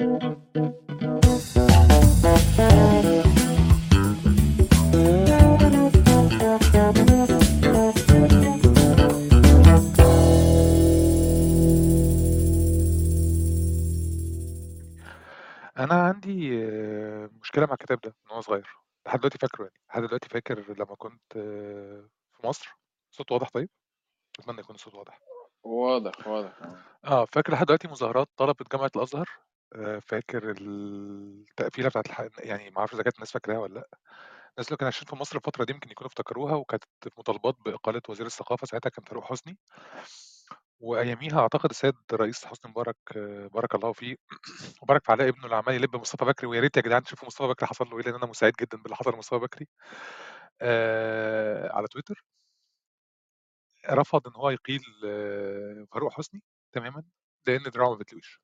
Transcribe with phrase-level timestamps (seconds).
[0.00, 0.10] أنا
[15.78, 18.68] عندي آه، مشكلة مع الكتاب ده من صغير،
[19.06, 22.76] لحد دلوقتي فاكره يعني، لحد دلوقتي فاكر لمّا كنت آه، في مصر
[23.10, 23.70] الصوت واضح طيب؟
[24.40, 25.20] أتمنى يكون الصوت واضح.
[25.62, 26.78] واضح، واضح آه.
[27.04, 32.78] آه، فاكر لحد دلوقتي مظاهرات طلبة جامعة الأزهر، آآ فاكر التقفيلة بتاعة الح يعني ما
[32.78, 33.88] أعرفش إذا كانت الناس فاكراها والّا لأ،
[34.50, 36.84] الناس اللي كانوا عايشين في مصر الفترة دي يمكن يكونوا افتكروها، وكانت
[37.18, 39.58] مطالبات بإقالة وزير الثقافة ساعتها كان فاروق حسني،
[40.80, 44.16] وأياميها أعتقد السيد الرئيس حسني مبارك آه، بارك الله فيه
[44.82, 47.48] وبارك في علاء ابنه اللي عمّال يلِب مصطفى بكري، ويا ريت يا جدعان تشوفوا مصطفى
[47.48, 49.66] بكري حصل له إيه، لإن أنا مسعد جدًا باللي حصل لمصطفى بكري
[50.62, 52.24] آآ على تويتر.
[53.90, 56.42] رفض إن هو يقيل آه، فاروق حسني
[56.74, 57.04] تمامًا،
[57.46, 58.40] لإن دراعه ما بتلويش.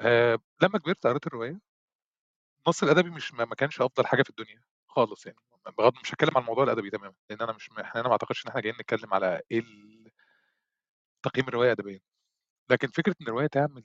[0.00, 1.60] آآ لمّا كبرت قريت الرواية،
[2.66, 5.38] النص الأدبي مش ما كانش أفضل حاجة في الدنيا خالص يعني،
[5.78, 8.48] بغض مش هاتكلم عن الموضوع الأدبي تمامًا، لإن أنا مش إحنا هنا ما أعتقدش إن
[8.50, 10.10] إحنا جايين نتكلم على إيه ال
[11.22, 12.00] تقييم الرواية أدبيًا،
[12.70, 13.84] لكن فكرة إن الرواية تعمل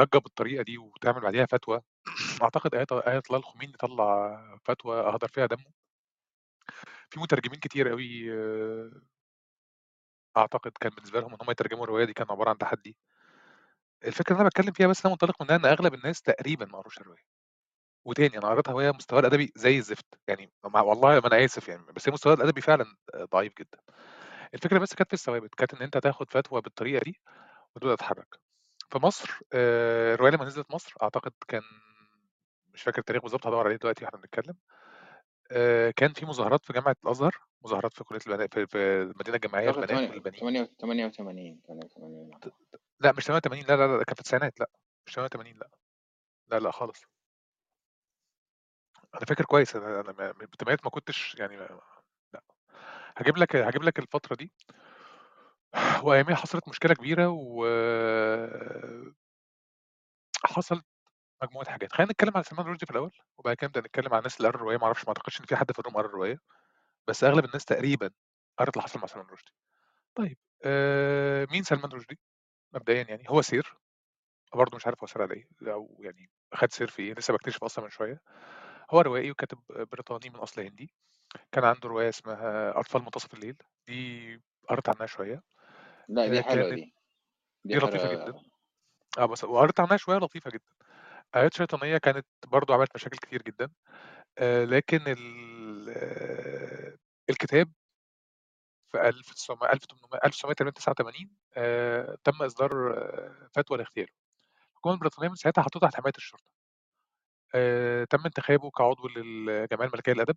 [0.00, 1.80] ضجة بالطريقة دي وتعمل بعديها فتوى،
[2.44, 5.72] أعتقد آية آية الله الخميني طلّع فتوى أهدر فيها دمه.
[7.10, 8.30] في مترجمين كتير أوي
[10.36, 12.96] أعتقد كان بالنسبة لهم إن هم يترجموا الرواية دي كان عبارة عن تحدي.
[14.04, 16.98] الفكرة اللي أنا باتكلم فيها بس أنا منطلق منها إن أغلب الناس تقريبًا ما قروش
[16.98, 17.22] الرواية.
[18.06, 22.08] وتاني أنا قريتها وهي مستواها الأدبي زي الزفت، يعني والله ما أنا آسف يعني، بس
[22.08, 22.86] هي مستواها الأدبي فعلًا
[23.32, 23.78] ضعيف جدًا.
[24.54, 27.20] الفكرة بس كانت في الثوابت، كانت إن أنت تاخد فتوى بالطريقة دي
[27.76, 28.40] وتبدأ تتحرك.
[28.90, 31.62] في مصر آآ الرواية لمّا نزلت مصر أعتقد كان
[32.74, 34.54] مش فاكر التاريخ بالضبط هادوّر عليه دلوقتي وإحنا بنتكلم.
[35.52, 39.68] آآ كان في مظاهرات في جامعة الأزهر، مظاهرات في كلية البنا في في المدينة الجامعية
[39.68, 40.40] أعتقد للبنات تمانية والبنين.
[40.40, 42.38] تمانية تمانية وتمانين تمانية وتمانين
[43.00, 44.70] لأ مش 88 لا، لا، لا، كانت في التسعينات لأ،
[45.06, 45.70] مش 88 لأ.
[46.48, 47.02] لا، لأ خالص.
[49.14, 51.80] أنا فاكر كويس أنا أنا ما بالتمانينات ما كنتش يعني ما
[52.34, 52.42] لأ.
[53.18, 54.52] هاجيب لك هاجيب لك الفترة دي
[56.04, 57.66] وأياميها حصلت مشكلة كبيرة و
[60.44, 60.84] حصلت
[61.42, 61.92] مجموعة حاجات.
[61.92, 64.60] خلّينا نتكلم على سلمان رشدي في الأول، وبعد كده نبدأ نتكلم على الناس اللي قروا
[64.60, 66.38] الرواية، ما أعرفش ما أعتقدش إن في حد في الروم قرا الرواية،
[67.08, 68.10] بس أغلب الناس تقريبًا
[68.58, 69.52] قرت اللي حصل مع سلمان رشدي.
[70.16, 72.20] طيب آآ مين سلمان رشدي؟
[72.74, 73.74] مبدئيًا يعني هو سير،
[74.54, 77.64] برضه مش عارف هو سير على إيه، أو يعني خد سير في إيه، لسه باكتشف
[77.64, 78.20] أصلًا من شوية.
[78.90, 79.58] هو روائي وكاتب
[79.92, 80.90] بريطاني من أصل هندي،
[81.52, 83.56] كان عنده رواية اسمها أطفال منتصف الليل،
[83.88, 85.42] دي قريت عنها شوية.
[86.08, 86.94] لأ دي آآ حلوة كانت دي،
[87.64, 88.34] دي دي لطيفة جدًا.
[88.34, 88.44] آه.
[89.18, 90.72] آه بس وقريت عنها شوية لطيفة جدًا.
[91.34, 93.70] آيات شيطانية كانت برضه عملت مشاكل كتير جدًا،
[94.38, 95.90] آآ لكن ال
[97.30, 97.72] الكتاب
[98.92, 104.08] في 1900 1800 1989 آآ تم إصدار آه، فتوى لاغتياله.
[104.72, 106.50] الحكومة البريطانية من ساعتها حطّته تحت حماية الشرطة.
[108.10, 110.36] تم انتخابه كعضو للجمعية الملكية للأدب،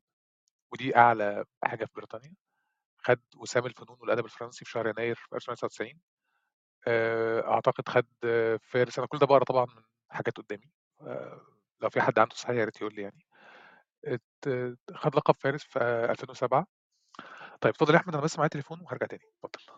[0.74, 2.36] ودي أعلى حاجة في بريطانيا.
[3.00, 6.02] خد وسام الفنون والأدب الفرنسي في شهر يناير في 1999.
[6.88, 10.72] آآ أعتقد خد آه، فارس أنا كل ده باقرا طبعًا من حاجات قدّامي،
[11.02, 11.40] آآ
[11.82, 13.26] لو في حد عنده صحيح يا ريت يقول لي يعني.
[14.96, 15.80] خد لقب فارس في
[16.10, 16.68] 2007.
[17.62, 19.74] طيب اتفضل يا أحمد أنا بس معايا تليفون وهارجع تاني، اتفضل.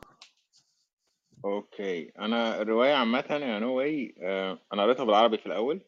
[1.46, 4.16] okay أنا الرواية عامة يا No Way
[4.74, 5.82] أنا قريتها بالعربي في الأول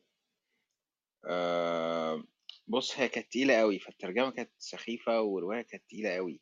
[1.26, 2.24] آه،
[2.68, 6.42] بص هي كانت تقيلة قوي فالترجمة كانت سخيفة والرواية كانت تقيلة قوي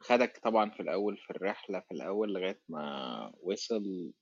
[0.00, 4.12] خدك طبعا في الأول في الرحلة في الأول لغاية ما وصل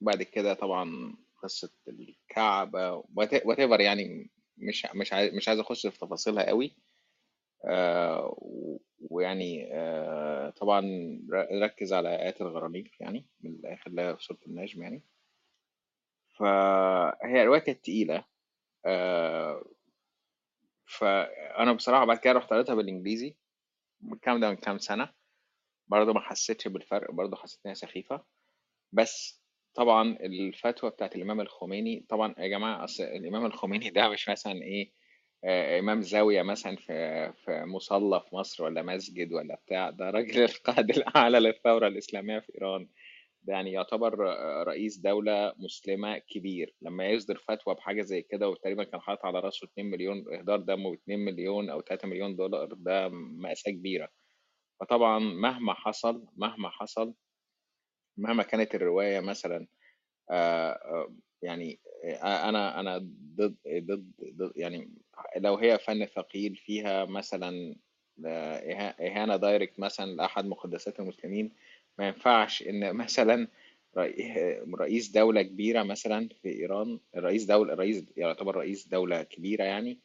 [0.00, 5.98] بعد كده طبعا قصة الكعبة وات ايفر يعني مش مش عايز مش عايز أخش في
[5.98, 6.76] تفاصيلها قوي.
[7.64, 8.36] آه،
[9.10, 10.82] ويعني آه، طبعا
[11.62, 15.02] ركز على آيات الغرانيق يعني من الآخر اللي هي في سورة النجم يعني.
[16.38, 18.24] فهي رواية كانت تقيلة.
[18.86, 19.64] آه،
[20.86, 23.36] فأنا بصراحة بعد كده رحت قريتها بالإنجليزي
[24.12, 25.12] الكلام ده من كام سنة.
[25.88, 28.24] برضه ما حسيتش بالفرق برضه حسيت إنها سخيفة.
[28.92, 29.39] بس
[29.74, 34.92] طبعا الفتوى بتاعت الإمام الخميني طبعا يا جماعة أصل الإمام الخميني ده مش مثلا إيه
[35.44, 40.40] آه، إمام زاوية مثلا في في مصلى في مصر ولا مسجد ولا بتاع ده راجل
[40.50, 42.88] القائد الأعلى للثورة الإسلامية في إيران.
[43.42, 44.18] ده يعني يعتبر
[44.68, 46.74] رئيس دولة مسلمة كبير.
[46.82, 50.92] لما يصدر فتوى بحاجة زي كده وتقريبا كان حاطط على رأسه 2 مليون إهدار دم
[50.94, 54.08] و2 مليون أو 3 مليون دولار ده مأساة كبيرة.
[54.80, 57.14] فطبعا مهما حصل مهما حصل
[58.20, 59.66] مهما كانت الرواية مثلا
[60.30, 62.98] آه، آه، يعني آه، أنا أنا
[63.36, 64.12] ضد ضد
[64.56, 64.90] يعني
[65.36, 67.76] لو هي فن ثقيل فيها مثلا
[69.00, 71.52] إهانة دايركت مثلا لأحد مقدسات المسلمين
[71.98, 73.48] ما ينفعش إن مثلا
[73.96, 79.98] رئي- رئيس دولة كبيرة مثلا في إيران رئيس دولة رئيس يعتبر رئيس دولة كبيرة يعني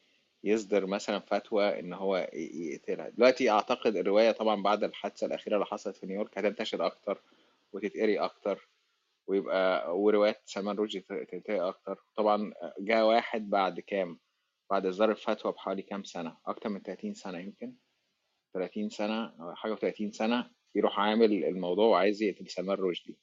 [0.44, 3.10] يصدر مثلا فتوى إن هو يقتلها.
[3.10, 7.22] دلوقتي أعتقد الرواية طبعا بعد الحادثة الأخيرة اللي حصلت في نيويورك هتنتشر أكتر
[7.76, 8.70] وتتقري أكتر
[9.28, 12.04] ويبقى وروايات سلمان رشدي تتقري أكتر.
[12.18, 14.20] طبعا جاء واحد بعد كام؟
[14.72, 17.76] بعد إصدار الفتوى بحوالي كام سنة؟ أكتر من 30 سنة يمكن.
[18.54, 23.18] 30 سنة أو حاجة و30 سنة يروح عامل الموضوع وعايز يقتل سلمان رشدي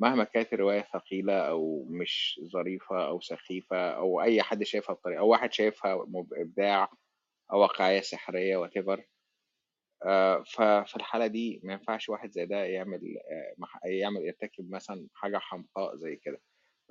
[0.00, 5.28] مهما كانت الرواية ثقيلة أو مش ظريفة أو سخيفة أو أي حد شايفها بطريقة أو
[5.28, 6.90] واحد شايفها إبداع
[7.52, 9.00] أو واقعية سحرية whatever
[10.06, 13.00] آه، ففي الحالة دي ما ينفعش واحد زي ده يعمل
[13.84, 16.40] آه، يعمل يرتكب مثلا حاجة حمقاء زي كده.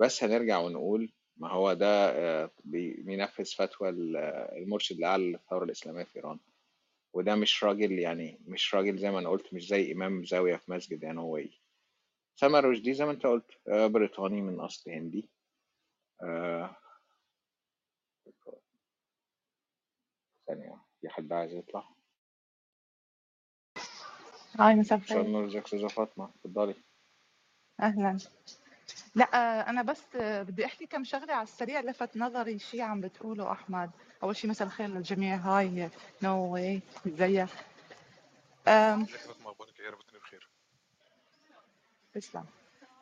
[0.00, 4.16] بس هنرجع ونقول ما هو ده آه، بي- بينفذ فتوى ال-
[4.62, 6.38] المرشد الأعلى للثورة الإسلامية في إيران.
[7.12, 10.72] وده مش راجل يعني مش راجل زي ما أنا قلت مش زي إمام زاوية في
[10.72, 11.50] مسجد إيه
[12.36, 15.28] سلمان رشدي زي ما أنت قلت بريطاني من أصل هندي.
[20.46, 21.97] ثانية في حد عايز يطلع؟
[24.58, 26.30] هاي مساء مساء الخير النور ازيك يا أستاذة فاطمة.
[26.44, 26.74] اتفضلي.
[27.80, 28.16] أهلا.
[29.14, 33.00] لا آه، أنا بس آه، بدي أحكي كم شغلة على السريع لفت نظري شيء عم
[33.00, 33.90] بتقوله أحمد.
[34.22, 35.36] أول شيء مساء الخير للجميع.
[35.36, 35.90] hi
[36.22, 37.48] No Way ازيك
[38.68, 40.48] آم، ازيك يا فاطمة أخبارك إيه؟ يا رب تكوني بخير.
[42.14, 42.44] تسلم.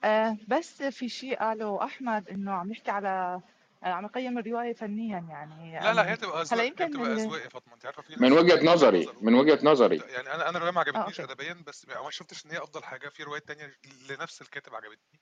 [0.05, 3.41] آه، بس في شيء قاله أحمد إنه عم يحكي على
[3.84, 5.81] آه، عم يقيم الرواية فنيا يعني.
[5.81, 7.19] لا لا هي تبقى هلا أذواق هي يمكن بتبقى ال...
[7.19, 9.96] أذواق يا فاطمة أنت عارفة في من ناس وجهة وجهه نظري من وجهة نظري.
[9.96, 13.08] يعني أنا أنا الروايه ما آه عجبتنيش ادبيا بس ما شفتش إن هي أفضل حاجة
[13.08, 13.75] في روايات تانية
[14.11, 15.20] لنفس الكاتب عجبتني.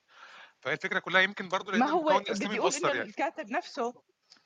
[0.59, 3.09] فهي الفكرة كلها يمكن برضو ما لأن هو المكون بدي أقول انه مؤثر يعني.
[3.09, 3.93] الكاتب نفسه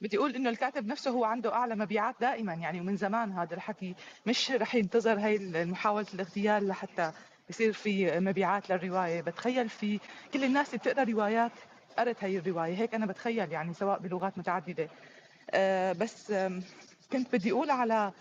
[0.01, 3.95] بدي أقول انه الكاتب نفسه هو عنده أعلى مبيعات دائما يعني ومن زمان هذا الحكي
[4.25, 7.11] مش رح ينتظر هاي محاوله الاغتيال لحتى
[7.49, 9.21] يصير في مبيعات للرواية.
[9.21, 9.99] بتخيل في
[10.33, 11.51] كل الناس اللي بتقرأ روايات
[11.97, 14.89] قرت هاي الرواية هيك أنا بتخيل يعني سواء بلغات متعددة.
[15.51, 16.31] آه، بس
[17.11, 18.11] كنت بدي أقول على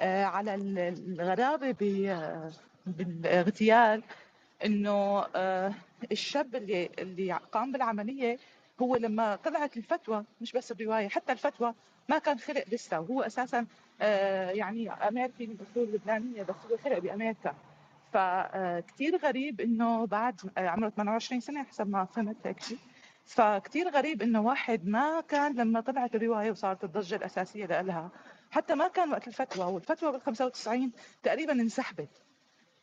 [0.00, 2.52] آه، على ال- الغرابة ب- آه،
[2.86, 4.02] بالاغتيال
[5.36, 5.74] آه،
[6.12, 8.38] الشاب اللي اللي قام بالعملية
[8.82, 11.74] هو لما طلعت الفتوى مش بس الرواية حتى الفتوى
[12.08, 13.66] ما كان خلق لسه وهو أساسا
[14.00, 17.54] آه، يعني أمريكي من اصول لبنانية بس هو خلق بأمريكا.
[18.12, 22.78] فكتير غريب إنه بعد عمره 28 سنة حسب ما فهمت هيك شيء.
[23.28, 28.10] فكتير غريب إنه واحد ما كان لما طلعت الرواية وصارت الضجة الأساسية لها
[28.50, 30.92] حتى ما كان وقت الفتوى والفتوى بال 95
[31.22, 32.08] تقريبا انسحبت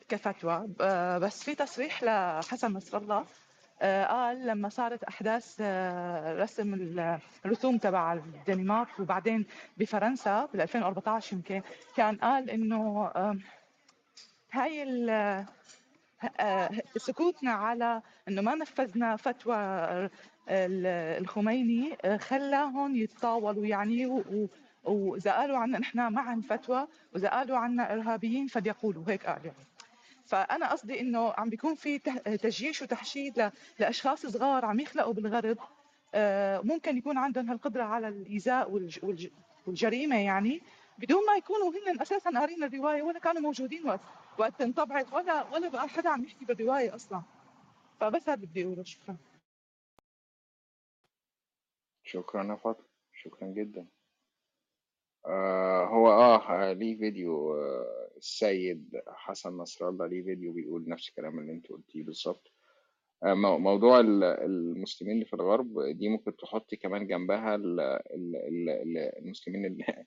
[0.10, 0.68] كفتوى.
[0.82, 3.26] آه، بس في تصريح لحسن نصر الله
[3.82, 6.74] آه، قال لما صارت أحداث آه، رسم
[7.46, 9.46] الرسوم تبع الدنمارك وبعدين
[9.78, 11.62] بفرنسا بال 2014 يمكن
[11.96, 13.12] كان قال إنه
[14.52, 14.86] هاي
[16.98, 19.56] سكوتنا على إنه ما نفذنا فتوى
[20.50, 23.66] الخميني آه، خلاهم يتطاولوا.
[23.66, 24.48] يعني و- و-
[24.92, 29.58] وإذا قالوا عنا نحن مع الفتوى وإذا قالوا عنا إرهابيين فليقولوا هيك قال يعني.
[30.26, 32.00] فأنا قصدي إنه عم بيكون في
[32.42, 35.58] تجيش وتحشيد ل- لأشخاص صغار عم يخلقوا بالغرب.
[36.16, 39.30] آه، ممكن يكون عندهم هالقدرة على الإيذاء والج- والج-
[39.68, 40.62] والجريمة يعني.
[41.00, 44.00] بدون ما يكونوا هن أساسا قارين الرواية ولا كانوا موجودين وقت
[44.38, 47.22] وقت انطبعت ولا ولا بقى حدا عم يحكي بالرواية أصلا.
[48.00, 48.84] فبس هذا بدي أقوله.
[48.84, 49.16] شكرا.
[52.06, 52.86] شكرا يا فاطمة.
[53.14, 53.88] شكرا جدا.
[55.26, 61.40] آه هو آه ليه فيديو آه السيد حسن نصر الله ليه فيديو بيقول نفس الكلام
[61.40, 62.52] اللي انت قلتيه بالظبط.
[63.24, 68.36] آه مو- موضوع ال- المسلمين اللي في الغرب دي ممكن تحطي كمان جنبها ال- ال-
[68.36, 70.06] ال- ال- المسلمين اللي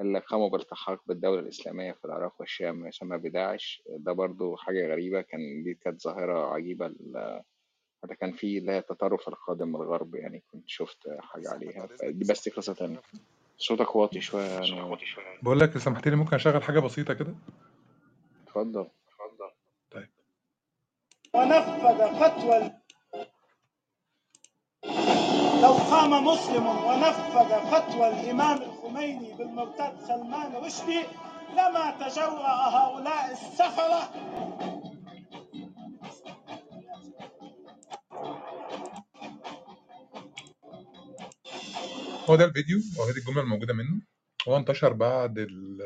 [0.00, 3.82] اللي قاموا بالالتحاق بالدولة الإسلامية في العراق والشام ما يسمى بداعش.
[3.88, 6.94] ده برضو حاجة غريبة كان دي كانت ظاهرة عجيبة
[8.04, 11.88] حتى كان في اللي هي التطرف القادم من الغرب يعني كنت شفت حاجة عليها.
[12.02, 13.00] دي بس قصة تانية.
[13.58, 14.98] صوتك واطي شوية نور
[15.42, 17.34] بقول لك سمحت لي ممكن أشغل حاجة بسيطة كده؟
[18.46, 18.88] اتفضل.
[19.90, 20.08] طيب.
[21.34, 22.70] ونفذ فتوى
[25.62, 31.04] لو قام مسلم ونفذ فتوى الإمام الخميني بالمرتد سلمان رشدي
[31.52, 34.10] لما تجرأ هؤلاء السفرة
[42.30, 44.02] هو ده الفيديو وهذه الجملة الموجودة منه.
[44.48, 45.78] هو انتشر بعد ال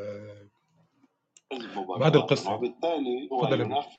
[1.99, 2.45] بعد القصة.
[2.51, 2.57] يعني.
[2.57, 3.75] وبالتالي هو اتفضل يا ابني.
[3.75, 3.95] ينفذ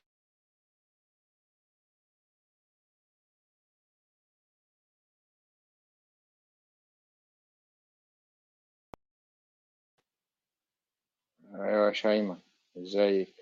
[11.55, 12.39] أيوه يا شيماء
[12.79, 13.35] إزيك؟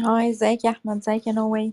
[0.00, 1.72] هاي إزيك يا أحمد؟ إزيك يا نوي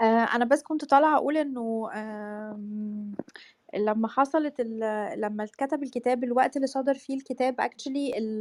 [0.00, 3.14] آآ أنا بس كنت طالعة أقول إنه آمم
[3.74, 4.60] لمّا حصلت
[5.16, 7.60] لمّا اتكتب الكتاب الوقت اللي صدر فيه الكتاب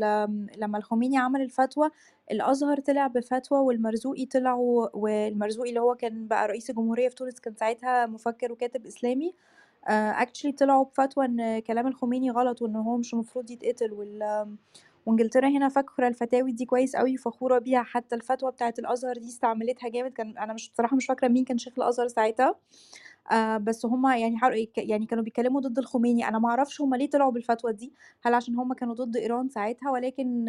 [0.04, 1.90] آمم لمّا الخميني عمل الفتوى،
[2.32, 7.40] الأزهر طلع بفتوى والمرزوقي طلع و والمرزوقي اللي هو كان بقى رئيس الجمهورية في تونس
[7.40, 9.34] كان ساعتها مفكر وكاتب إسلامي،
[9.88, 14.48] آآ actually طلعوا بفتوى إن كلام الخميني غلط وإن هو مش المفروض يتقتل وال
[15.06, 19.90] وإنجلترا هنا فاكرة الفتاوي دي كويس أوي وفخورة بيها، حتى الفتوى بتاعة الأزهر دي استعملتها
[19.90, 20.14] جامد.
[20.14, 22.56] كان أنا مش بصراحة مش فاكرة مين كان شيخ الأزهر ساعتها،
[23.32, 24.38] آآ بس هُم يعني
[24.78, 27.94] يعني كانوا بيتكلموا ضد الخميني، أنا ما أعرفش هُم ليه طلعوا بالفتوى دي،
[28.24, 30.46] هل عشان هُم كانوا ضد إيران ساعتها؟ ولكن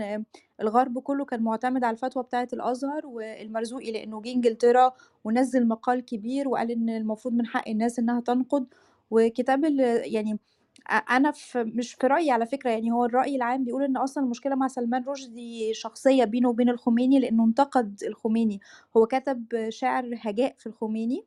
[0.61, 4.93] الغرب كله كان معتمد على الفتوى بتاعة الأزهر والمرزوقي لإنه جه إنجلترا
[5.25, 8.67] ونزّل مقال كبير وقال إن المفروض من حق الناس إنها تنقد،
[9.11, 9.65] وكتاب
[10.05, 10.39] يعني
[10.83, 14.25] أ أنا في مش في رأيي على فكرة يعني هو الرأي العام بيقول إن أصلًا
[14.25, 18.61] المشكلة مع سلمان رشدي شخصية بينه وبين الخميني لإنه انتقد الخميني،
[18.97, 21.25] هو كتب شعر هجاء في الخميني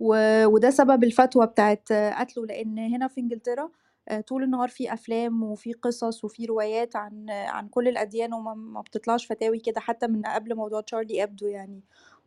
[0.00, 0.14] و
[0.46, 1.78] وده سبب الفتوى بتاعة
[2.20, 3.70] قتله، لإن هنا في إنجلترا
[4.08, 8.80] آآ طول النهار في أفلام وفي قصص وفي روايات عن عن كل الأديان وما ما
[8.80, 11.80] بتطلعش فتاوي كده حتى من قبل موضوع تشارلي إبدو يعني،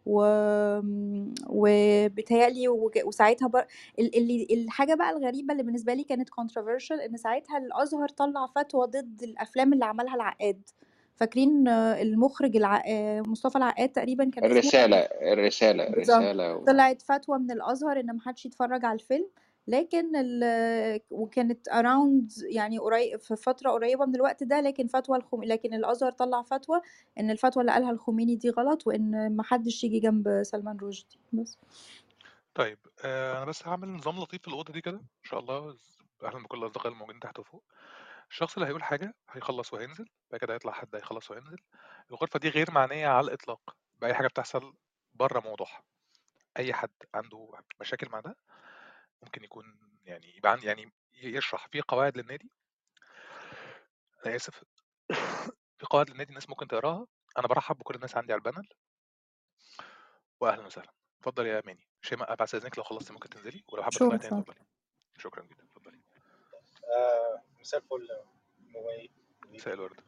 [0.09, 3.65] و آمم وبيتهيأ لي وج وساعتها بر
[3.99, 8.87] ال اللي الحاجة بقى الغريبة اللي بالنسبة لي كانت controversial إن ساعتها الأزهر طلّع فتوى
[8.87, 10.61] ضد الأفلام اللي عملها العقاد،
[11.15, 12.83] فاكرين المخرج الع
[13.27, 18.05] مصطفى العقاد تقريبًا كان اسمه؟ الرسالة، الرسالة، بالضبط، الرسالة و طلعت فتوى من الأزهر إن
[18.05, 19.27] ما حدش يتفرج على الفيلم،
[19.69, 25.43] لكن ال وكانت around يعني قري في فترة قريبة من الوقت ده، لكن فتوى الخم
[25.43, 26.81] لكن الأزهر طلّع فتوى
[27.19, 31.57] إن الفتوى اللي قالها الخميني دي غلط، وإن ما حدش ييجي جنب سلمان رشدي، بس.
[32.55, 35.97] طيب آآ أنا بس هاعمل نظام لطيف في الأوضة دي كده إن شاء الله ز
[36.23, 37.63] أهلًا بكل الأصدقاء الموجودين تحت وفوق.
[38.31, 41.57] الشخص اللي هيقول حاجة هيخلّص وهينزل، بعد كده هيطلع حد هيخلّص وهينزل.
[42.11, 44.73] الغرفة دي غير معنية على الإطلاق بأي حاجة بتحصل
[45.13, 45.83] برّه موضوعها.
[46.57, 48.37] أي حد عنده مشاكل مع ده
[49.23, 52.51] ممكن يكون يعني يبقى عن يعني يشرح، في قواعد للنادي
[54.25, 54.63] أنا آسف
[55.77, 57.07] في قواعد للنادي الناس ممكن تقراها،
[57.37, 58.67] أنا بارحّب بكل الناس عندي على الpanel.
[60.39, 60.93] وأهلًا وسهلًا.
[61.19, 61.87] اتفضل يا ماني.
[62.01, 64.51] شيماء بعد إذنِك لو خلصتِ ممكن تنزلي ولو حابة تطلعي sure تاني اتفضل.
[64.53, 64.65] اتفضلي.
[65.17, 66.01] شكرًا جدًا، اتفضلي.
[66.95, 68.07] آآ مساء الفل
[69.49, 70.01] مساء الورد.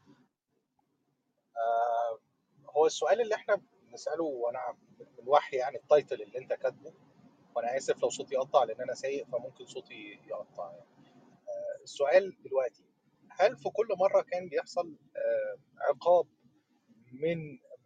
[1.58, 2.20] آآ
[2.70, 6.94] هو السؤال اللي إحنا بنسأله وأنا من وحي يعني الtitle اللي أنت كاتبه،
[7.56, 10.86] وأنا آسف لو صوتي قطّع لإن أنا سايق فممكن صوتي يقطّع يعني.
[11.50, 12.84] آآ السؤال دلوقتي،
[13.30, 16.28] هل في كل مرّة كان بيحصل آآ عقاب
[17.12, 17.38] من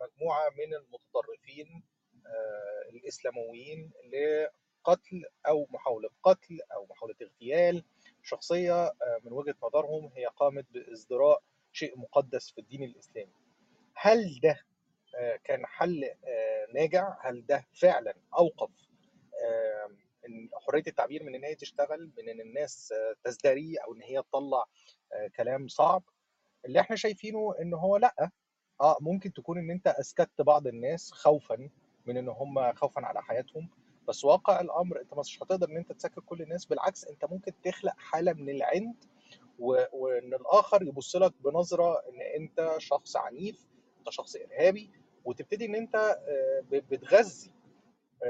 [0.02, 1.84] مجموعة من المتطرفين
[2.26, 7.84] آآ الإسلامويين لقتل أو محاولة قتل أو محاولة اغتيال
[8.24, 13.34] شخصية آآ من وجهة نظرهم هي قامت بإصدراء شيء مقدس في الدين الإسلامي؟
[13.94, 14.66] هل ده
[15.44, 16.04] كان حل
[16.74, 18.70] ناجع؟ هل ده فعلًا أوقف
[20.68, 24.66] حرية التعبير من إن هي تشتغل، من إن الناس تزدري أو إن هي تطلّع
[25.14, 26.04] آآ كلام صعب؟
[26.66, 28.30] اللي إحنا شايفينه إن هو لأ،
[28.82, 31.70] آه ممكن تكون إن أنت أسكتّ بعض الناس خوفًا
[32.06, 33.70] من إن هم خوفًا على حياتهم،
[34.08, 37.94] بس واقع الأمر أنت مش هتقدر إن أنت تسكت كل الناس، بالعكس أنت ممكن تخلق
[37.98, 38.96] حالة من العِند
[39.60, 43.66] و وإن الآخر يبُص لك بنظرة إن أنت شخص عنيف،
[44.00, 44.92] أنت شخص إرهابي،
[45.26, 47.52] وتبتدي إن أنت آآ ب بتغذّي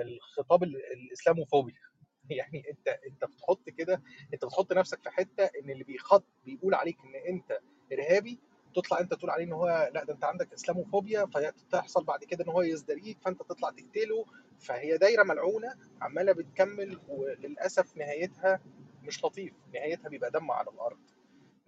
[0.02, 1.80] الخطاب ال الإسلاموفوبيا.
[2.30, 4.02] يعني أنت أنت بتحط كده
[4.34, 7.60] أنت بتحط نفسك في حتّة إن اللي بيخط بيقول عليك إن أنت
[7.94, 8.40] إرهابي،
[8.76, 12.50] تطلع أنت تقول عليه إن هو لأ ده أنت عندك إسلاموفوبيا، فتحصل بعد كده إن
[12.50, 14.26] هو يزدريك فأنت تطلع تقتله،
[14.60, 18.60] فهي دايرة ملعونة عمّالة بتكمّل وللأسف نهايتها
[19.04, 21.00] مش لطيف، نهايتها بيبقى دم على الأرض،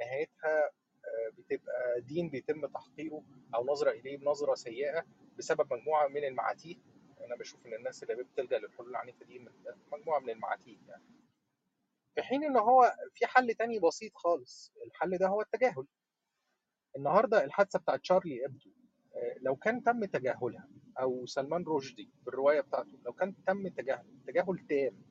[0.02, 0.64] نهايتها
[1.06, 3.24] آآ بتبقى دين بيتم تحقيره
[3.56, 5.06] أو نظرة إليه بنظرة سيئة
[5.38, 6.76] بسبب مجموعة من المعاتيه،
[7.26, 9.52] أنا باشوف إن الناس اللي بتلجأ للحلول العنيفة دي من
[9.92, 11.04] مجموعة من المعاتيه يعني.
[12.16, 15.88] في حين إن هو في حل تاني بسيط خالص، الحل ده هو التجاهل.
[16.96, 18.70] النهارده الحادثة بتاعة شارلي إبدو
[19.16, 20.68] آآ لو كان تم تجاهلها
[21.00, 25.02] أو سلمان رشدي بالرواية بتاعته لو كان تم تجاهله تجاهل تام،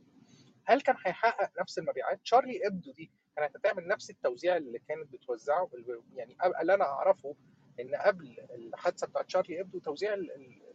[0.64, 5.70] هل كان هيحقق نفس المبيعات؟ شارلي إبدو دي كانت هتعمل نفس التوزيع اللي كانت بتوزعه
[6.14, 7.36] يعني اللي أنا أعرفه
[7.80, 10.14] إن قبل الحادثة بتاعة شارلي إبدو توزيع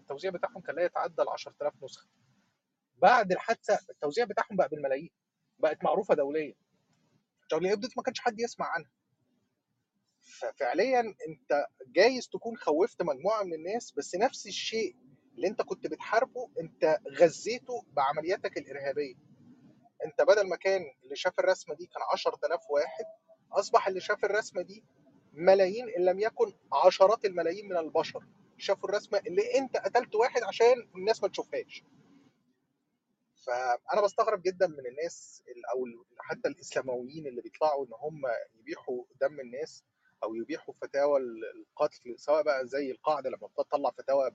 [0.02, 2.08] التوزيع بتاعهم كان لا يتعدى ال10000 نسخة.
[2.98, 5.10] بعد الحادثة التوزيع بتاعهم بقى بالملايين،
[5.60, 6.56] بقت معروفة دوليًا.
[7.54, 8.92] إبدو دي ما كانش حد يسمع عنها.
[10.22, 14.96] ففعليًا أنت جايز تكون خوّفت مجموعة من الناس، بس نفس الشيء
[15.36, 19.16] اللي أنت كنت بتحاربه أنت غذّيته بعملياتك الإرهابية.
[20.06, 23.06] أنت بدل ما كان اللي شاف الرسمة دي كان 10000 واحد،
[23.52, 24.84] أصبح اللي شاف الرسمة دي
[25.34, 26.54] ملايين إن لم يكن
[26.86, 28.24] عشرات الملايين من البشر،
[28.62, 31.84] شافوا الرسمة اللي أنت قتلت واحد عشان الناس ما تشوفهاش.
[33.46, 35.86] فأنا بستغرب جدا من الناس ال- أو
[36.20, 38.22] حتى الإسلامويين اللي بيطلعوا إن هم
[38.60, 39.84] يبيحوا دم الناس
[40.24, 44.32] أو يبيحوا فتاوى ال- القتل سواء بقى زي القاعدة لما بتطلع فتاوى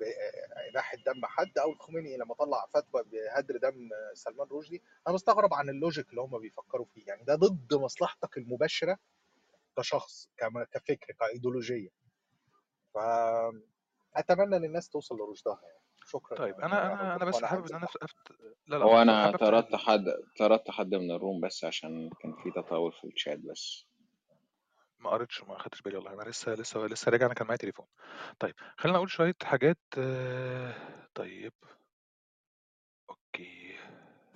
[0.00, 4.82] بإباحة دم حد أو الخميني لما طلع فتوى بهدر دم سلمان رشدي.
[5.06, 7.06] أنا بستغرب عن ال logic اللي هم بيفكروا فيه.
[7.06, 8.98] يعني ده ضد مصلحتك المباشرة
[9.78, 10.28] كشخص
[10.72, 11.88] كفكر كإيديولوجية.
[12.98, 15.78] فأتمنى ان الناس توصل لرشدها يعني.
[16.06, 18.16] شكرا طيب يا أنا أنا أنا بس حابب إن أنا أفت...
[18.66, 19.74] لا لا هو أنا طردت.
[19.74, 20.04] حد
[20.38, 23.84] طردت حد من ال room بس عشان كان في تطاول في الشات بس.
[24.98, 26.12] ما قريتش ما خدتش بالي والله.
[26.12, 27.86] أنا لسه لسه لسه راجع أنا كان معايا تليفون.
[28.40, 30.74] طيب خلينا أقول شوية حاجات آه،
[31.14, 31.52] طيب.
[33.10, 33.78] okay.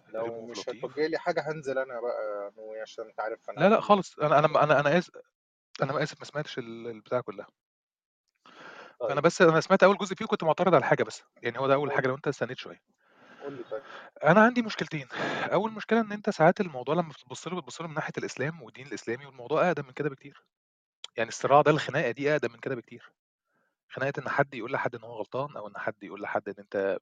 [0.09, 3.69] لو مش هتوجه لي حاجة هنزل أنا بقى No Way عشان أنت عارف أنا لا
[3.69, 4.19] لا عندي خالص.
[4.19, 5.11] أنا أنا أنا أنا اسف
[5.83, 7.47] أنا ما آسف ما سمعتش ال- البتاع كلها.
[9.09, 9.19] طيب.
[9.19, 11.93] بس أنا سمعت أول جزء فيه وكنت معترض على حاجة بس يعني هو ده أول
[11.93, 12.81] حاجة لو أنت استنيت شوية.
[13.43, 13.83] قول لي طيب.
[14.25, 15.09] أنا عندي مشكلتين.
[15.53, 18.87] أول مشكلة إن أنت ساعات الموضوع لما بتبص له بتبص له من ناحية الإسلام والدين
[18.87, 20.45] الإسلامي والموضوع أقدم من كده بكتير.
[21.17, 23.13] يعني الصراع ده الخناقة دي أقدم من كده بكتير.
[23.89, 26.99] خناقة إن حد يقول لحد إن هو غلطان أو إن حد يقول لحد إن أنت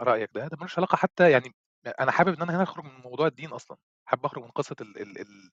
[0.00, 1.54] رأيك ده ده ملوش علاقة حتى يعني
[2.00, 3.76] أنا حابب إن أنا هنا أخرج من موضوع الدين أصلا.
[4.06, 5.50] حابب أخرج من قصة ال ال ال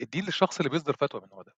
[0.00, 1.54] الدين للشخص اللي بيصدر فتوى من النوع ده.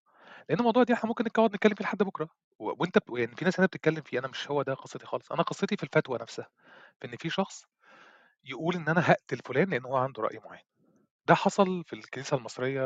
[0.49, 2.29] لأن الموضوع ده إحنا ممكن نقعد نتكلم فيه لحد بكرة.
[2.59, 5.33] و- وأنت ب- يعني في ناس هنا بتتكلم فيه أنا مش هو ده قصتي خالص.
[5.33, 6.49] أنا قصتي في الفتوى نفسها
[7.01, 7.65] في إن في شخص
[8.45, 10.63] يقول إن أنا هقتل فلان لأن هو عنده رأي معين.
[11.27, 12.83] ده حصل في الكنيسة المصرية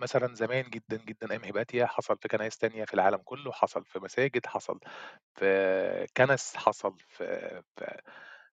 [0.00, 3.98] مثلًا زمان جدًا، جدًا أيام هيباتيا، حصل في كنايس تانية في العالم كله، حصل في
[4.00, 4.80] مساجد، حصل
[5.34, 8.02] في كنس، حصل في في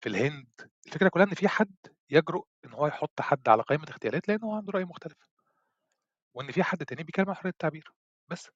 [0.00, 0.48] في الهند.
[0.86, 1.74] الفكرة كلها إن في حد
[2.10, 5.16] يجرؤ إن هو يحط حد على قائمة اغتيالات لأن هو عنده رأي مختلف،
[6.36, 7.92] وإن في حد تاني بيتكلم عن حرية التعبير،
[8.30, 8.50] بس.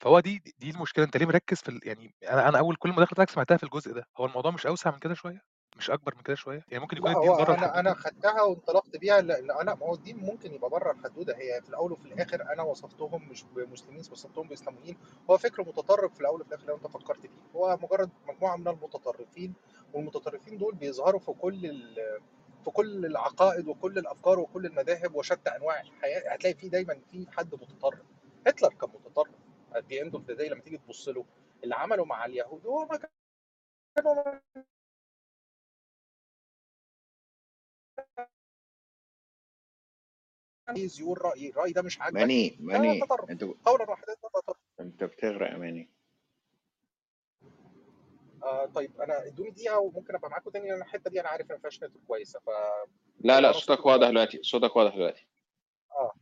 [0.00, 3.14] فهو دي دي المشكلة، أنت ليه مركّز في ال يعني أنا أنا أول كل المداخلة
[3.14, 5.42] بتاعتك سمعتها في الجزء ده، هو الموضوع مش أوسع من كده شوية؟
[5.76, 8.42] مش أكبر من كده شوية؟ يعني ممكن يكون الدين هو برّه أنا أنا الحدوتة؟ خدتها
[8.42, 12.04] وانطلقت بيها لأن أنا ما هو الدين ممكن يبقى بره الحدوده هي في الأول وفي
[12.06, 14.96] الآخر أنا وصفتهم مش بمسلمين وصفتهم بإسلاميين
[15.30, 18.68] هو فكر متطرف في الأول وفي الآخر لو أنت فكرت فيه هو مجرد مجموعة من
[18.68, 19.54] المتطرفين
[19.92, 22.20] والمتطرفين دول بيظهروا في كل ال-
[22.64, 27.54] في كل العقائد وكل الأفكار وكل المذاهب وشتى أنواع الحياة هتلاقي فيه دايما في حد
[27.54, 28.06] متطرف
[28.46, 29.34] هتلر كان متطرف.
[29.76, 31.24] the end of لما تيجي تبص له
[31.64, 33.00] اللي عمله مع اليهود هو ما
[33.96, 34.40] كانوا
[40.68, 41.50] عايز يقول رأي.
[41.50, 42.16] الرأي ده مش عاجبك.
[42.20, 44.16] ماني ماني أنت قولا واحدا
[44.80, 45.90] أنت بتغرق ماني.
[48.42, 51.54] آه طيب أنا ادوني دقيقة وممكن أبقى معاكم تاني لأن الحتة دي أنا عارف ان
[51.56, 52.50] ما فيهاش نت كويسة ف
[53.20, 55.26] لا لا صوتك واضح دلوقتي صوتك واضح دلوقتي.
[55.92, 56.12] آه.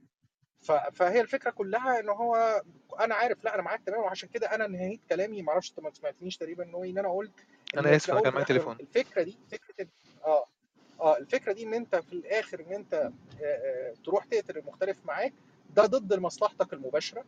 [0.92, 2.62] فهي الفكرة كلها إن هو
[3.00, 5.90] أنا عارف لأ أنا معاك تمام وعشان كده أنا نهيت كلامي ما أعرفش أنت ما
[5.92, 7.40] سمعتنيش تقريبا إن هو إن أنا قلت
[7.74, 8.76] إن أنا في آسف أنا الأول كان معايا تليفون.
[8.80, 9.86] الفكرة دي فكرة
[10.24, 10.46] آه
[11.00, 15.32] آه الفكرة دي إن أنت في الآخر إن أنت آه، آه، تروح تقتل المختلف معاك
[15.70, 17.24] ده ضد مصلحتك المباشرة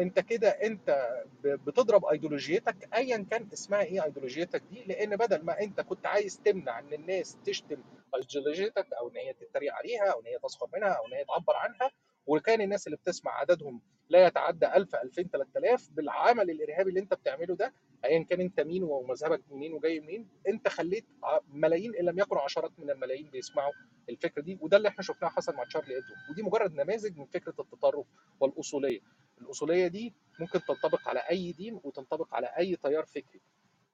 [0.00, 5.80] أنت كده أنت بتضرب ايديولوجيتك ايا كان اسمها إيه ايديولوجيتك دي لأن بدل ما أنت
[5.80, 7.82] كنت عايز تمنع إن الناس تشتم
[8.14, 11.56] ايديولوجيتك أو إن هي تتريق عليها أو إن هي تسخر منها أو إن هي تعبر
[11.56, 11.90] عنها
[12.26, 17.54] وكان الناس اللي بتسمع عددهم لا يتعدى 1000 2000 3000 بالعمل الإرهابي اللي انت بتعمله
[17.56, 21.04] ده ايا كان انت مين ومذهبك منين وجاي منين انت خليت
[21.48, 23.72] ملايين إن لم يكن عشرات من الملايين بيسمعوا
[24.08, 27.54] الفكرة دي وده اللي إحنا شفناه حصل مع تشارلي ابدو ودي مجرد نماذج من فكرة
[27.60, 28.06] التطرف
[28.40, 29.00] والأصولية.
[29.40, 33.40] الأصولية دي ممكن تنطبق على أي دين وتنطبق على أي تيار فكري.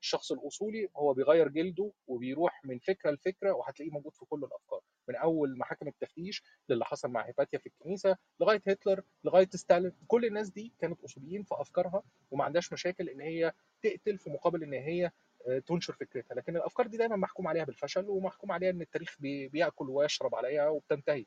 [0.00, 4.80] الشخص الأصولي هو بيغير جلده وبيروح من فكرة لفكرة وهتلاقيه موجود في كل الأفكار.
[5.10, 10.24] من أول محاكم التفتيش للي حصل مع هيباتيا في الكنيسة لغاية هتلر لغاية ستالين كل
[10.24, 14.72] الناس دي كانت اصوليين في أفكارها وما عندهاش مشاكل إن هي تقتل في مقابل إن
[14.72, 15.10] هي
[15.48, 19.48] آه، تنشر فكرتها لكن الأفكار دي دايما محكوم عليها بالفشل ومحكوم عليها إن التاريخ بي-
[19.48, 21.26] بيأكل ويشرب عليها وبتنتهي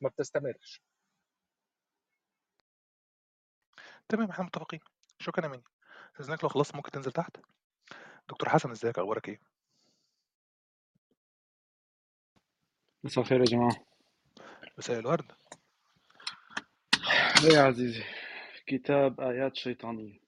[0.00, 0.82] ما بتستمرش
[4.08, 4.80] تمام إحنا متفقين.
[5.18, 5.62] شكرًا يا ماني.
[6.12, 7.36] استاذنك لو خلصت ممكن تنزل تحت؟
[8.28, 9.40] دكتور حسن إزيك أخبارك إيه؟
[13.04, 13.76] مساء الخير يا جماعة.
[14.78, 15.32] مساء الورد.
[17.44, 18.02] إيه يا عزيزي
[18.66, 20.20] كتاب آيات شيطانية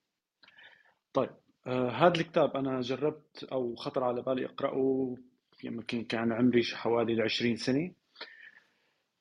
[1.12, 1.30] طيب
[1.66, 5.16] آه هذا الكتاب أنا جربت أو خطر على بالي أقرأه
[5.64, 7.92] يمكن كان عمري حوالي العشرين سنة.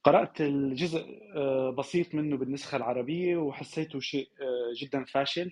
[0.04, 5.52] قرأت الجزء آه بسيط منه بالنسخة العربية وحسيته شيء آه جدا فاشل.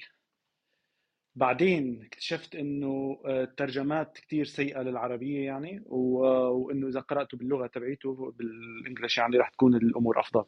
[1.35, 9.17] بعدين اكتشفت إنه آه، الترجمات كتير سيئة للعربية يعني وإنه إذا قرأته باللغة تبعيته بالإنجلش
[9.17, 10.45] يعني راح تكون الأمور أفضل.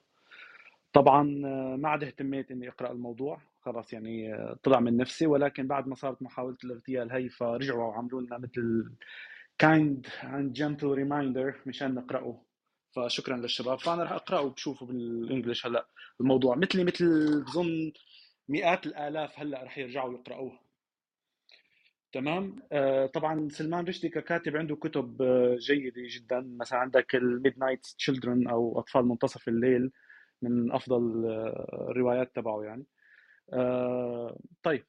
[0.93, 5.67] طبعا آه، ما عاد اهتميت إني أقرأ الموضوع خلاص يعني آه، طلع من نفسي ولكن
[5.67, 8.91] بعد ما صارت محاولة الاغتيال هي فرجعوا وعملوا لنا مثل
[9.63, 12.41] kind and gentle reminder مشان نقرأه.
[12.95, 13.79] فشكرا للشباب.
[13.79, 15.87] فأنا راح أقرأه وبشوفه بال English هلأ.
[16.21, 17.05] الموضوع مثلي مثل
[17.43, 17.91] بظن
[18.49, 20.70] مئات الآلاف هلأ راح يرجعوا يقرأوه.
[22.13, 26.41] تمام؟ آه طبعا سلمان رشدي ككاتب عنده كتب آه جيدة جدا.
[26.59, 29.91] مثلا عندك ال Midnight's Children أو أطفال منتصف الليل
[30.41, 32.85] من أفضل آه الروايات تبعه يعني.
[34.63, 34.85] طيب.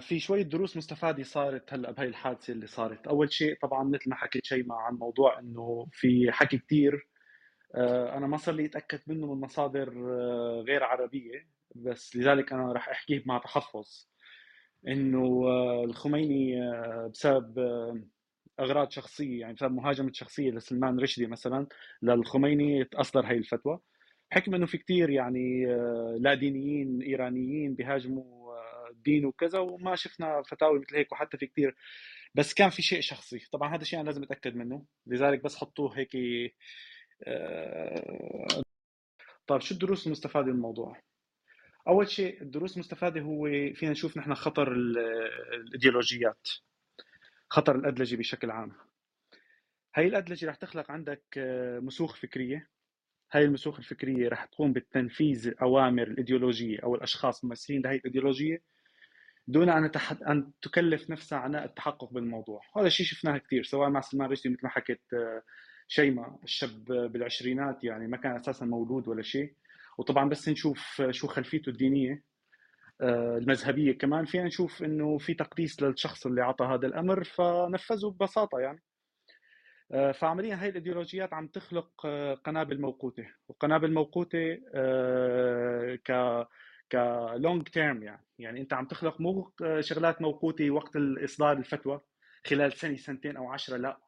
[0.00, 4.16] في شوية دروس مستفادة صارت هلأ بهي الحادثة اللي صارت، أول شيء طبعا مثل ما
[4.16, 7.08] حكيت شيماء عن موضوع إنه في حكي كثير
[8.16, 9.90] أنا ما صار لي أتأكد منه من مصادر
[10.66, 14.08] غير عربية بس لذلك أنا راح أحكيه مع تحفظ.
[14.88, 15.44] إنه
[15.84, 16.60] الخميني
[17.08, 17.58] بسبب
[18.60, 21.66] أغراض شخصية يعني بسبب مهاجمة شخصية لسلمان رشدي مثلا
[22.02, 23.80] للخميني أصدر هي الفتوى.
[24.30, 25.66] حكم إنه في كثير يعني
[26.18, 28.54] لا دينيين إيرانيين بيهاجموا
[28.90, 31.76] الدين وكذا وما شفنا فتاوي مثل هيك وحتى في كثير
[32.34, 33.48] بس كان في شيء شخصي.
[33.52, 34.84] طبعا هذا الشيء أنا لازم أتأكد منه.
[35.06, 36.16] لذلك بس حطوه هيك
[37.26, 38.62] آه،
[39.46, 41.00] طيب شو الدروس المستفادة من الموضوع؟
[41.88, 46.48] أول شيء الدروس المستفاده هو فينا نشوف نحن خطر الإيديولوجيات
[47.50, 48.72] خطر الأدلجة بشكل عام.
[49.94, 52.68] هاي الأدلجة رح تخلق عندك آه، مسوخ فكرية.
[53.32, 58.62] هاي المسوخ الفكرية رح تقوم بتنفيذ أوامر الإيديولوجية أو الأشخاص الممثلين لهي الإيديولوجية
[59.46, 59.90] دون أن.
[60.28, 62.60] أن تكلف نفسها عناء التحقق بالموضوع.
[62.76, 65.42] هذا الشيء شفناه كثير سواء مع سلمان رشدي مثل ما حكيت آه،
[65.88, 69.54] شيماء الشاب بالعشرينات يعني ما كان أساسا مولود ولا شيء.
[69.98, 72.22] وطبعا بس نشوف شو خلفيته الدينية
[73.00, 74.24] آه، المذهبية كمان.
[74.24, 78.82] فينا نشوف إنه في تقديس للشخص اللي اعطى هذا الأمر فنفذه ببساطة يعني.
[79.92, 82.06] آه، فعمليا هاي الإيديولوجيات عم تخلق
[82.44, 84.54] قنابل موقوتة وقنابل موقوتة
[86.04, 86.12] ك
[86.92, 88.24] كلونج تيرم يعني.
[88.38, 92.00] يعني أنت عم تخلق مو شغلات موقوتة وقت اصدار الفتوى
[92.46, 94.00] خلال سنة سنتين أو عشرة لا.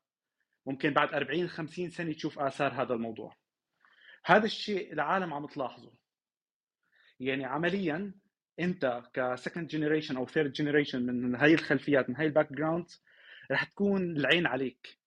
[0.66, 3.39] ممكن بعد 40 50 سنة تشوف آثار هذا الموضوع.
[4.24, 5.92] هذا الشيء العالم عم تلاحظه.
[7.20, 8.14] يعني عمليا
[8.60, 12.86] أنت ك second generation أو third generation من هاي الخلفيات من هاي ال background
[13.50, 14.98] رح تكون العين عليك.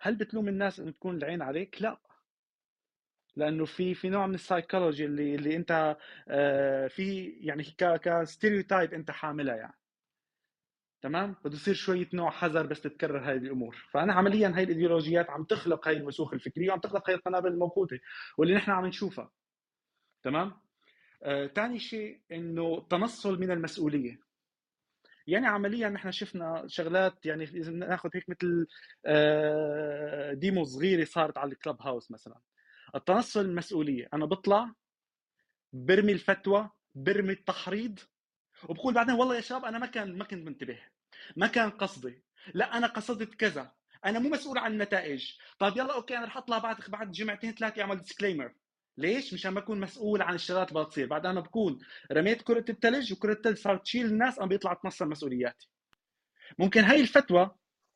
[0.00, 2.00] هل بتلوم الناس إنه تكون العين عليك؟ لا.
[3.36, 5.96] لأنه في في نوع من السايكولوجي اللي اللي أنت
[6.28, 9.79] آه، في يعني ك stereotype أنت حاملها يعني.
[11.02, 13.76] تمام؟ بده يصير شوية نوع حذر بس تتكرر هذه الأمور.
[13.90, 18.00] فأنا عمليا هاي الإيديولوجيات عم تخلق هاي المسوخ الفكرية وعم تخلق هاي القنابل الموقوتة
[18.38, 19.30] واللي نحن عم نشوفها.
[20.22, 20.52] تمام؟
[21.54, 24.20] ثاني آه، شيء إنه تنصل من المسؤولية.
[25.26, 28.66] يعني عمليا نحن شفنا شغلات يعني اذا ناخذ هيك مثل
[29.06, 32.40] آه، ديمو صغيرة صارت على الكلب هاوس مثلا.
[32.94, 34.08] التنصل المسؤولية.
[34.14, 34.74] أنا بطلع
[35.72, 37.98] برمي الفتوى برمي التحريض
[38.68, 40.78] وبقول بعدين والله يا شباب أنا ما كان ما كنت منتبه
[41.36, 42.22] ما كان قصدي.
[42.54, 43.72] لا أنا قصدت كذا.
[44.04, 45.32] أنا مو مسؤول عن النتائج.
[45.58, 48.54] طيب يلا okay أنا رح أطلع بعد بعد جمعتين ثلاثة أعمل disclaimer
[48.98, 51.78] ليش؟ مشان ما أكون مسؤول عن الشغلات اللي بتصير، بعد أنا بكون
[52.12, 55.68] رميت كرة الثلج وكرة الثلج صارت تشيل الناس أنا بيطلع اتنصل مسؤولياتي.
[56.58, 57.50] ممكن هاي الفتوى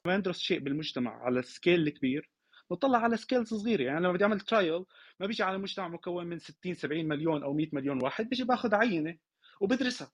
[0.06, 2.30] ما ندرس شيء بالمجتمع على ال scale الكبير.
[2.72, 3.82] نطلع على scales صغيرة.
[3.82, 4.84] يعني لما بدي أعمل trial
[5.20, 8.74] ما بيجي على مجتمع مكون من 60 70 مليون أو 100 مليون واحد بيجي باخذ
[8.74, 9.16] عينة
[9.60, 10.12] وبدرسها.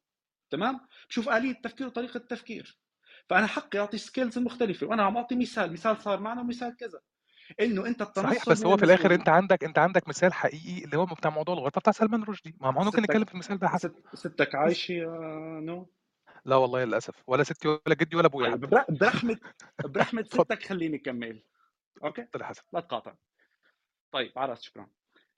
[0.50, 2.78] تمام؟ بشوف آلية التفكير وطريقة التفكير.
[3.28, 7.00] فأنا حقي أعطي scales مختلفة وأنا عم أعطي مثال مثال صار معنا ومثال كذا.
[7.60, 10.96] إنه أنت التنصل صحيح بس هو في الآخر أنت عندك أنت عندك مثال حقيقي اللي
[10.96, 12.56] هو بتاع موضوع الغرفة بتاع سلمان رشدي.
[12.60, 15.08] ما هو ممكن نتكلم في المثال ده حسب ستك عايشه يا
[15.62, 15.90] No؟
[16.44, 17.14] لا والله للأسف.
[17.26, 19.38] ولا ستي ولا جدي ولا أبويا طيب، برحمة
[19.94, 21.42] برحمة ستك خليني أكمل.
[22.04, 22.62] okay؟ اتفضل حسن.
[22.72, 23.14] لا تقاطع.
[24.12, 24.86] طيب عرفت شكرا.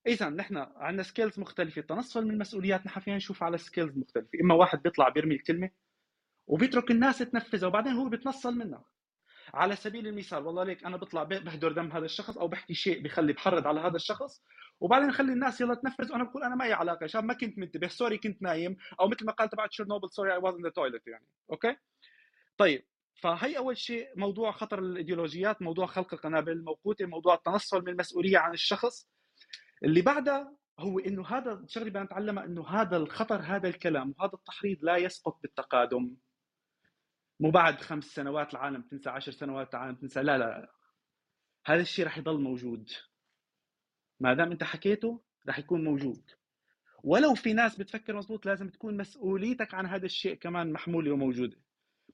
[0.07, 1.83] اذا نحن عندنا scales مختلفة.
[1.83, 4.29] تنصل من المسؤوليات نحن فينا نشوف على scales مختلفة.
[4.43, 5.71] إما واحد بيطلع بيرمي الكلمة
[6.47, 8.85] وبيترك الناس تنفذها وبعدين هو بيتنصل منها.
[9.55, 13.33] على سبيل المثال والله ليك أنا بطلع بهدر دم هذا الشخص أو بحكي شيء بخلي
[13.33, 14.43] بحرض على هذا الشخص
[14.81, 17.07] وبعدين اخلي الناس يلا تنفذ وأنا بقول أنا ما لي علاقة.
[17.07, 20.39] شاب ما كنت منتبه sorry كنت نايم أو مثل ما قال تبع تشيرنوبل sorry I
[20.39, 21.27] was in the toilet يعني.
[21.51, 21.77] okay؟
[22.59, 22.85] طيب
[23.23, 28.53] فهي أول شيء موضوع خطر الإيديولوجيات موضوع خلق القنابل الموقوتة موضوع التنصل من المسؤولية عن
[28.53, 29.09] الشخص.
[29.85, 34.79] اللي بعدها هو إنه هذا الشغله بدنا نتعلمها إنه هذا الخطر هذا الكلام وهذا التحريض
[34.83, 36.17] لا يسقط بالتقادم.
[37.41, 40.73] مو بعد خمس سنوات العالم تنسى عشر سنوات العالم تنسى لا لا.
[41.67, 42.91] هذا الشيء رح يضل موجود.
[44.21, 46.31] ما دام أنت حكيته رح يكون موجود.
[47.05, 51.57] ولو في ناس بتفكر مزبوط لازم تكون مسؤوليتك عن هذا الشيء كمان محمولة وموجودة.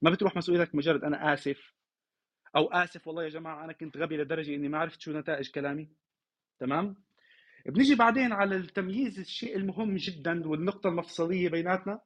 [0.02, 1.74] ما بتروح مسؤوليتك مجرد أنا آسف.
[2.56, 5.88] أو آسف والله يا جماعة أنا كنت غبي لدرجة إني ما عرفت شو نتائج كلامي.
[6.58, 7.07] تمام؟
[7.68, 12.00] بنيجي بعدين على التمييز الشيء المهم جدا والنقطة المفصلية بيناتنا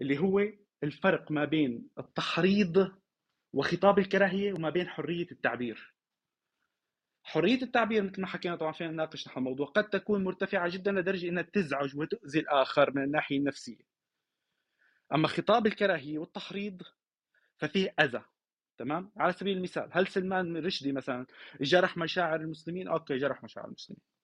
[0.00, 0.42] اللي هو
[0.82, 2.92] الفرق ما بين التحريض
[3.52, 5.94] وخطاب الكراهية وما بين حرية التعبير.
[7.22, 11.28] حرية التعبير مثل ما حكينا طبعا فينا نناقش نحن الموضوع قد تكون مرتفعة جدا لدرجة
[11.28, 13.84] إنها تزعج وتؤذي الآخر من الناحية النفسية.
[15.14, 16.82] أما خطاب الكراهية والتحريض
[17.58, 18.22] ففيه أذى
[18.78, 21.26] تمام؟ على سبيل المثال هل سلمان رشدي مثلا
[21.60, 24.15] جرح مشاعر المسلمين؟ أوكي جرح مشاعر المسلمين.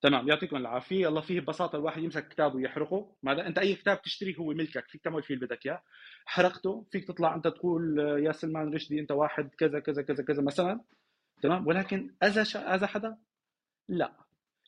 [0.00, 1.08] تمام يعطيكم العافية.
[1.08, 3.16] الله فيه ببساطة الواحد يمسك كتاب ويحرقه.
[3.22, 5.82] ماذا؟ أنت أي كتاب تشتريه هو ملكك فيك تعمل فيه اللي بدك إياه.
[6.26, 10.80] حرقته فيك تطلع أنت تقول يا سلمان رشدي أنت واحد كذا كذا كذا كذا مثلا.
[11.42, 12.74] تمام؟ ولكن أذى شا...
[12.74, 13.18] أذى حدا؟
[13.88, 14.16] لا.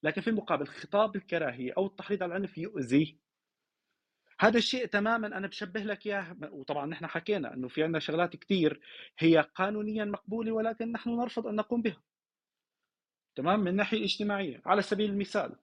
[0.02, 3.18] لكن في المقابل خطاب الكراهية أو التحريض على العنف يؤذي
[4.40, 6.36] هذا الشيء تماما أنا بشبه لك إياه.
[6.52, 8.80] وطبعا نحن حكينا إنه في عندنا شغلات كثير
[9.18, 12.02] هي قانونيا مقبولة ولكن نحن نرفض أن نقوم بها.
[13.34, 15.56] تمام؟ من الناحيه الاجتماعيه على سبيل المثال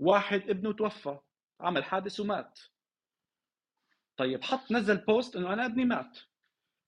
[0.00, 1.18] واحد ابنه توفى
[1.60, 2.60] عمل حادث ومات.
[4.16, 6.18] طيب حط نزل post إنه أنا ابني مات.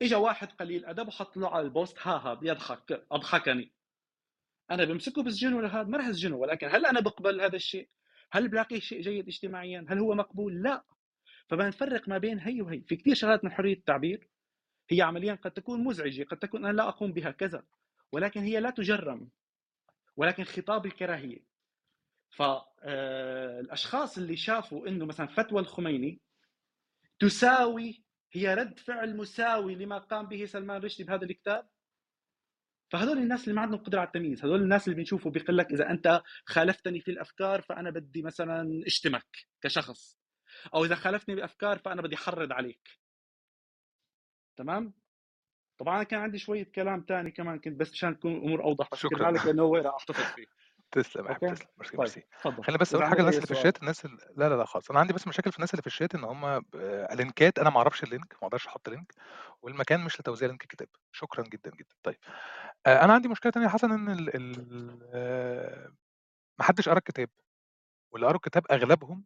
[0.03, 3.73] اجى واحد قليل أدب وحط له على ال post ها ها بيضحك أضحكني.
[4.71, 6.37] أنا بمسكه بسجنه لهذا؟ ما راح أسجنه.
[6.37, 7.89] ولكن هل أنا بقبل هذا الشيء؟
[8.33, 10.85] هل بلاقيه شيء جيد اجتماعيا؟ هل هو مقبول؟ لا.
[11.49, 12.81] فبدنا نفرق ما بين هي وهي.
[12.81, 14.29] في كثير شغلات من حرية التعبير
[14.91, 17.65] هي عمليا قد تكون مزعجة قد تكون أنا لا أقوم بها كذا
[18.13, 19.29] ولكن هي لا تجرم.
[20.17, 21.45] ولكن خطاب الكراهية.
[22.37, 26.21] فالاشخاص اللي شافوا إنه مثلا فتوى الخميني
[27.19, 31.69] تساوي هي رد فعل مساوي لما قام به سلمان رشدي بهذا الكتاب؟
[32.91, 35.91] فهذول الناس اللي ما عندهم قدرة على التمييز هذول الناس اللي بنشوفه بيقول لك إذا
[35.91, 39.27] أنت خالفتني في الأفكار فأنا بدي مثلا أشتمك
[39.61, 40.19] كشخص
[40.75, 42.89] أو إذا خالفتني بأفكار فأنا بدي أحرض عليك.
[44.57, 44.95] تمام؟
[45.79, 49.31] طبعا كان عندي شوية كلام ثاني كمان كنت بس مشان تكون الأمور أوضح بس شكرا.
[49.31, 49.95] لك لأنه هو راح.
[49.95, 50.47] احتفظ فيه.
[50.93, 51.69] تسلم أوكي؟ تسلم.
[51.79, 52.23] ميرسي طيب ميرسي.
[52.63, 54.17] خلينا بس أقول حاجة للناس اللي في الشات الناس اللي...
[54.37, 54.91] لا لا لا خالص.
[54.91, 56.63] أنا عندي بس مشاكل في الناس اللي في الشات إن هم آه،
[57.13, 59.15] ال linkات أنا ما أعرفش ال link ما أقدرش أحط link
[59.63, 61.95] والمكان مش لتوزيع لينك الكتاب شكرا جدا جدا.
[62.03, 62.17] طيب
[62.87, 64.37] آه، أنا عندي مشكلة يا حسن إن ال...
[64.37, 64.99] ال...
[65.15, 65.93] آه،
[66.59, 67.29] ما حدش قرأ الكتاب
[68.13, 69.25] واللي قروا الكتاب أغلبهم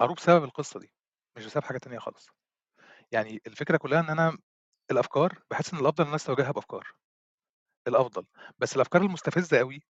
[0.00, 0.92] قروه بسبب القصة دي
[1.36, 2.28] مش بسبب حاجة تانية خالص.
[3.12, 4.38] يعني الفكرة كلها إن أنا
[4.90, 6.92] الأفكار بحس إن الأفضل الناس تواجهها بأفكار.
[7.88, 8.24] الأفضل.
[8.58, 9.82] بس الأفكار المستفزة قوي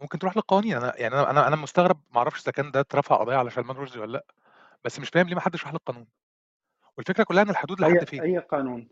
[0.00, 0.76] ممكن تروح للقوانين.
[0.76, 3.76] أنا يعني أنا أنا أنا مستغرب ما أعرفش إذا كان ده اترفع قضية على سلمان
[3.76, 4.24] رشدي ولا لأ
[4.84, 6.06] بس مش فاهم ليه ما حدش راح للقانون.
[6.96, 8.88] والفكرة كلها إن الحدود لحد فين؟ أي قانون؟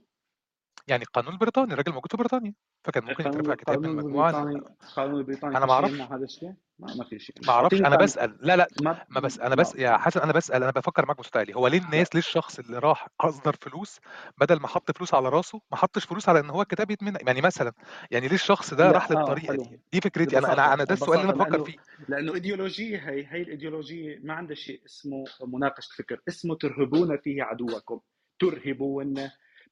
[0.88, 5.20] يعني القانون البريطاني الراجل موجود في بريطانيا فكان ممكن القانون يترفع كتاب من البريطاني القانون
[5.20, 7.37] البريطاني أنا في ما شيء يمنع هذا الشيء؟ ما ما في شيء.
[7.47, 8.37] ما أعرفش أنا بسأل.
[8.40, 11.55] لا لا ما ما بس أنا بس يا حسن أنا بسأل أنا بفكر معاك عالي
[11.55, 14.01] هو ليه الناس ليه الشخص اللي راح اصدر فلوس
[14.38, 17.40] بدل ما حط فلوس على راسه ما حطش فلوس على إن هو الكتاب يتمنع يعني
[17.40, 17.73] مثلا
[18.11, 20.38] يعني ليه الشخص ده راح آه للطريقه دي دي فكرتي.
[20.38, 21.77] أنا أنا أنا ده السؤال اللي أنا بفكر فيه.
[22.09, 26.21] لأنه إيديولوجية هي هي الإيديولوجية ما عندها شيء اسمه مناقشة فكر.
[26.29, 28.01] اسمه ترهبون فيه عدوكم.
[28.38, 29.14] ترهبون.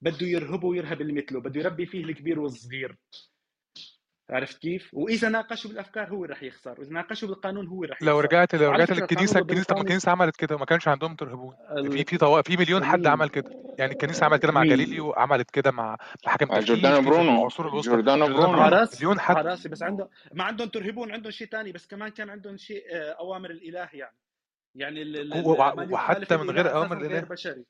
[0.00, 1.40] بده يرهبه يرهب اللي مثله.
[1.40, 2.96] بده يربي فيه الكبير والصغير.
[4.30, 8.24] عرفت كيف؟ وإذا ناقشوا بالأفكار هو رح يخسر وإذا ناقشوا بالقانون هو رح لو يخسر.
[8.28, 11.54] رجعت لو رجعت للكنيسه الكنيسه طب ما الكنيسة عملت كده وما كانش عندهم ترهبون.
[11.56, 12.42] في ال- في طوا...
[12.42, 13.50] في مليون حد عمل كده.
[13.78, 17.40] يعني الكنيسة عملت كده مع جاليليو عملت كده مع تفتيش جوردانو برونو.
[17.40, 17.90] العصور الوسطى.
[17.90, 18.62] جوردانو برونو.
[18.62, 19.36] راسي مليون حد.
[19.36, 23.10] راسي بس عندهم ما عندهم ترهبون عندهم شيء ثاني بس كمان كان عندهم شيء آه،
[23.20, 24.16] أوامر الإله يعني.
[24.74, 27.20] يعني ال- وحتى من غير أوامر الإله.
[27.20, 27.64] بشري.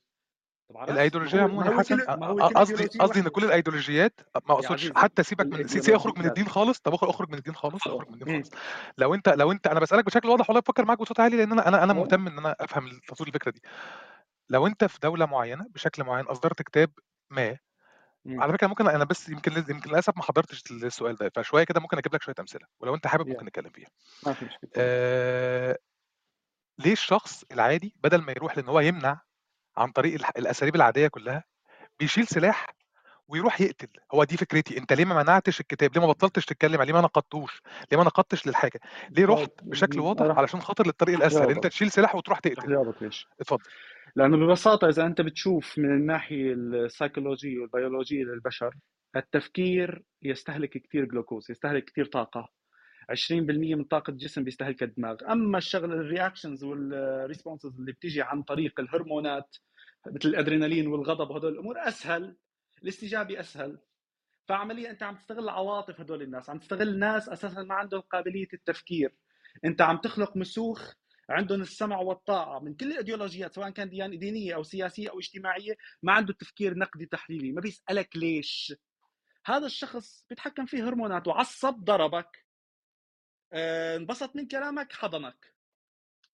[0.69, 5.23] طب الأيديولوجية عموما ما يا حسن قصدي قصدي إن كل الأيديولوجيات ما أقصدش عزيزي حتى
[5.23, 8.15] سيبك من سي سي أخرج من الدين خالص طب أخرج من الدين خالص أخرج من
[8.15, 8.45] الدين.
[8.45, 8.51] خالص
[8.99, 11.69] لو أنت لو أنت أنا بسألك بشكل واضح والله بفكر معاك بصوت عالي لأن أنا
[11.69, 13.63] أنا أنا؟ مهتم إن أنا أفهم تفاصيل الفكرة دي
[14.49, 16.91] لو أنت في دولة معينة بشكل معين أصدرت كتاب
[17.31, 17.57] ما.
[18.27, 21.99] على فكرة ممكن أنا بس يمكن يمكن للأسف ما حضرتش السؤال ده فشوية كده ممكن
[21.99, 23.89] أجيب لك شوية أمثلة ولو أنت حابب ممكن نتكلم فيها
[24.27, 25.79] ما في مشكلة تفضل آه...
[26.79, 29.21] ليه الشخص العادي بدل ما يروح لأن هو يمنع
[29.79, 31.45] عن طريق الح- الأساليب العادية كلها
[32.01, 32.67] بيشيل سلاح
[33.29, 33.89] ويروح يقتل.
[34.15, 34.79] هو دي فكرتي.
[34.79, 37.63] أنت ليه ما منعتش الكتاب؟ ليه ما بطلتش تتكلم؟ ليه ما نقدتوش
[37.93, 41.91] ليه ما نقدتش للحاجة؟ ليه طيب رحت بشكل واضح علشان خاطر للطريق الأسهل؟ أنت تشيل
[41.91, 42.69] سلاح وتروح تقتل.
[43.41, 43.63] اتفضل.
[44.17, 48.75] لأنه ببساطة إذا أنت بتشوف من الناحية السيكولوجيه والبيولوجية للبشر
[49.17, 52.49] التفكير يستهلك كثير جلوكوز يستهلك كثير طاقة.
[53.11, 55.17] 20% من طاقة الجسم بيستهلكها الدماغ.
[55.33, 59.57] أما الشغله ال reactions وال responses اللي بتيجي عن طريق الهرمونات
[60.07, 62.37] مثل الأدرينالين والغضب وهدول الأمور أسهل
[62.83, 63.79] الاستجابة أسهل.
[64.49, 69.15] فعمليا أنت عم تستغل عواطف هدول الناس عم تستغل ناس أساسا ما عندهم قابلية التفكير.
[69.65, 70.93] أنت عم تخلق مسوخ
[71.31, 76.33] عندهم السمع والطاعه من كل الأيديولوجيات سواء كان دينية أو سياسية أو اجتماعية ما عنده
[76.33, 78.75] تفكير نقدي تحليلي ما بيسألك ليش.
[79.47, 82.48] هذا الشخص بيتحكم فيه هرمونات وعصب ضربك.
[83.53, 85.55] انبسط من كلامك حضنك.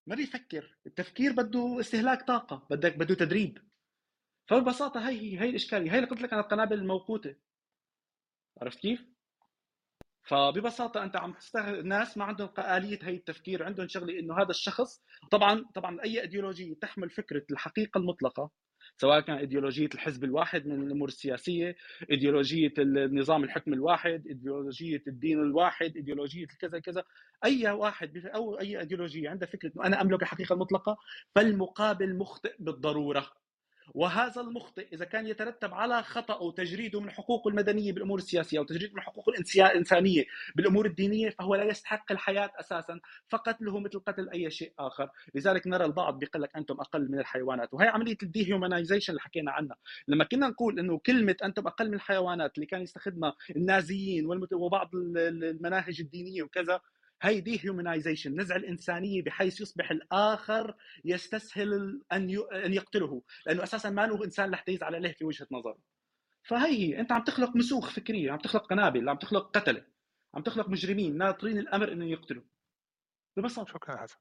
[0.07, 3.59] ما بيفكر التفكير بده استهلاك طاقة بدك بده تدريب.
[4.47, 5.93] فببساطة هي هي هي الإشكالية.
[5.93, 7.37] هي اللي قلت لك أنا القنابل الموقوتة.
[8.63, 9.15] عرفت كيف؟
[10.25, 15.03] فببساطة أنت عم تستغل الناس ما عندهم آلية هي التفكير عندهم شغلة إنه هذا الشخص
[15.31, 18.51] طبعا طبعا أي إيديولوجية تحمل فكرة الحقيقة المطلقة
[18.97, 21.77] سواء كان إيديولوجية الحزب الواحد من الأمور السياسية،
[22.11, 27.05] إيديولوجية النظام الحكم الواحد، إيديولوجية الدين الواحد، إيديولوجية كذا كذا،
[27.45, 30.97] أي واحد أو أي إيديولوجية عندها فكرة إنه أنا املك الحقيقة المطلقه
[31.35, 33.44] فالمقابل مخطئ بالضرورة.
[33.95, 38.95] وهذا المخطئ إذا كان يترتب على خطأ وتجريده من حقوقه المدنية بالأمور السياسية أو تجريده
[38.95, 40.25] من حقوقه الإنسانية
[40.57, 45.11] بالأمور الدينية فهو لا يستحق الحياة أساسا فقتله مثل قتل أي شيء آخر.
[45.35, 47.69] لذلك نرى البعض بيقول لك أنتم أقل من الحيوانات.
[47.75, 49.77] وهي عملية الديهيومنايزيشن اللي حكينا عنها.
[50.09, 56.01] لما كنا نقول إنه كلمة أنتم أقل من الحيوانات اللي كان يستخدمها النازيين وبعض المناهج
[56.01, 56.81] الدينية وكذا
[57.25, 64.07] هي دي هيومنايزيشن نزع الإنسانية بحيث يصبح الآخر يستسهل أن أن يقتله لأنه أساسا ما
[64.07, 65.79] له إنسان لحتى يزعل عليه في وجهة نظره
[66.43, 69.85] فهي أنت عم تخلق مسوخ فكرية عم تخلق قنابل عم تخلق قتلة
[70.35, 72.43] عم تخلق مجرمين ناطرين الأمر إنه يقتلوا.
[73.37, 73.73] ببساطة.
[73.73, 74.17] شكرا يا حسن.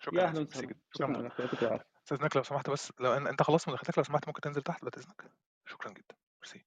[0.00, 0.74] شكرا يا أهلا وسهلا.
[0.94, 4.82] شكرا شكرا استاذنك لو سمحت بس لو أنت خلصت مداخلتك لو سمحت ممكن تنزل تحت
[4.84, 5.30] بعد اذنك
[5.66, 6.16] شكرا جدا.
[6.42, 6.64] ميرسي.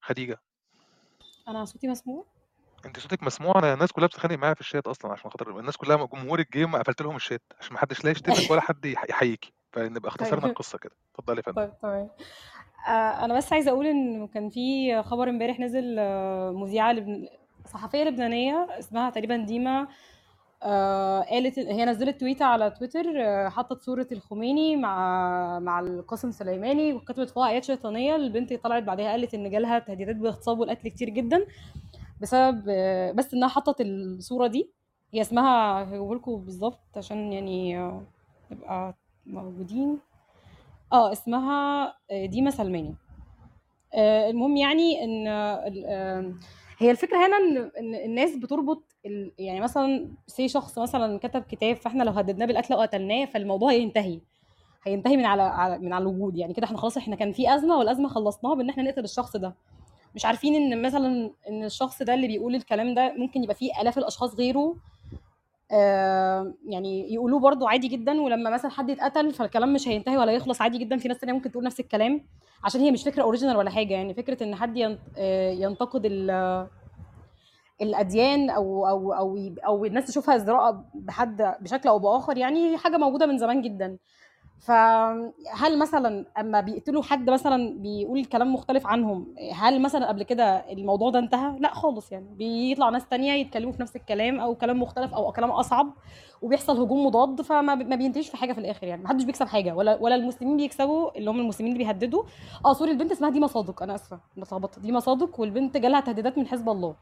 [0.00, 0.40] خديجة.
[1.48, 2.39] أنا صوتي مسموع؟
[2.86, 6.08] أنت صوتك مسموع أنا الناس كلها بتتخانق معايا في الشات أصلا عشان خاطر الناس كلها
[6.12, 9.52] جمهور الجيم قفلت لهم الشات عشان ما حدش لا يشتمك ولا حد يحييكي.
[9.72, 10.50] فنبقى اختصرنا طيب.
[10.50, 10.92] القصة كده.
[11.14, 11.56] اتفضلي يا فندم.
[11.62, 12.08] طيب تمام.
[12.88, 17.28] آه، أنا بس عايزة أقول إن كان في خبر إمبارح نزل آه، مذيعة لبن...
[17.66, 19.86] صحفية لبنانية اسمها تقريبا ديما
[20.62, 26.92] آه، قالت هي نزلت تويته على تويتر آه، حطت صورة الخميني مع مع القاسم سليماني
[26.92, 28.16] وكتبت فوقها آيات شيطانية.
[28.16, 31.46] البنت طلعت بعدها قالت إن جالها تهديدات باغتصاب والقتل كتير جدا.
[32.20, 32.64] بسبب
[33.16, 34.70] بس إنها حطت الصورة دي.
[35.14, 37.78] هي اسمها هقولكوا بالظبط عشان يعني
[38.50, 38.94] نبقى
[39.26, 39.98] موجودين.
[40.92, 42.94] آه اسمها آه، ديما سلماني.
[43.94, 46.32] آه، المهم يعني إن آه،
[46.78, 47.36] هي الفكرة هنا
[47.80, 48.82] إن الناس بتربط
[49.38, 54.20] يعني مثلا سي شخص مثلا كتب كتاب فإحنا لو هددناه بالقتل أو قتلناه فالموضوع هينتهي.
[54.86, 56.36] هينتهي من على- من على الوجود.
[56.36, 59.54] يعني كده إحنا خلاص إحنا كان في أزمة والأزمة خلصناها بإن إحنا نقتل الشخص ده.
[60.14, 63.98] مش عارفين إن مثلا إن الشخص ده اللي بيقول الكلام ده ممكن يبقى فيه آلاف
[63.98, 64.76] الأشخاص غيره
[65.72, 70.60] آه يعني يقولوه برضو عادي جدا ولما مثلا حد يتقتل فالكلام مش هينتهي ولا يخلص
[70.62, 70.96] عادي جدا.
[70.96, 72.24] في ناس تانية ممكن تقول نفس الكلام
[72.64, 73.94] عشان هي مش فكرة اوريجينال ولا حاجة.
[73.94, 76.66] يعني فكرة إن حد آه، ينتقد ال-
[77.82, 83.26] الأديان أو أو أو أو الناس تشوفها ازدراء بحد بشكل أو بآخر يعني حاجة موجودة
[83.26, 83.98] من زمان جدا.
[84.60, 91.10] فهل مثلا أما بيقتلوا حد مثلا بيقول كلام مختلف عنهم هل مثلا قبل كده الموضوع
[91.10, 92.26] ده انتهى؟ لا خالص يعني.
[92.36, 95.92] بيطلع ناس تانية يتكلموا في نفس الكلام أو كلام مختلف أو كلام أصعب
[96.42, 99.02] وبيحصل هجوم مضاد فما ما بينتهيش في حاجة في الآخر يعني.
[99.02, 102.22] محدش بيكسب حاجة ولا ولا المسلمين بيكسبوا اللي هم المسلمين اللي بيهددوا.
[102.66, 106.46] آه سوري البنت اسمها ديما صادق أنا آسفة اتلخبطت ديما صادق والبنت جالها تهديدات من
[106.46, 106.94] حزب الله.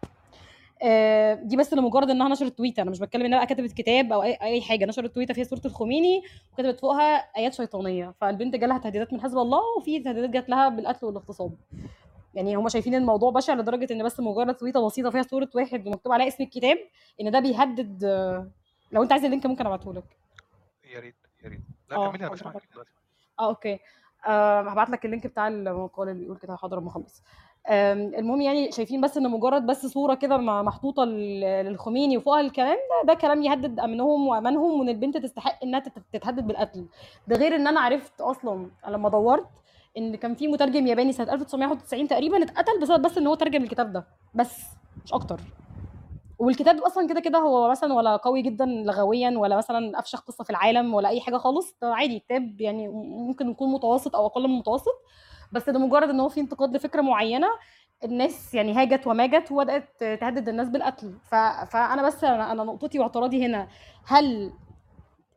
[1.42, 4.34] دي بس لمجرد إنها نشرت تويته أنا مش بتكلم انها بقى كتبت كتاب أو اي
[4.42, 4.84] أي حاجة.
[4.84, 8.14] نشرت تويته فيها صورة الخميني وكتبت فوقها آيات شيطانية.
[8.20, 11.52] فالبنت جالها تهديدات من حزب الله وفي تهديدات جات لها بالقتل والاغتصاب.
[12.34, 16.12] يعني هم شايفين الموضوع بشع لدرجة إن بس مجرد تويتة بسيطة فيها صورة واحد ومكتوب
[16.12, 16.78] عليها اسم الكتاب
[17.20, 18.04] إن ده بيهدد.
[18.04, 18.50] آه،
[18.92, 20.16] لو أنت عايز ال link ممكن أبعته لك.
[20.94, 21.14] يا ريت
[21.44, 21.60] يا ريت.
[21.90, 22.60] لا آه كملي أنا
[23.40, 23.78] آه أوكي.
[24.26, 26.56] آه هبعت لك ال link بتاع المقال اللي بيقول كده.
[26.56, 27.22] حاضر أما أخلص.
[27.70, 33.12] المهم يعني شايفين بس ان مجرد بس صورة كده محطوطة لل- للخميني وفوقها الكلام ده
[33.12, 36.86] ده كلام يهدد أمنهم وأمانهم وإن البنت تستحق إنها تت- تتهدد بالقتل.
[37.28, 39.46] ده غير إن أنا عرفت أصلا لما دورت
[39.98, 43.92] إن كان في مترجم ياباني سنة 1991 تقريبا اتقتل بسبب بس إن هو ترجم الكتاب
[43.92, 44.06] ده.
[44.34, 44.62] بس
[45.04, 45.40] مش أكتر.
[46.38, 50.50] والكتاب أصلا كده كده هو مثلا ولا قوي جدا لغويا ولا مثلا أفشخ قصة في
[50.50, 52.88] العالم ولا أي حاجة خالص ده عادي كتاب يعني
[53.28, 54.92] ممكن يكون متوسط أو أقل من المتوسط.
[55.52, 57.46] بس ده مجرد إن هو في انتقاد لفكرة معينة
[58.04, 61.14] الناس يعني هاجت وماجت وبدأت تهدد الناس بالقتل.
[61.24, 61.34] ف...
[61.72, 63.68] فأنا بس أنا نقطتي واعتراضي هنا
[64.06, 64.52] هل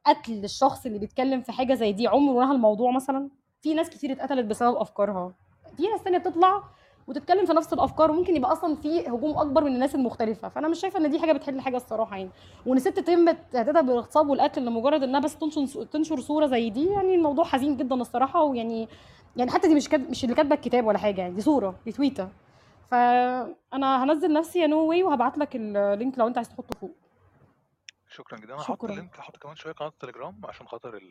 [0.06, 3.30] قتل الشخص اللي بيتكلم في حاجة زي دي عمره نهى الموضوع مثلا؟
[3.62, 5.34] في ناس كتير اتقتلت بسبب أفكارها.
[5.78, 6.64] في ناس تانية بتطلع
[7.08, 10.50] وتتكلم في نفس الأفكار وممكن يبقى أصلا في هجوم أكبر من الناس المختلفة.
[10.50, 12.30] فأنا مش شايفة إن دي حاجة بتحل حاجة الصراحة يعني.
[12.66, 17.16] وإن ست تتم تهديدها بالاغتصاب والقتل لمجرد إنها بس تنشر تنشر صورة زي دي يعني
[17.16, 18.44] الموضوع حزين جدا الصراحة.
[18.44, 18.88] ويعني
[19.36, 20.10] يعني حتى دي مش كد...
[20.10, 22.30] مش اللي كاتبة الكتاب ولا حاجة يعني دي صورة دي تويته
[22.92, 26.96] فانا هنزل نفسي you know why وهبعت لك ال link لو أنت عايز تحطه فوق.
[28.08, 28.54] شكرا جدا.
[28.54, 28.90] أنا هحط شكرا.
[28.92, 31.02] ال link هحط كمان شوية قناة التليجرام عشان خاطر ال-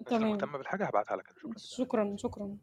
[0.00, 0.22] الناس تمام.
[0.22, 1.26] المهتمه بالحاجة هبعتها لك.
[1.38, 2.56] شكرا شكرا شكرا.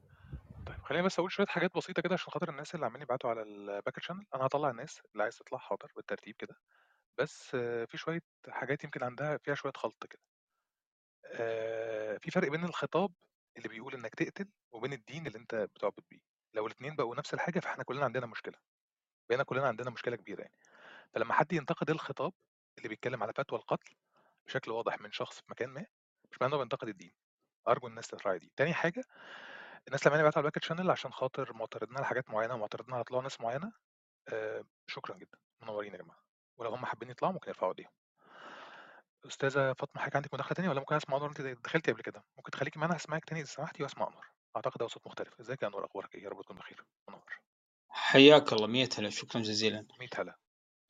[0.66, 3.42] طيب خليني بس أقول شوية حاجات بسيطة كده عشان خاطر الناس اللي عمالين يبعتوا على
[3.42, 6.56] ال back channel أنا هطلع الناس اللي عايز تطلع حاضر بالترتيب كده.
[7.18, 7.44] بس
[7.86, 10.22] في شوية حاجات يمكن عندها فيها شوية خلط كده.
[11.26, 13.12] آه، في فرق بين الخطاب
[13.58, 16.20] اللي بيقول إنك تقتل وبين الدين اللي أنت بتعبد بيه.
[16.54, 18.58] لو الاثنين بقوا نفس الحاجة فإحنا كلنا عندنا مشكلة.
[19.30, 20.58] بقينا كلنا عندنا مشكلة كبيرة يعني.
[21.14, 22.34] فلما حد ينتقد الخطاب
[22.78, 23.96] اللي بيتكلم على فتوى القتل
[24.46, 25.86] بشكل واضح من شخص في مكان ما
[26.32, 27.12] مش معناه بينتقد الدين.
[27.68, 28.52] أرجو الناس تراعي دي.
[28.56, 29.04] تاني حاجة
[29.88, 33.04] الناس لما بعتوا على ال back channel عشان خاطر معترضين على حاجات معينة ومعترضين على
[33.04, 33.72] طلوع ناس معينة
[34.28, 35.38] آه شكرا جدا.
[35.62, 36.20] منورين يا جماعة.
[36.58, 37.92] ولو هم حابين يطلعوا ممكن يرفعوا إيديهم.
[39.26, 42.24] أستاذة فاطمة حضرتك عندك مداخلة تانية ولا ممكن أسمع أنور؟ أنت دخلتي قبل كده.
[42.38, 44.35] ممكن تخليكي معانا هسمعك تاني إذا سمحتي وأسمع أنور.
[44.56, 45.40] أعتقد ده صوت مختلف.
[45.40, 46.86] ازيك يا انور أخبارك إيه؟ يا رب تكون بخير.
[47.10, 47.22] انور
[47.90, 48.68] حياك الله.
[48.68, 49.10] مية هلا.
[49.10, 49.86] شكرا جزيلا.
[50.00, 50.36] 100 هلا.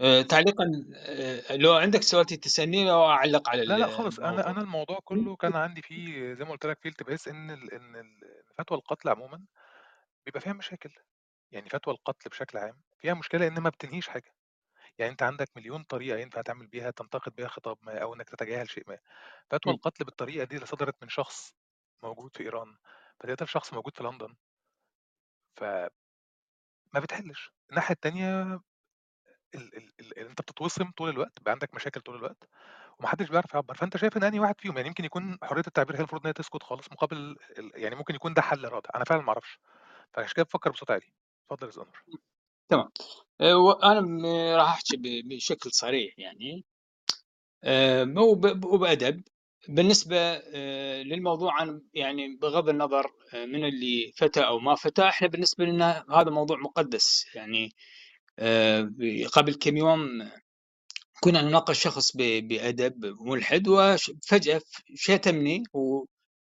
[0.02, 0.64] أه تعليقا
[0.96, 4.20] أه لو عندك سؤال تسألني أو أعلق على لا لا خالص.
[4.20, 4.52] أنا الموضوع.
[4.52, 7.34] أنا الموضوع كله كان عندي فيه زي ما قلت لك فيه التباس ال
[7.74, 9.46] إن ال- فتوى القتل عموما
[10.26, 10.94] بيبقى فيها مشاكل.
[11.52, 14.36] يعني فتوى القتل بشكل عام فيها مشكلة إن ما بتنهيش حاجة.
[14.98, 18.70] يعني أنت عندك مليون طريقة ينفع تعمل بيها تنتقد بيها خطاب ما أو إنك تتجاهل
[18.70, 18.98] شيء ما.
[19.50, 19.74] فتوى.
[19.74, 21.56] القتل بالطريقة دي اللي صدرت من شخص
[22.04, 22.78] موجود في إيران.
[23.20, 24.36] فتقتل شخص موجود في لندن.
[25.58, 25.90] فما
[26.96, 27.52] بتحلش.
[27.70, 28.44] الناحية التانية
[29.56, 32.50] ال ال ال أنت بتتوصم طول الوقت بقى عندك مشاكل طول الوقت
[33.00, 33.76] ومحدش بيعرف يعبر.
[33.76, 36.34] فأنت شايف إن أنهي واحد فيهم؟ يعني يمكن يكون حرية التعبير هي المفروض إن هي
[36.34, 38.90] تسكت خالص مقابل ال- يعني ممكن يكون ده حل رادع.
[38.96, 39.60] أنا فعلا ما أعرفش.
[40.14, 41.14] فعشان كده بفكر بصوت عالي.
[41.52, 42.04] اتفضل يا أنور.
[42.70, 42.92] تمام.
[43.42, 46.66] وأنا م- راح أحكي بشكل صريح يعني.
[47.64, 49.24] أه وب- وبادب
[49.70, 55.28] بالنسبة أه للموضوع عن يعني بغض النظر أه من اللي فتى أو ما فتى إحنا
[55.28, 57.26] بالنسبة لنا هذا موضوع مقدس.
[57.36, 57.72] يعني
[58.40, 58.90] أه
[59.34, 60.30] قبل كم يوم
[61.22, 64.62] كنا نناقش شخص ب- بأدب ملحد وفجأة
[64.96, 65.64] شتمني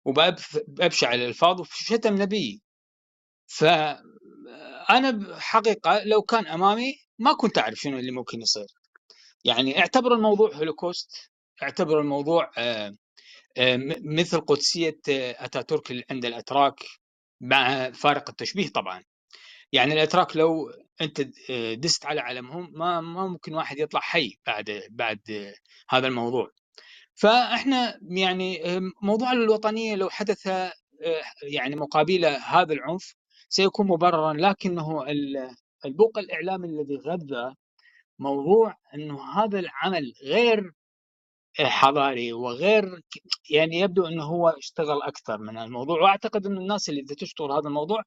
[0.07, 2.63] وبأبشع الألفاظ وشتم نبيي.
[3.47, 8.67] فأنا حقيقة لو كان أمامي ما كنت أعرف شنو اللي ممكن يصير.
[9.45, 11.11] يعني اعتبر الموضوع هولوكوست
[11.63, 12.95] اعتبر الموضوع آه، آه،
[14.05, 16.75] مثل قدسية آه، أتاتورك عند الأتراك
[17.41, 19.05] مع فارق التشبيه طبعا.
[19.73, 24.83] يعني الأتراك لو أنت آه، دست على علمهم ما ما ممكن واحد يطلع حي بعد
[24.91, 25.55] بعد آه،
[25.91, 26.51] هذا الموضوع.
[27.15, 30.73] فإحنا يعني آه، موضوع الوطنية لو حدث آه،
[31.43, 33.15] يعني مقابل هذا العنف
[33.49, 37.55] سيكون مبررا لكنه ال- البوق الإعلامي الذي غذى
[38.19, 40.73] موضوع إنه هذا العمل غير
[41.61, 43.03] حضاري وغير
[43.51, 48.03] يعني يبدو إنه هو اشتغل أكثر من الموضوع وأعتقد إنه الناس اللي تشتغل هذا الموضوع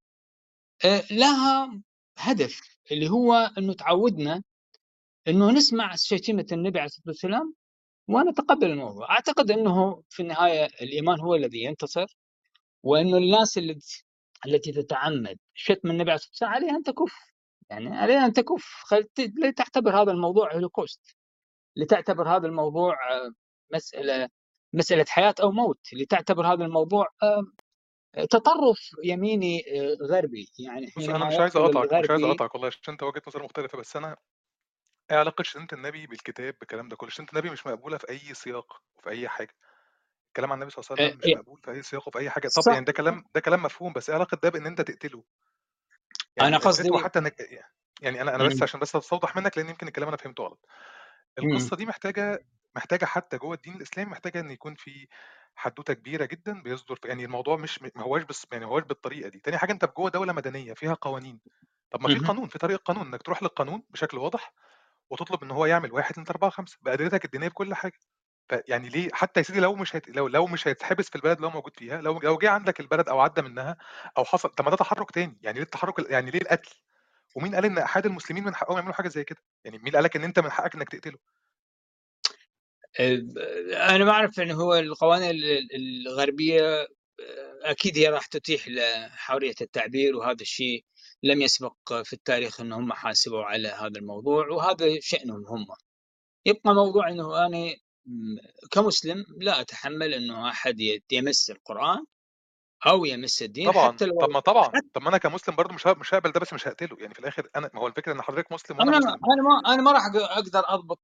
[1.11, 1.81] لها
[2.17, 4.43] هدف اللي هو إنه تعودنا
[5.27, 7.53] إنه نسمع شتيمة النبي عليه الصلاة والسلام
[8.07, 9.11] ونتقبل الموضوع.
[9.11, 12.05] أعتقد إنه في النهاية الإيمان هو الذي ينتصر
[12.83, 13.79] وإنه الناس اللي
[14.47, 17.13] التي تتعمد شتم النبي عليه الصلاة والسلام عليها أن تكف
[17.69, 18.83] يعني عليها أن تكف
[19.37, 21.14] لا تعتبر هذا الموضوع هولوكوست.
[21.75, 23.31] لتعتبر هذا الموضوع آه،
[23.73, 24.29] مسألة
[24.73, 27.43] مسألة حياة أو موت لتعتبر هذا الموضوع آه،
[28.29, 30.49] تطرف يميني آه، غربي.
[30.59, 33.43] يعني حينما أنا مش عايز يقول اقطعك مش عايز اقطعك والله عشان أنت وجهة نظر
[33.43, 34.17] مختلفة بس أنا
[35.11, 37.09] إيه علاقه شتيمه النبي بالكتاب بالكلام ده كله.
[37.09, 39.53] شتيمه النبي مش مقبوله في أي سياق وفي أي حاجة.
[40.27, 42.47] الكلام عن النبي صلى الله عليه وسلم مش مقبول في أي سياق وفي أي حاجة.
[42.47, 42.73] طب صح.
[42.73, 45.23] يعني ده كلام ده كلام مفهوم بس إيه علاقة ده بإن أنت تقتله؟
[46.39, 47.35] أنا يعني قصدي الفتوى حتى إنك
[48.01, 48.63] يعني أنا أنا بس مم.
[48.63, 50.65] عشان بس استوضح منك لأن يمكن الكلام أنا فهمته غلط.
[51.41, 51.47] مم.
[51.47, 52.39] القصة دي محتاجة
[52.75, 55.07] محتاجة حتى جوه الدين الإسلامي محتاجة إن يكون في
[55.55, 59.39] حدوتة كبيرة جدا بيصدر يعني الموضوع مش ما هواش بس يعني ما هواش بالطريقة دي.
[59.39, 61.39] تاني حاجة أنت في جوه دولة مدنية فيها قوانين.
[61.91, 62.19] طب ما في.
[62.19, 64.53] قانون في طريق قانون إنك تروح للقانون بشكل واضح
[65.11, 67.99] وتطلب إن هو يعمل واحد اتنين أربعة خمسة بادلتك الدينية بكل حاجة.
[68.49, 70.09] فيعني ليه؟ حتى يا سيدي لو مش هيت...
[70.09, 73.09] لو لو مش هيتحبس في البلد اللي هو موجود فيها لو لو جه عندك البلد
[73.09, 73.77] أو عدى منها
[74.17, 75.39] أو حصل طب ما ده تحرك تاني.
[75.43, 76.75] يعني ليه التحرك ال- يعني ليه القتل؟
[77.35, 80.15] ومين قال إن أحد المسلمين من حقهم يعملوا حاجة زي كده؟ يعني مين قال لك
[80.15, 81.17] إن أنت من حقك إنك تقتله؟
[83.89, 85.75] أنا ما اعرف انه هو القوانين ال-
[86.07, 86.87] الغربية
[87.63, 90.85] أكيد هي راح تتيح ل- حريه التعبير وهذا الشيء.
[91.23, 95.65] لم يسبق في التاريخ إن هم حاسبوا على هذا الموضوع وهذا شأنهم هم.
[96.45, 97.75] يبقى موضوع إنه أنا
[98.71, 100.75] كمسلم لا أتحمل إنه أحد
[101.11, 102.05] يمس القرآن.
[102.87, 103.91] أو يمس الدين طبعا.
[103.91, 104.63] حتى لو طب ما طبعا.
[104.63, 106.97] حتى طب ما أنا كمسلم برضو مش مش هقبل ده بس مش هقتله.
[106.99, 109.09] يعني في الآخر أنا ما هو الفكرة إن حضرتك مسلم وأنا أنا مسلم.
[109.09, 110.99] أنا ما أنا ما راح أقدر أضبط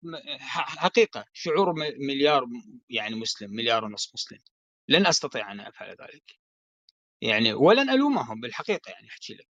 [0.56, 1.74] حقيقة شعور
[2.08, 2.46] مليار
[2.90, 4.40] يعني مسلم مليار ونص مسلم.
[4.88, 6.32] لن أستطيع أن أفعل ذلك.
[7.22, 9.48] يعني ولن ألومهم بالحقيقة يعني أحكي لك.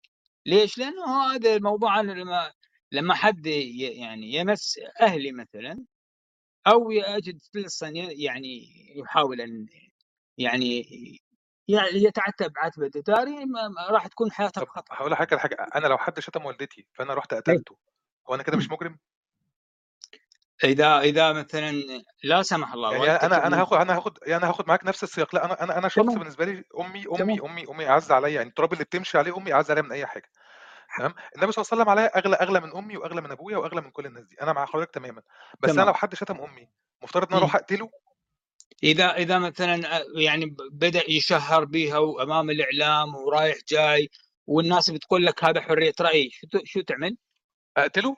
[0.46, 2.52] ليش؟ لأنه هذا الموضوع أنا لما
[2.92, 5.84] لما حد يعني يمس أهلي مثلا
[6.66, 8.62] أو يجد لصا ي- يعني
[8.96, 9.66] يحاول أن
[10.38, 10.86] يعني
[11.70, 12.90] يعني يتعتب عتبة
[13.44, 16.86] ما راح تكون حياته طب بخطر هقول لك حاجة حاجة أنا لو حد شتم والدتي
[16.92, 17.76] فأنا رحت قتلته
[18.30, 18.98] هو أنا كده مش مجرم؟
[20.64, 21.72] إذا إذا مثلا
[22.24, 25.44] لا سمح الله يعني أنا أنا هاخد أنا هاخد يعني هاخد معاك نفس السياق لا
[25.44, 26.18] أنا أنا أنا شخص تمام.
[26.18, 27.50] بالنسبة لي أمي أمي تمام.
[27.50, 30.28] أمي أمي أعز عليا يعني التراب اللي بتمشي عليه أمي أعز عليا من أي حاجة
[30.98, 33.80] تمام؟ النبي صلى الله عليه وسلم عليا أغلى أغلى من أمي وأغلى من أبويا وأغلى
[33.80, 35.22] من كل الناس دي أنا مع حضرتك تماما
[35.60, 35.86] بس أنا تمام.
[35.86, 36.68] لو حد شتم أمي
[37.02, 37.38] مفترض إن أنا.
[37.38, 37.90] أروح أقتله؟
[38.82, 44.10] إذا إذا مثلا آه، يعني بدأ يشهر بها وامام الإعلام ورايح جاي
[44.46, 47.16] والناس بتقول لك هذا حرية رأي شو شو تعمل؟
[47.76, 48.16] أقتله؟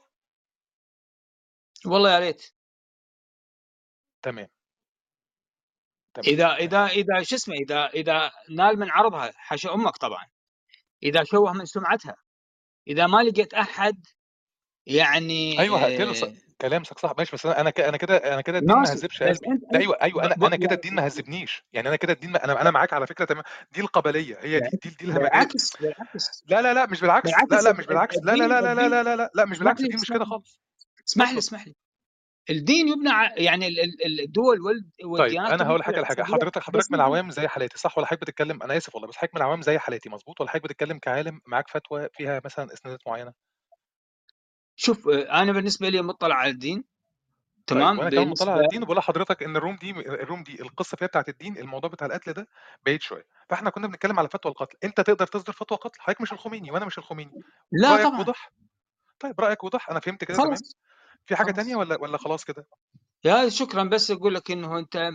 [1.87, 2.43] والله يا ريت.
[4.23, 4.49] تمام.
[6.15, 6.27] تمام.
[6.27, 10.27] إذا إذا إذا شو اسمه إذا إذا نال من عرضها حاشا أمك طبعا.
[11.03, 12.17] إذا شوه من سمعتها.
[12.89, 14.07] إذا ما لقيت أحد
[14.87, 18.93] يعني أيوه هقتله كلامك صح ماشي بس أنا أنا أنا كده أنا كده الدين ما
[18.93, 19.47] هذبش قلبي.
[19.47, 22.31] أنت أيوه أيوه أنا ب- أنا كده يعني الدين ما هذبنيش يعني أنا كده الدين
[22.33, 22.45] ما...
[22.45, 23.43] أنا أنا معاك على فكرة تمام.
[23.73, 26.45] دي القبليه هي دي دي, دي بالعكس بالعكس.
[26.47, 27.31] لا لا لا مش بالعكس.
[27.51, 28.17] لا لا مش بالعكس.
[28.17, 29.81] لا لا لا لا لا لا لا لا, لا مش بالعكس.
[29.81, 30.61] الدين مش كده خالص.
[31.09, 31.75] اسمح لي اسمح لي.
[32.51, 36.75] الدين يبنى يعني ال- ال- الدول طيب والديانات أنا تبنى هقول حاجة اساسيات حضرتك حضرتك
[36.75, 39.41] من بسيطه العوام زي حالاتي صح ولا حضرتك بتتكلم أنا آسف والله بس حضرتك من
[39.43, 43.33] العوام زي حالاتي مظبوط؟ ولا حضرتك بتتكلم كعالم معاك فتوى فيها مثلا إسنادات معينة؟
[44.77, 46.85] شوف آه، أنا بالنسبة لي مطلع على الدين
[47.67, 50.97] طيب تمام؟ وأنا كمان مطلع على الدين وبقول لحضرتك إن الروم دي الروم دي القصة
[50.97, 52.49] فيها بتاعت الدين الموضوع بتاع القتل ده
[52.87, 53.25] بعيد شوية.
[53.49, 54.77] فإحنا كنا بنتكلم على فتوى القتل.
[54.85, 57.33] أنت تقدر تصدر فتوى قتل؟ حضرتك مش الخميني وأنا مش الخميني.
[57.73, 58.21] لا رأيك طبعا.
[58.21, 58.53] وضح
[59.21, 60.55] طيب رأيك وضح أنا فهمت كده تمام؟
[61.27, 62.67] في حاجة تانية خلاص ولا ولا خلاص كده؟
[63.25, 65.11] يا شكرا بس أقول لك إنه أنت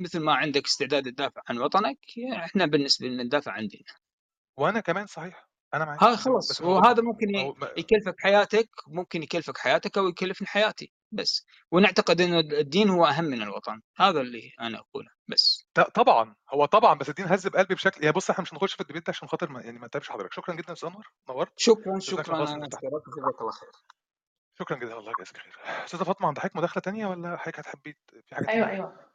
[0.00, 1.98] مثل ما عندك استعداد تدافع عن وطنك
[2.32, 3.94] إحنا بالنسبة لنا ندافع عن ديننا.
[4.56, 5.51] وأنا كمان صحيح.
[5.74, 6.50] أنا معاك هاي تمام خلاص.
[6.50, 7.26] بس وهذا ممكن
[7.76, 10.92] يكلفك حياتك ممكن يكلفك حياتك أو يكلفني حياتي.
[11.12, 11.46] بس.
[11.70, 13.80] ونعتقد إنه الدين هو أهم من الوطن.
[13.96, 15.08] هذا اللي أنا أقوله.
[15.28, 15.66] بس.
[15.94, 16.34] طبعا.
[16.54, 19.10] هو طبعا بس الدين هذب قلبي بشكل يا بص إحنا مش هنخش في الديبيت ده
[19.10, 20.32] عشان خاطر ما يعني ما تعبش حضرتك.
[20.34, 22.36] شكرا جدا يا أستاذ انور نورت شكرا شكرا.
[22.36, 22.84] أنا جزاك
[23.40, 23.70] الله خير.
[24.58, 24.98] شكرا جدا.
[24.98, 25.58] الله يجزاك خير.
[25.84, 27.96] أستاذة فاطمة عندك حضرتك مداخلة تانية ولا حضرتك هتحبي
[28.26, 29.11] في حاجة أيوه تانية أيوه.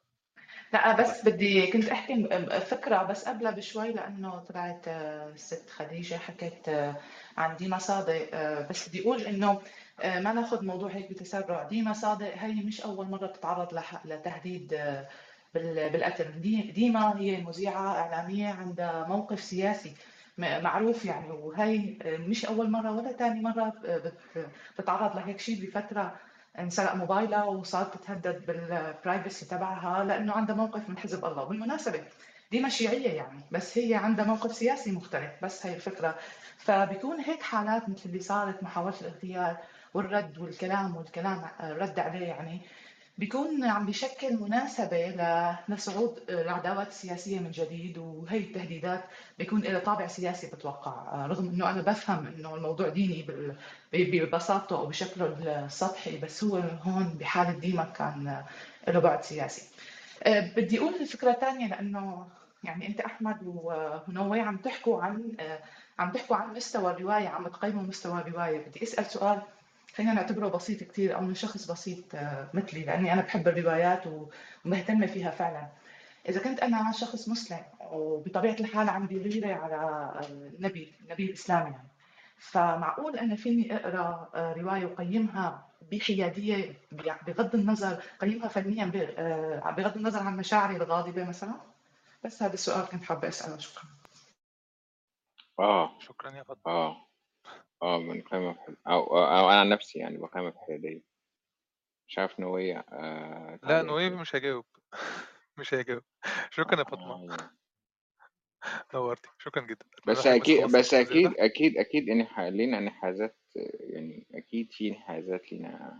[0.74, 2.28] لا بس بدي كنت أحكي
[2.61, 6.95] فكرة بس قبلها بشوي لأنه طلعت آه، الست خديجة حكت آه،
[7.38, 9.61] عن ديما صادق آه، بس بدي أقول إنه
[10.03, 11.63] ما ناخذ موضوع هيك بتسرع.
[11.63, 13.74] ديما صادق هي مش أول مرة بتتعرض
[14.05, 14.68] لتهديد
[15.53, 16.41] بال- بالقتل.
[16.41, 19.97] دي- ديما هي مذيعة إعلامية عندها موقف سياسي
[20.38, 21.32] معروف يعني.
[21.32, 26.20] وهي مش أول مرة ولا ثاني مرة بت- بتتعرض لهيك شيء بفترة
[26.60, 32.03] انسرق موبايلها وصارت تتهدد بالبرايفسي تبعها لأنه عندها موقف من حزب الله بالمناسبة.
[32.51, 36.16] ديما شيعيه يعني بس هي عندها موقف سياسي مختلف بس هي الفكرة.
[36.58, 39.58] فبيكون هيك حالات مثل اللي صارت محاولة الاغتيال
[39.93, 42.62] والرد والكلام والكلام الرد عليه يعني.
[43.18, 45.15] بيكون عم بيشكل مناسبة
[45.70, 49.03] لصعود العداوات السياسية من جديد وهي التهديدات
[49.39, 51.26] بيكون لها طابع سياسي بتوقع.
[51.26, 53.26] رغم إنه أنا بفهم إنه الموضوع ديني
[53.93, 55.26] ببساطته أو بشكله
[55.65, 58.43] السطحي بس هو هون بحالة ديما كان
[58.88, 59.61] له بعد سياسي.
[60.28, 62.28] بدي أقول الفكرة الثانية لأنه
[62.63, 65.32] يعني أنت أحمد ونوي عم تحكوا عن
[65.99, 68.65] عم تحكوا عن مستوى الرواية عم تقيموا مستوى الرواية.
[68.68, 69.41] بدي أسأل سؤال
[69.96, 74.04] خلينا نعتبره بسيط كتير أو من شخص بسيط آه، مثلي لأني أنا بحب الروايات
[74.66, 75.68] ومهتمه فيها فعلا.
[76.30, 77.60] إذا كنت أنا شخص مسلم
[77.92, 81.88] وبطبيعة الحال عندي غيرة على النبي النبي الإسلامي يعني
[82.38, 86.74] فمعقول أنا فيني أقرأ آه، رواية وقيمها بحيادية
[87.28, 91.54] بغض النظر قيمها فنيا آه، بغض النظر عن مشاعري الغاضبة مثلا؟
[92.24, 93.58] بس هذا السؤال كنت حابة أسأله.
[93.58, 93.84] شكرا.
[95.60, 96.00] آه.
[96.00, 97.07] شكرا يا فاطمه آه.
[97.82, 101.02] آه بنقيمها بحد أو, أو, أو أنا عن نفسي يعني بقيمها بحيادية
[102.08, 104.66] مش عارف نوية آه لا نويب إيه؟ مش هجاوب
[105.58, 106.04] مش هجاوب
[106.52, 107.12] شكرا يا فاطمة.
[107.14, 107.50] آه
[108.94, 109.30] نورتي.
[109.38, 109.86] شكرا جدا.
[110.08, 113.38] بس أكيد بس ده أكيد أكيد أكيد إن لينا انحازات
[113.80, 116.00] يعني أكيد في انحازات لينا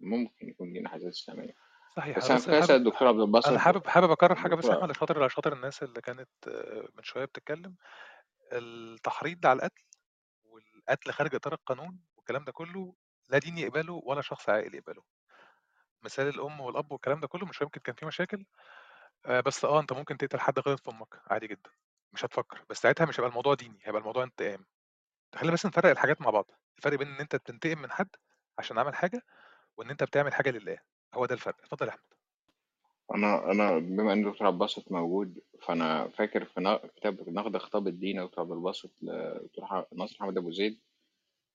[0.00, 1.54] ممكن يكون لينا انحازات إسلامية.
[1.96, 2.16] صحيح.
[2.18, 4.54] بس أنا أنا بس كنت أسأل حابب الدكتور عبد أنا الباسط حابب حابب أكرر حاجة
[4.54, 7.74] بس يا احمد لشاطر لشاطر الناس اللي كانت آه، من شوية بتتكلم.
[8.52, 9.82] التحريض على القتل
[10.88, 12.94] والقتل خارج إطار القانون والكلام ده كله
[13.28, 15.02] لا دين يقبله ولا شخص عاقل يقبله.
[16.02, 18.44] مثال الأم والأب والكلام ده كله مش يمكن كان فيه مشاكل
[19.26, 21.70] آه، بس آه أنت ممكن تقتل حد غلط في أمك عادي جدا
[22.12, 24.66] مش هتفكر بس ساعتها مش هيبقى الموضوع ديني هيبقى الموضوع انتقام.
[25.36, 28.10] خلينا بس نفرق الحاجات مع بعض الفرق بين إن أنت بتنتقم من حد
[28.58, 29.22] عشان عمل حاجة
[29.78, 30.78] وإن أنت بتعمل حاجة لله
[31.14, 31.56] هو ده الفرق.
[31.64, 32.17] اتفضل يا أحمد.
[33.14, 38.24] أنا أنا بما إن دكتور عبد الباسط موجود فأنا فاكر في كتاب نقد خطاب الدين
[38.24, 40.78] دكتور عبد الباسط لدكتور ناصر محمد أبو زيد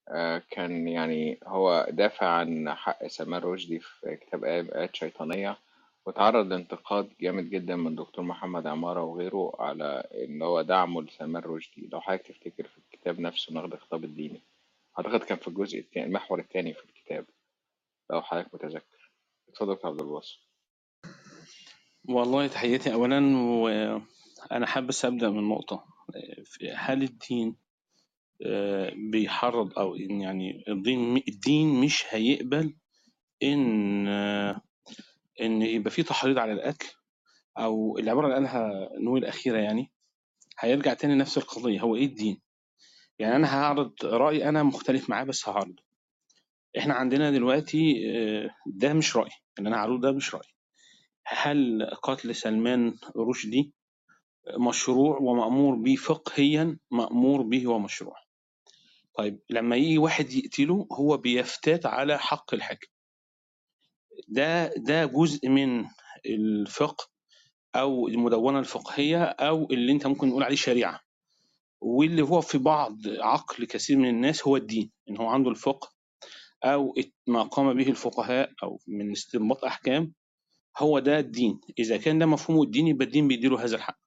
[0.10, 5.58] آه، كان يعني هو دافع عن حق سلمان رشدي في كتاب آيات شيطانية
[6.06, 11.90] وتعرض لانتقاد جامد جدا من دكتور محمد عمارة وغيره على إن هو دعمه لسلمان رشدي.
[11.92, 14.42] لو حضرتك تفتكر في الكتاب نفسه نقد الخطاب الديني
[15.00, 17.26] أعتقد كان في الجزء الثاني المحور الثاني في الكتاب
[18.12, 19.12] لو حضرتك متذكر.
[19.50, 20.40] اتفضل دكتور عبد الباسط.
[22.10, 25.86] والله تحياتي أولا وأنا حابب بس أبدأ من نقطة.
[26.46, 27.56] في هل الدين
[28.46, 32.76] آه، بيحرض أو إن يعني الدين الدين مش هيقبل
[33.44, 34.62] إن آه،
[35.42, 36.88] إن يبقى في تحريض على القتل
[37.58, 39.92] أو العبارة اللي قالها نوي الأخيرة يعني
[40.60, 41.82] هيرجع تاني نفس القضية.
[41.82, 42.42] هو إيه الدين؟
[43.20, 45.84] يعني أنا هعرض رأي أنا مختلف معاه بس هعرضه.
[46.78, 49.32] إحنا عندنا دلوقتي آه، ده مش رأي.
[49.60, 50.53] اللي أنا هعرضه ده مش رأي.
[51.26, 53.74] هل قتل سلمان رشدي
[54.58, 58.16] مشروع ومأمور به فقهيا؟ مأمور به ومشروع.
[59.18, 62.88] طيب لما يجي واحد يقتله هو بيفتات على حق الحاكم.
[64.28, 65.86] ده ده جزء من
[66.26, 67.08] الفقه
[67.76, 71.00] أو المدونة الفقهية أو اللي أنت ممكن نقول عليه شريعة.
[71.82, 75.90] واللي هو في بعض عقل كثير من الناس هو الدين إن هو عنده الفقه
[76.64, 76.94] أو
[77.28, 80.14] ما قام به الفقهاء أو من استنباط أحكام
[80.78, 81.62] هو ده الدين.
[81.80, 84.00] إذا كان ده مفهومه الدين يبقى الدين بيديله هذا الحق.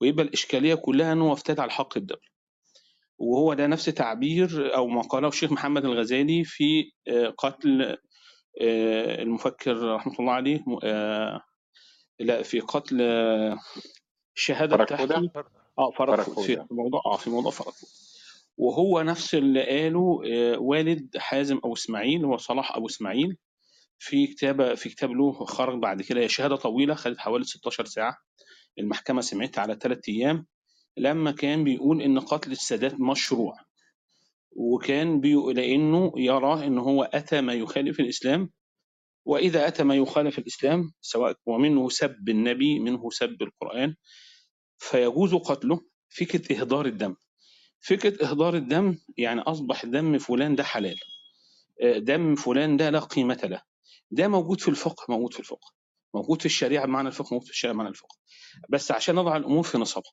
[0.00, 2.22] ويبقى الإشكالية كلها إنه افتات على حق الدولة.
[3.18, 7.82] وهو ده نفس تعبير أو ما قاله الشيخ محمد الغزالي في آه، قتل
[8.60, 11.40] آه، المفكر رحمة الله عليه آه،
[12.20, 12.96] لا في قتل
[14.36, 15.30] الشهاده بتاعته
[15.78, 17.74] آه فرق في موضوع آه في موضوع فرق
[18.56, 20.20] وهو نفس اللي قاله
[20.58, 23.36] والد حازم أبو إسماعيل هو صلاح أبو إسماعيل.
[24.02, 28.16] في كتابه في كتاب له خرج بعد كده هي شهادة طويلة خدت حوالي 16 ساعة.
[28.78, 30.46] المحكمة سمعتها على ثلاث أيام.
[30.96, 33.56] لما كان بيقول إن قتل السادات مشروع
[34.52, 38.50] وكان بيقول لأنه يرى إن هو أتى ما يخالف الإسلام.
[39.24, 43.94] وإذا أتى ما يخالف الإسلام سواء ومنه سب النبي منه سب القرآن
[44.78, 45.80] فيجوز قتله.
[46.08, 47.14] فكرة إهدار الدم
[47.80, 50.96] فكرة إهدار الدم يعني أصبح دم فلان ده حلال
[51.82, 53.69] آه، دم فلان ده لا قيمة له.
[54.10, 55.68] ده موجود في الفقه موجود في الفقه.
[56.14, 58.16] موجود في الشريعة بمعنى الفقه موجود في الشريعة بمعنى الفقه.
[58.70, 60.12] بس عشان نضع الأمور في نصابها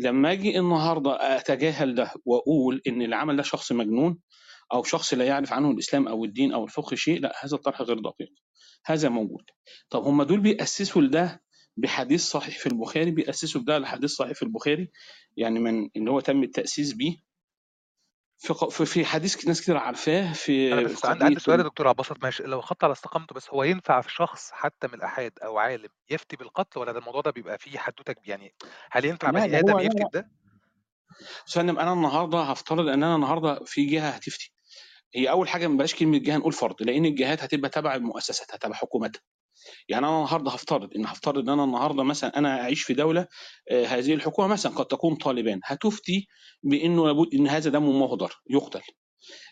[0.00, 4.18] لما أجي النهارده أتجاهل ده وأقول إن اللي عمل ده شخص مجنون
[4.72, 7.98] أو شخص لا يعرف عنه الإسلام أو الدين أو الفقه شيء لا هذا الطرح غير
[7.98, 8.32] دقيق.
[8.86, 9.44] هذا موجود.
[9.90, 11.42] طب هم دول بيأسسوا لده
[11.76, 14.90] بحديث صحيح في البخاري؟ بيأسسوا ده لحديث صحيح في البخاري؟
[15.36, 17.16] يعني من اللي هو تم التأسيس بيه؟
[18.42, 21.88] في في- حديث ناس كتير عارفاه في أنا بس عندي قضية عندي سؤال يا دكتور
[21.88, 25.58] عباسط ماشي لو خدت على استقامته بس هو ينفع في شخص حتى من الأحاد أو
[25.58, 28.54] عالم يفتي بالقتل ولا ده الموضوع ده بيبقى فيه حدوتة؟ يعني
[28.90, 30.30] هل ينفع لا بني آدم هو لا يفتي لا بده؟
[31.46, 34.52] سلم أنا النهارده هفترض إن أنا النهارده في جهة هتفتي
[35.14, 38.74] هي أول حاجة ما بلاش كلمة جهة نقول فرد لأن الجهات هتبقى تبع المؤسسات تبع
[38.74, 39.20] حكومتها
[39.88, 43.26] يعني أنا النهارده هفترض ان هفترض إن أنا النهارده مثلا أنا اعيش في دولة
[43.70, 46.26] آه، هذه الحكومة مثلا قد تكون طالبان هتفتي
[46.62, 48.80] بإنه لابد إن هذا دم مهدر يقتل.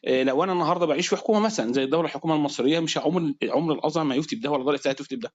[0.09, 3.75] آه، لو أنا النهارده بعيش في حكومة مثلا زي الدولة الحكومة المصرية مش عمر عمر
[3.75, 5.35] الأزهر ما يفتي بده ولا دوله الاسلام تفتي بده.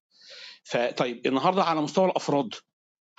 [0.63, 2.49] فطيب النهارده على مستوى الأفراد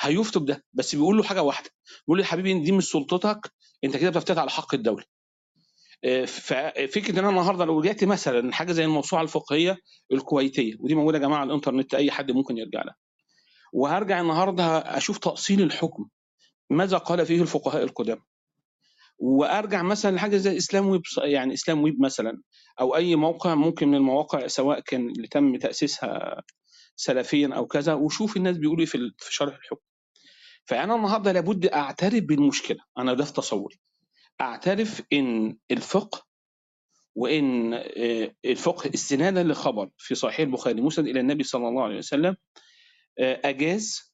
[0.00, 1.70] هيفتوا بده بس بيقول له حاجة واحدة
[2.06, 3.52] بيقول له يا حبيبي دي مش سلطتك
[3.84, 5.04] أنت كده بتفتت على حق الدولة.
[6.26, 9.78] ففكره إن أنا النهارده لو رجعت مثلا حاجة زي الموسوعة الفقهية
[10.12, 12.96] الكويتية ودي موجودة يا جماعة على الإنترنت أي حد ممكن يرجع لها.
[13.72, 16.08] وهرجع النهارده أشوف تأصيل الحكم
[16.70, 18.22] ماذا قال فيه الفقهاء القدامى؟
[19.18, 22.42] وأرجع مثلا لحاجة زي إسلام ويب يعني إسلام ويب مثلا
[22.80, 26.42] أو أي موقع ممكن من المواقع سواء كان اللي تم تأسيسها
[26.96, 29.82] سلفيا أو كذا وشوف الناس بيقولوا إيه في شرح الحكم.
[30.64, 32.78] فأنا النهارده لابد أعترف بالمشكلة.
[32.98, 33.80] أنا ده في تصوري.
[34.40, 36.26] أعترف إن الفقه
[37.14, 42.36] وإن آه، الفقه استنادا لخبر في صحيح البخاري مسند إلى النبي صلى الله عليه وسلم
[43.18, 44.12] آه، أجاز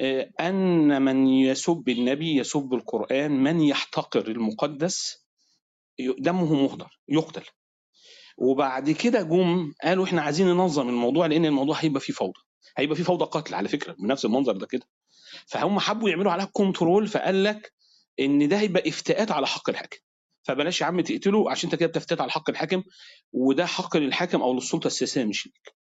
[0.00, 5.26] آه، أن من يسب النبي يسب القرآن من يحتقر المقدس
[6.18, 7.44] دمه مهدر يقتل.
[8.38, 12.40] وبعد كده جم قالوا إحنا عايزين ننظم الموضوع لأن الموضوع هيبقى فيه فوضى.
[12.76, 14.86] هيبقى فيه فوضى قتل على فكرة بنفس المنظر ده كده.
[15.46, 17.72] فهم حبوا يعملوا عليها كنترول فقال لك
[18.20, 19.98] إن ده هيبقى افتاءات على حق الحاكم.
[20.42, 22.82] فبلاش يا عم تقتله عشان انت كده بتفتات على حق الحاكم
[23.32, 25.74] وده حق للحاكم أو للسلطة السياسية مش ليك.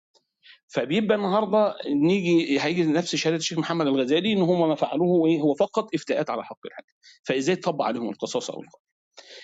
[0.67, 5.53] فبيبقى النهارده نيجي هيجي نفس شهادة الشيخ محمد الغزالي إن هم ما فعلوه إيه هو
[5.53, 6.93] فقط افتاءات على حق الحاكم.
[7.23, 8.79] فإزاي تطبق عليهم القصاص أو القتل؟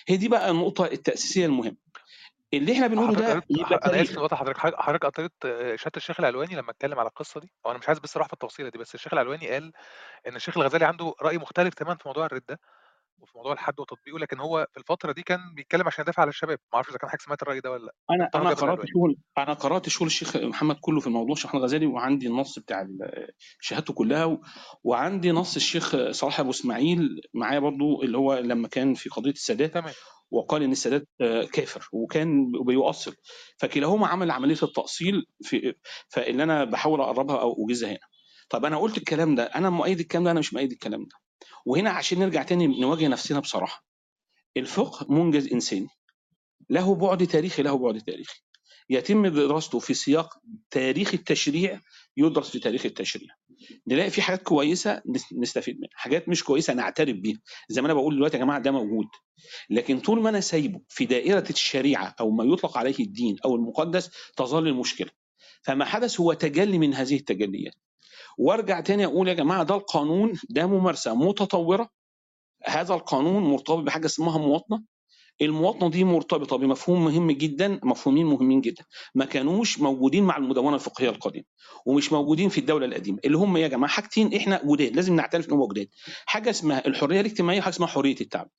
[0.08, 1.76] هي دي بقى النقطة التأسيسية المهمة.
[2.54, 6.98] اللي إحنا بنقوله ده أنا آسف نقطة حضرتك حضرتك آه، شهادة الشيخ العلواني لما اتكلم
[6.98, 7.52] على القصة دي.
[7.66, 9.72] هو أنا مش عايز بس أروح في التفصيله دي بس الشيخ العلواني قال
[10.28, 12.58] إن الشيخ الغزالي عنده رأي مختلف تماما في موضوع الرده
[13.18, 16.58] وفي موضوع الحد وتطبيقه لكن هو في الفترة دي كان بيتكلم عشان يدافع على الشباب.
[16.72, 17.92] ما أعرفش إذا كان حضرتك سمعت الرأي ده ولا لأ.
[18.10, 22.26] أنا أنا قرأت شغل أنا قرأت شغل الشيخ محمد كله في الموضوع الشيخ الغزالي وعندي
[22.26, 22.86] النص بتاع
[23.60, 24.40] شهادته كلها و...
[24.84, 29.74] وعندي نص الشيخ صلاح أبو إسماعيل معايا برضو اللي هو لما كان في قضية السادات
[29.74, 29.92] تمام.
[30.30, 31.08] وقال إن السادات
[31.52, 33.14] كافر وكان بيؤصل
[33.58, 35.74] فكلاهما عمل عملية التأصيل في
[36.08, 38.11] فاللي أنا بحاول أقربها أو أوجزها هنا.
[38.52, 41.16] طب أنا قلت الكلام ده أنا مؤيد الكلام ده أنا مش مؤيد الكلام ده.
[41.66, 43.84] وهنا عشان نرجع تاني نواجه نفسنا بصراحة.
[44.56, 45.88] الفقه منجز إنساني.
[46.70, 48.40] له بعد تاريخي له بعد تاريخي.
[48.90, 50.38] يتم دراسته في سياق
[50.70, 51.80] تاريخ التشريع
[52.16, 53.28] يدرس في تاريخ التشريع.
[53.86, 55.90] نلاقي في حاجات كويسة نس- نستفيد منها.
[55.94, 57.38] حاجات مش كويسة نعترف بيها.
[57.68, 59.06] زي ما أنا بقول دلوقتي يا جماعة ده موجود.
[59.70, 64.10] لكن طول ما أنا سايبه في دائرة الشريعة أو ما يطلق عليه الدين أو المقدس
[64.36, 65.10] تظل المشكلة.
[65.62, 67.74] فما حدث هو تجلي من هذه التجليات.
[68.38, 71.88] وارجع تاني أقول يا جماعة ده القانون ده ممارسة متطورة.
[72.64, 74.82] هذا القانون مرتبط بحاجة اسمها مواطنة.
[75.42, 78.84] المواطنة دي مرتبطة بمفهوم مهم جدا مفهومين مهمين جدا.
[79.14, 81.44] ما كانوش موجودين مع المدونة الفقهية القديمة
[81.86, 83.18] ومش موجودين في الدولة القديمة.
[83.24, 85.88] اللي هم يا جماعة حاجتين إحنا جداد لازم نعترف ان هم جداد.
[86.26, 88.52] حاجة اسمها الحرية الاجتماعية وحاجة اسمها حرية التعبير.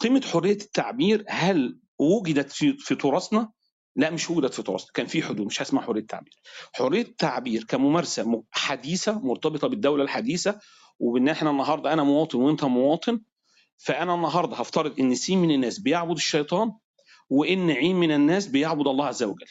[0.00, 3.50] قيمة حرية التعبير هل وجدت في في تراثنا؟
[3.96, 6.34] لا مش وجدت في تراثنا كان في حدود مش اسمها حرية التعبير.
[6.74, 10.60] حرية التعبير كممارسة حديثة مرتبطة بالدولة الحديثة
[11.00, 13.20] وبإن إحنا النهارده أنا مواطن وأنت مواطن
[13.78, 16.72] فأنا النهارده هفترض إن سين من الناس بيعبد الشيطان
[17.30, 19.46] وإن عين من الناس بيعبد الله عز وجل.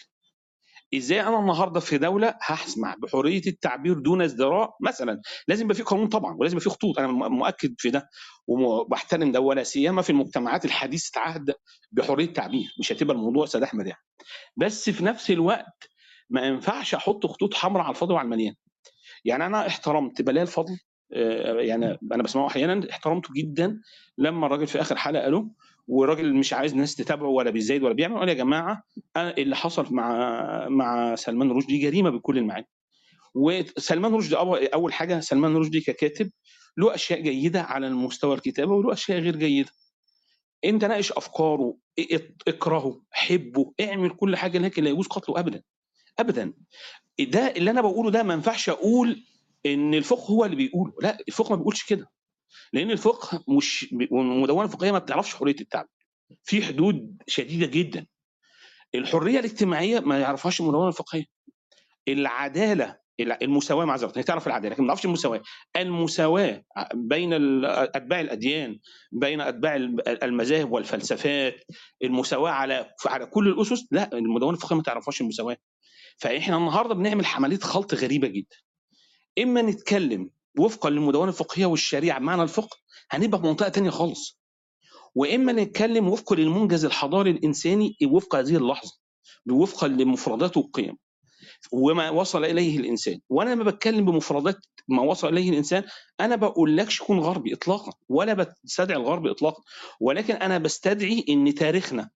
[0.96, 6.08] إزاي أنا النهارده في دولة هسمح بحرية التعبير دون ازدراء مثلا؟ لازم يبقى في قانون
[6.08, 7.00] طبعا ولازم يبقى في خطوط.
[7.00, 8.10] أنا مؤكد في ده.
[8.48, 11.54] وبحترم ده ولا سيما في المجتمعات الحديثة عهد
[11.92, 12.74] بحرية التعبير.
[12.80, 14.02] مش هتبقى الموضوع سداح احمد يعني
[14.58, 15.90] بس في نفس الوقت
[16.30, 18.56] ما ينفعش أحط خطوط حمراء على الفاضي وعلى المليان.
[19.26, 20.78] يعني أنا احترمت بلال فضل
[21.14, 23.82] آه، يعني أنا بسمعه أحيانا احترمته جدا
[24.18, 25.50] لما الراجل في آخر حلقة له
[25.88, 28.18] والراجل مش عايز ناس تتابعه ولا بيزايد ولا بيعمل.
[28.20, 28.84] قال يا جماعة
[29.18, 32.68] أنا اللي حصل مع مع سلمان رشدي جريمة بكل المعاني.
[33.36, 34.36] وسلمان رشدي
[34.74, 36.32] أول حاجة سلمان رشدي ككاتب
[36.78, 39.70] له أشياء جيدة على المستوى الكتابة وله أشياء غير جيدة.
[40.66, 41.78] أنت ناقش أفكاره
[42.48, 45.62] اكرهه حبه اعمل كل حاجة لكن لا يجوز قتله ابدا.
[46.20, 46.54] ابدا.
[47.20, 49.24] ده اللي أنا بقوله ده ما ينفعش أقول
[49.66, 50.94] إن الفقه هو اللي بيقوله.
[51.02, 52.08] لا الفقه ما بيقولش كده.
[52.74, 55.90] لأن الفقه مش والمدونه الفقهية ما بتعرفش حرية التعبير
[56.44, 58.06] في حدود شديدة جدا.
[58.96, 61.26] الحرية الاجتماعية ما يعرفهاش المدونة الفقهية.
[62.08, 65.42] العدالة الع- المساواة معذره هي تعرف العدالة لكن ما تعرفش المساواة.
[65.76, 67.34] المساواة بين
[67.66, 68.80] أتباع الأديان
[69.12, 71.64] بين أتباع ال- المذاهب والفلسفات
[72.04, 75.58] المساواة على على كل الأسس لا المدونة الفقهية ما تعرفهاش المساواة.
[76.18, 78.56] فإحنا النهارده بنعمل عمليه خلط غريبة جدا.
[79.40, 80.30] إما نتكلم
[80.60, 82.20] وفقا للمدونة الفقهية والشريعة.
[82.20, 82.78] بمعنى الفقه
[83.12, 84.40] هنبقى في منطقة تانية خالص.
[85.16, 88.92] وإما نتكلم وفقا للمنجز الحضاري الإنساني وفق هذه اللحظة
[89.52, 90.98] وفقا لمفردات والقيم
[91.72, 93.20] وما وصل إليه الإنسان.
[93.30, 94.56] وأنا لما بتكلم بمفردات
[94.88, 95.84] ما وصل إليه الإنسان
[96.20, 99.64] أنا بقول لكش كون غربي اطلاقا ولا بستدعي الغرب اطلاقا.
[100.00, 102.10] ولكن أنا بستدعي إن تاريخنا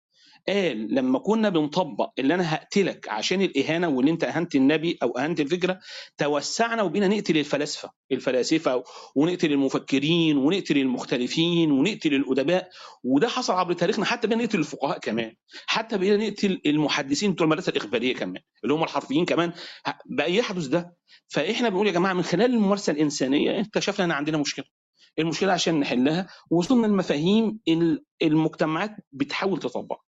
[0.49, 5.39] قال لما كنا بنطبق اللي أنا هقتلك عشان الإهانة واللي أنت أهنت النبي أو أهنت
[5.39, 5.79] الفكرة
[6.17, 7.91] توسعنا وبينا نقتل الفلاسفة.
[8.11, 8.83] الفلاسفة
[9.15, 12.69] ونقتل المفكرين ونقتل المختلفين ونقتل الأدباء.
[13.03, 15.35] وده حصل عبر تاريخنا حتى بقينا نقتل الفقهاء كمان.
[15.65, 19.53] حتى بقينا نقتل المحدثين بتوع المدرسة الإخبارية كمان اللي هم الحرفيين كمان.
[20.05, 20.95] بقى يحدث ده.
[21.27, 24.65] فإحنا بنقول يا جماعة من خلال الممارسة الإنسانية اكتشفنا إن عندنا مشكلة.
[25.19, 30.05] المشكلة عشان نحلها وصلنا لمفاهيم ال- المجتمعات بتحاول تطبقها.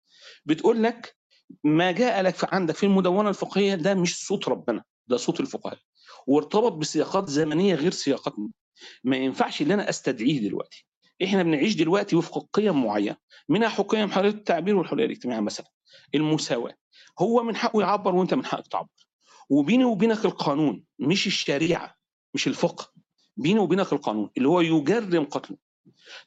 [0.47, 1.17] بتقول لك
[1.65, 5.79] ما جاء لك عندك في المدونة الفقهية ده مش صوت ربنا ده صوت الفقهاء.
[6.27, 8.49] وارتبط بسياقات زمنية غير سياقاتنا
[9.05, 10.87] ما ينفعش اللي أنا أستدعيه دلوقتي.
[11.25, 13.17] إحنا بنعيش دلوقتي وفق قيم معينة
[13.49, 15.67] منها حقيقه حريه التعبير والحرية الاجتماعية مثلا
[16.15, 16.75] المساواة.
[17.19, 18.89] هو من حقه يعبر وأنت من حقك تعبر.
[19.51, 21.97] وبيني وبينك القانون مش الشريعة
[22.35, 22.93] مش الفقه.
[23.37, 25.57] بيني وبينك القانون اللي هو يجرم قتله.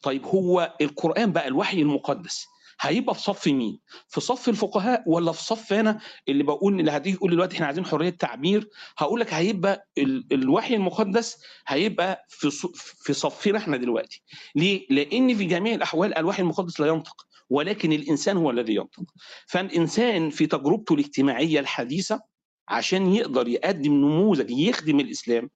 [0.02, 2.46] طيب هو القرآن بقى الوحي المقدس.
[2.86, 7.18] هيبقى في صف مين؟ في صف الفقهاء ولا في صف أنا اللي بقول اللي هتيجي
[7.18, 13.14] تقول دلوقتي إحنا عايزين حرية تعبير هقول لك هيبقى ال- الوحي المقدس هيبقى في في
[13.14, 14.24] صفنا إحنا دلوقتي.
[14.56, 19.04] ليه؟ لأن في جميع الأحوال الوحي المقدس لا ينطق ولكن الإنسان هو الذي ينطق.
[19.48, 22.22] فالإنسان في تجربته الاجتماعية الحديثة
[22.68, 25.50] عشان يقدر يقدم نموذج يخدم الإسلام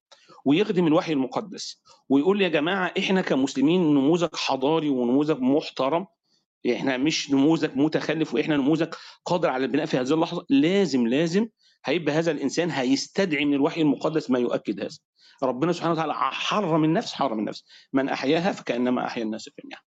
[0.45, 6.05] ويخدم الوحي المقدس ويقول يا جماعة إحنا كمسلمين نموذج حضاري ونموذج محترم
[6.75, 8.93] إحنا مش نموذج متخلف وإحنا نموذج
[9.25, 11.47] قادر على البناء في هذه اللحظة لازم لازم
[11.85, 14.97] هيبقى هذا الإنسان هيستدعي من الوحي المقدس ما يؤكد هذا.
[15.43, 17.63] ربنا سبحانه وتعالى حرم النفس حرم النفس.
[17.93, 19.81] من أحياها فكأنما أحيا الناس جميعا.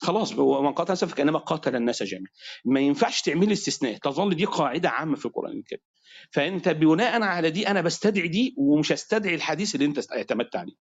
[0.00, 2.32] خلاص هو من قتل فكأنما قتل الناس جميعا.
[2.64, 3.96] ما ينفعش تعمل استثناء.
[3.96, 5.82] تظل دي قاعدة عامة في القرآن الكريم.
[6.30, 10.74] فأنت بناء على دي أنا بستدعي دي ومش هستدعي الحديث اللي أنت اعتمدت عليه.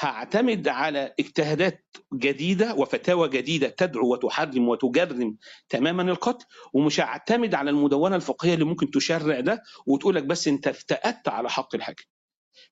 [0.00, 5.36] هعتمد على اجتهادات جديدة وفتاوى جديدة تدعو وتحرم وتجرم
[5.68, 10.68] تماما القتل ومش هعتمد على المدونة الفقهية اللي ممكن تشرع ده وتقول لك بس أنت
[10.68, 12.04] افتأت على حق الحاكم.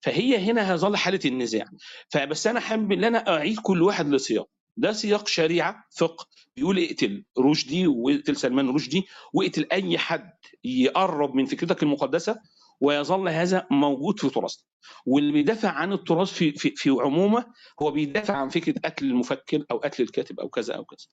[0.02, 1.64] فهي هنا هظل حالة النزاع.
[2.11, 4.48] فبس أنا حابب إن أنا أعيد كل واحد لسياق.
[4.77, 6.27] ده سياق شريعة فقه.
[6.57, 10.31] بيقول اقتل رشدي واقتل سلمان رشدي واقتل أي حد
[10.64, 12.37] يقرب من فكرتك المقدسة
[12.81, 14.64] ويظل هذا موجود في تراثنا
[15.07, 17.47] واللي بيدافع عن التراث في في في عمومه
[17.83, 21.07] هو بيدافع عن فكرة قتل المفكر أو قتل الكاتب أو كذا أو كذا.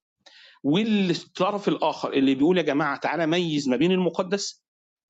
[0.63, 4.63] والطرف الآخر اللي بيقول يا جماعة تعالى ميز ما بين المقدس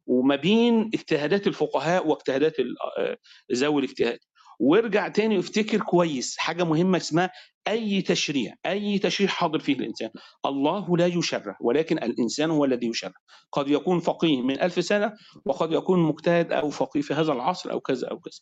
[0.08, 2.54] وما بين اجتهادات الفقهاء واجتهادات
[2.99, 3.18] آه،
[3.54, 4.20] ذوي الاجتهاد.
[4.60, 7.32] وارجع تاني وافتكر كويس حاجة مهمة اسمها
[7.68, 10.10] أي تشريع أي تشريع حاضر فيه الإنسان.
[10.45, 13.14] الله لا يشرع ولكن الإنسان هو الذي يشرع.
[13.51, 15.14] قد يكون فقيه من ألف سنة
[15.45, 18.39] وقد يكون مجتهد أو فقيه في هذا العصر أو كذا أو كذا.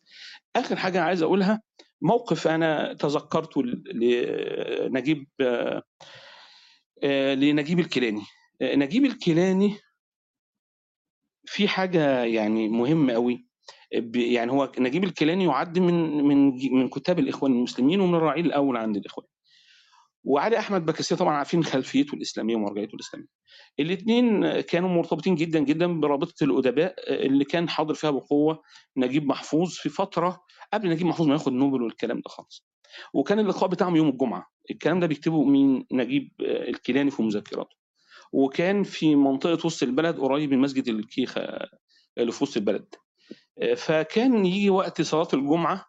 [0.56, 1.62] آخر حاجة عايز أقولها
[2.02, 5.28] موقف أنا تذكرته لنجيب
[7.04, 8.22] آه، لنجيب الكيلاني.
[8.62, 9.78] آه، نجيب الكيلاني
[11.46, 13.51] في حاجة يعني مهمة قوي
[14.16, 18.98] يعني هو نجيب الكيلاني يعد من من من كتاب الإخوان المسلمين ومن الرعيل الأول عند
[18.98, 19.28] الإخوان.
[20.24, 23.28] وعلي أحمد بكاسيه طبعا عارفين خلفيته الإسلامية ومرجعيته الإسلامية.
[23.80, 28.62] الاثنين كانوا مرتبطين جدا جدا برابطة الأدباء اللي كان حاضر فيها بقوة
[28.98, 30.42] نجيب محفوظ في فترة
[30.74, 32.68] قبل نجيب محفوظ ما ياخد نوبل والكلام ده خالص.
[33.14, 34.48] وكان اللقاء بتاعهم يوم الجمعة.
[34.72, 37.76] الكلام ده بيكتبه مين؟ نجيب الكيلاني في مذكراته
[38.34, 41.42] وكان في منطقة وسط البلد قريب من مسجد الكيخة
[42.18, 42.96] اللي في وسط البلد.
[43.76, 45.86] فكان يجي وقت صلاة الجمعة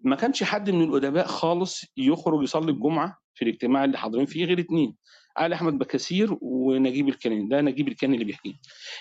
[0.00, 4.60] ما كانش حد من الأدباء خالص يخرج يصلي الجمعة في الاجتماع اللي حاضرين فيه غير
[4.60, 4.96] اتنين
[5.36, 8.54] علي أحمد بكاسير ونجيب الكناني ده نجيب الكناني اللي بيحكيه.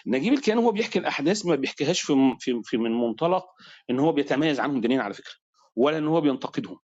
[0.08, 3.46] نجيب الكناني هو بيحكي الأحداث ما بيحكيهاش في في, من منطلق
[3.90, 5.34] إن هو بيتميز عنهم دينيا على فكرة
[5.76, 6.78] ولا إن هو بينتقدهم.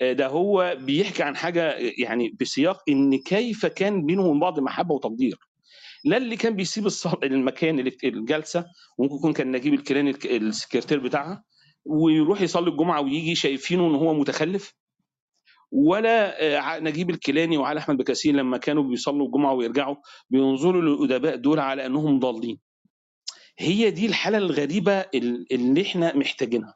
[0.00, 5.38] ده هو بيحكي عن حاجة يعني بسياق إن كيف كان بينهم بعض محبة وتقدير.
[6.04, 6.86] لا اللي كان بيسيب
[7.22, 8.66] المكان اللي- الجلسة
[8.98, 11.44] ممكن يكون كان نجيب الكيلاني الك- السكرتير بتاعها
[11.84, 14.72] ويروح يصلي الجمعة ويجي شايفينه إن هو متخلف.
[15.72, 16.42] ولا
[16.76, 19.96] آه، نجيب الكيلاني وعلي أحمد بكاسين لما كانوا بيصلوا الجمعة ويرجعوا
[20.30, 22.58] بينظروا للأدباء دول على أنهم ضالين.
[23.58, 26.74] هي دي الحالة الغريبة ال- اللي إحنا محتاجينها.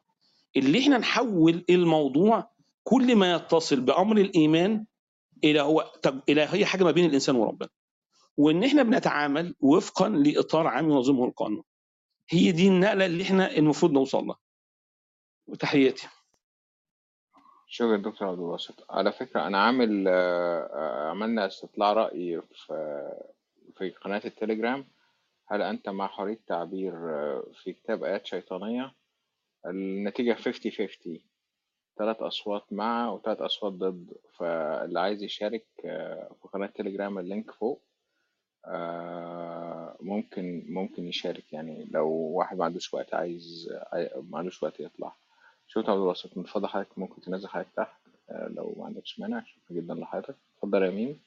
[0.56, 2.50] اللي إحنا نحول الموضوع
[2.84, 4.84] كل ما يتصل بأمر الإيمان
[5.44, 5.92] إلى هو
[6.28, 7.68] إلى هي حاجة ما بين الإنسان وربنا.
[8.38, 11.62] وإن إحنا بنتعامل وفقا لإطار عام ينظمه القانون.
[12.30, 14.38] هي دي النقلة اللي إحنا المفروض نوصل لها.
[15.46, 16.08] وتحياتي.
[17.66, 18.86] شكرا دكتور عبد الباسط.
[18.90, 23.12] على فكرة أنا عامل آه، عملنا استطلاع رأي في
[23.76, 24.84] في قناة التليجرام.
[25.46, 28.94] هل أنت مع حرية تعبير آه، في كتاب آيات شيطانية؟
[29.66, 31.20] النتيجة 50-50
[31.98, 34.12] ثلاث أصوات مع وثلاث أصوات ضد.
[34.38, 37.87] فاللي عايز يشارك آه، في قناة تليجرام اللينك فوق.
[38.64, 41.52] آه، ممكن ممكن يشارك.
[41.52, 45.14] يعني لو واحد ما عندوش وقت عايز عاي- ما عندوش وقت يطلع.
[45.68, 48.00] شكرا عبد الباسط من فضل حضرتك ممكن تنزل حضرتك تحت.
[48.30, 49.40] آه، لو ما عندكش مانع.
[49.44, 50.36] شكرا جدا لحضرتك.
[50.56, 51.20] اتفضل يا مين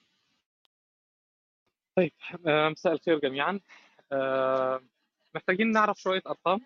[1.95, 2.11] طيب
[2.47, 3.59] آه، مساء الخير جميعا.
[5.35, 6.59] محتاجين نعرف شوية أرقام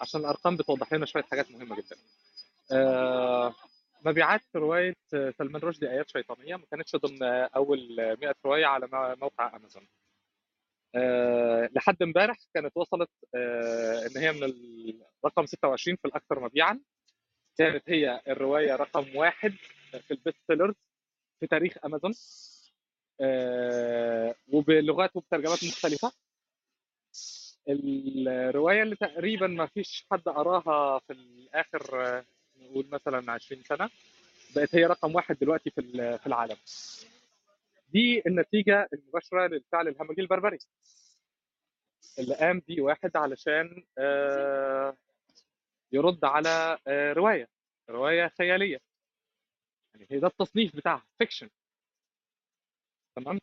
[0.00, 1.96] عشان الأرقام بتوضح لنا شوية حاجات مهمة جدا.
[4.04, 9.14] مبيعات رواية آه، سلمان رشدي آيات شيطانية ما كانتش ضمن أول 100 رواية على مو-
[9.16, 9.88] موقع أمازون.
[10.94, 14.42] آه، لحد امبارح كانت وصلت آه، إن هي من
[15.24, 16.80] الرقم 26 في الأكثر مبيعا.
[17.58, 19.52] كانت هي الرواية رقم واحد
[20.00, 20.74] في ال best sellers
[21.40, 22.12] في تاريخ أمازون.
[23.20, 26.12] آه، وبلغات وبترجمات مختلفة.
[27.68, 32.24] الرواية اللي تقريبا ما فيش حد قراها في الآخر آه،
[32.60, 33.90] نقول مثلا 20 سنة
[34.56, 35.82] بقت هي رقم واحد دلوقتي في
[36.18, 36.56] في العالم.
[37.88, 40.58] دي النتيجة المباشرة للفعل الهمجي البربري
[42.18, 44.96] اللي قام بيه واحد علشان آه،
[45.92, 47.48] يرد على آه، رواية.
[47.90, 48.80] رواية خيالية.
[49.94, 51.50] يعني هي ده التصنيف بتاعها فيكشن.
[53.16, 53.40] تمام؟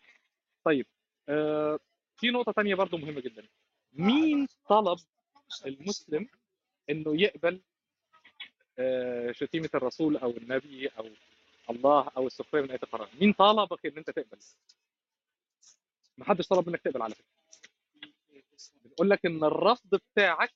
[0.66, 0.86] طيب
[1.30, 1.80] آه،
[2.16, 3.48] في نقطة تانية برضو مهمة جدا.
[3.94, 4.98] مين طلب
[5.66, 6.28] المسلم
[6.90, 7.62] إنه يقبل
[8.80, 11.10] آه، شتيمة الرسول أو النبي أو
[11.70, 14.38] الله أو السخرية من آية القرآن مين طالبك إن أنت تقبل.
[16.18, 17.28] محدش طلب منك تقبل على فكرة.
[18.86, 20.54] بنقول لك إن الرفض بتاعك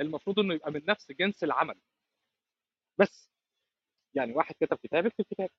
[0.00, 1.80] المفروض إنه يبقى من نفس جنس العمل.
[2.98, 3.30] بس.
[4.14, 5.50] يعني واحد كتب كتاب اكتب كتاب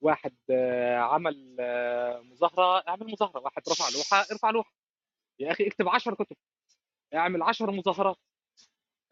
[0.00, 3.40] واحد آه، عمل آه، مظاهرة اعمل مظاهرة.
[3.40, 4.72] واحد رفع لوحة ارفع لوحة.
[5.40, 6.36] يا أخي اكتب 10 كتب.
[7.14, 8.16] اعمل 10 مظاهرات.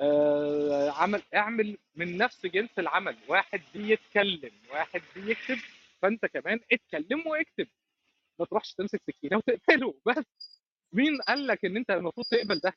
[0.01, 3.17] آه، عمل اعمل من نفس جنس العمل.
[3.29, 5.59] واحد بيتكلم واحد بيكتب
[6.03, 7.69] فانت كمان اتكلم واكتب.
[8.39, 10.25] ما تروحش تمسك سكينة وتقتله بس
[10.93, 12.75] مين قال لك إن أنت المفروض تقبل ده؟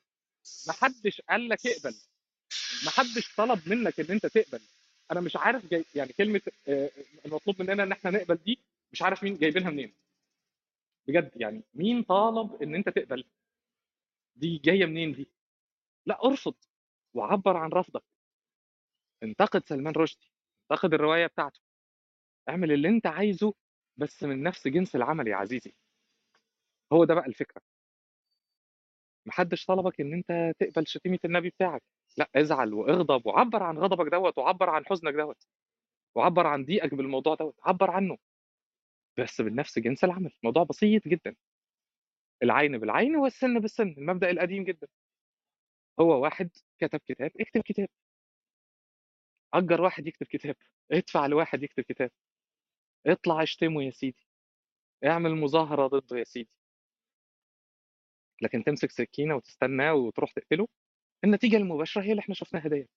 [0.67, 1.95] ما حدش قال لك اقبل.
[2.85, 4.61] ما حدش طلب منك إن أنت تقبل.
[5.11, 6.91] أنا مش عارف جاي يعني كلمة آه،
[7.25, 8.59] المطلوب مننا إن إحنا نقبل دي
[8.91, 9.93] مش عارف مين جايبينها منين.
[11.07, 13.23] بجد يعني مين طالب إن أنت تقبل؟
[14.35, 15.27] دي جاية منين دي؟
[16.05, 16.53] لا أرفض.
[17.13, 18.03] وعبر عن رفضك.
[19.23, 20.31] انتقد سلمان رشدي
[20.71, 21.59] انتقد الرواية بتاعته.
[22.49, 23.53] اعمل اللي انت عايزه
[23.97, 25.73] بس من نفس جنس العمل يا عزيزي.
[26.93, 27.61] هو ده بقى الفكرة.
[29.25, 31.83] محدش طلبك إن أنت تقبل شتيمة النبي بتاعك.
[32.17, 35.43] لأ ازعل واغضب وعبر عن غضبك دوت وعبر عن حزنك دوت
[36.15, 38.17] وعبر عن ضيقك بالموضوع دوت عبر عنه.
[39.17, 40.31] بس بالنفس جنس العمل.
[40.43, 41.35] موضوع بسيط جدا.
[42.43, 44.87] العين بالعين والسن بالسن المبدأ القديم جدا.
[46.01, 47.87] هو واحد كتب كتاب اكتب كتاب.
[49.53, 50.55] أجر واحد يكتب كتاب.
[50.91, 52.11] ادفع لواحد يكتب كتاب.
[53.07, 54.27] اطلع اشتمه يا سيدي.
[55.05, 56.49] اعمل مظاهرة ضده يا سيدي.
[58.41, 60.67] لكن تمسك سكينة وتستناه وتروح تقتله
[61.23, 62.89] النتيجة المباشرة هي اللي إحنا شفناها ديت.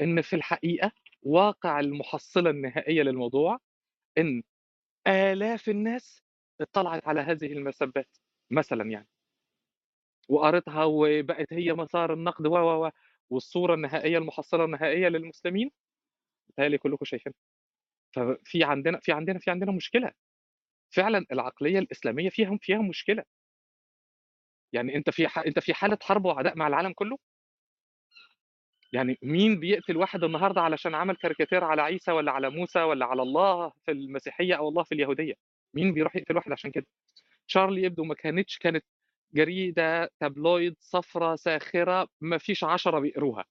[0.00, 3.58] إن في الحقيقة واقع المحصلة النهائية للموضوع
[4.18, 4.42] إن
[5.06, 6.22] آلاف الناس
[6.60, 8.16] اطلعت على هذه المسبات
[8.50, 9.08] مثلا يعني.
[10.28, 12.56] وقرتها وبقت هي مسار النقد و
[12.86, 12.90] و
[13.30, 15.70] والصورة النهائية المحصلة النهائية للمسلمين
[16.48, 17.36] بتهيألي كلكم شايفينها.
[18.16, 20.12] ففي عندنا في عندنا في عندنا مشكلة.
[20.90, 23.24] فعلا العقلية الإسلامية فيها فيها مشكلة.
[24.72, 25.38] يعني أنت في ح...
[25.38, 27.18] أنت في حالة حرب وعداء مع العالم كله؟
[28.92, 33.22] يعني مين بيقتل واحد النهارده علشان عمل كاريكاتير على عيسى ولا على موسى ولا على
[33.22, 35.34] الله في المسيحية أو الله في اليهودية؟
[35.74, 36.86] مين بيروح يقتل واحد عشان كده؟
[37.46, 38.84] شارلي إبدو ما كانتش كانت
[39.34, 43.44] جريدة tabloid صفرة ساخرة ما فيش عشرة بيقروها.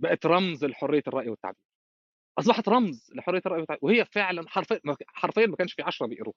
[0.00, 1.60] بقت رمز لحرية الرأي والتعبير.
[2.38, 3.80] أصبحت رمز لحرية الرأي والتعبير.
[3.84, 6.34] وهي فعلا حرفيا حرفيا ما كانش في 10 بيقروها.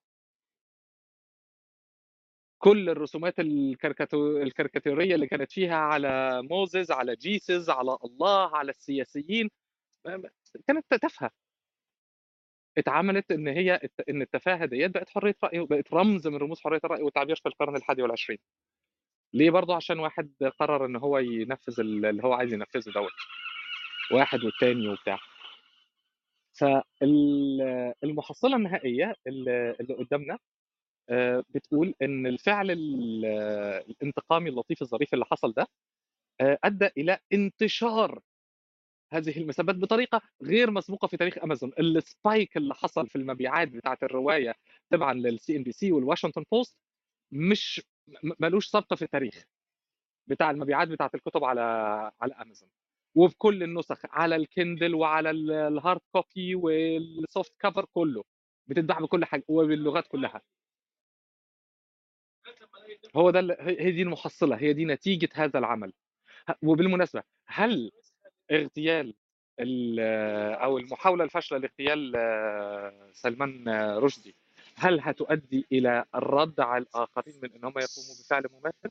[2.60, 4.38] كل الرسومات الكاريكاتو...
[4.38, 9.50] الكاريكاتيريه اللي كانت فيها على Moses على Jesus على الله على السياسيين
[10.68, 11.32] كانت تافهة.
[12.78, 17.02] اتعملت إن هي إن التفاهه ديت بقت حرية راي بقت رمز من رموز حرية الرأي
[17.04, 18.40] والتعبير في القرن الحادي والعشرين.
[19.34, 23.12] ليه برضه؟ عشان واحد قرر إن هو ينفذ اللي هو عايز ينفذه دوت.
[24.12, 25.20] واحد والتاني وبتاع.
[28.02, 30.40] فالمحصله النهائية اللي قدامنا
[31.10, 33.26] آه، بتقول إن الفعل ال-
[33.90, 35.68] الانتقامي اللطيف الظريف اللي حصل ده
[36.42, 38.20] آه، أدى إلى انتشار
[39.14, 41.72] هذه المسابات بطريقة غير مسبوقة في تاريخ أمازون.
[41.80, 44.54] السبايك اللي حصل في المبيعات بتاعه الرواية
[44.90, 46.78] تبعا للسي ان بي سي والواشنطن بوست
[47.32, 47.82] مش
[48.40, 49.44] ملوش سابقة في التاريخ
[50.28, 51.62] بتاع المبيعات بتاعه الكتب على
[52.22, 52.70] على أمازون.
[53.16, 58.24] وفي كل النسخ على ال Kindle وعلى ال- ال hard copy وال soft cover كله
[58.68, 60.42] بتتباع بكل حاجة وباللغات كلها.
[63.16, 65.94] هو ده هي دي المحصلة هي دي نتيجة هذا العمل.
[66.64, 67.92] وبالمناسبة هل
[68.52, 69.14] اغتيال
[69.60, 70.00] ال-
[70.64, 74.36] أو المحاولة الفاشلة لاغتيال آه، سلمان آه، رشدي.
[74.76, 78.90] هل هتؤدي إلى الرد على الآخرين من إن هم يقوموا بفعل مماثل؟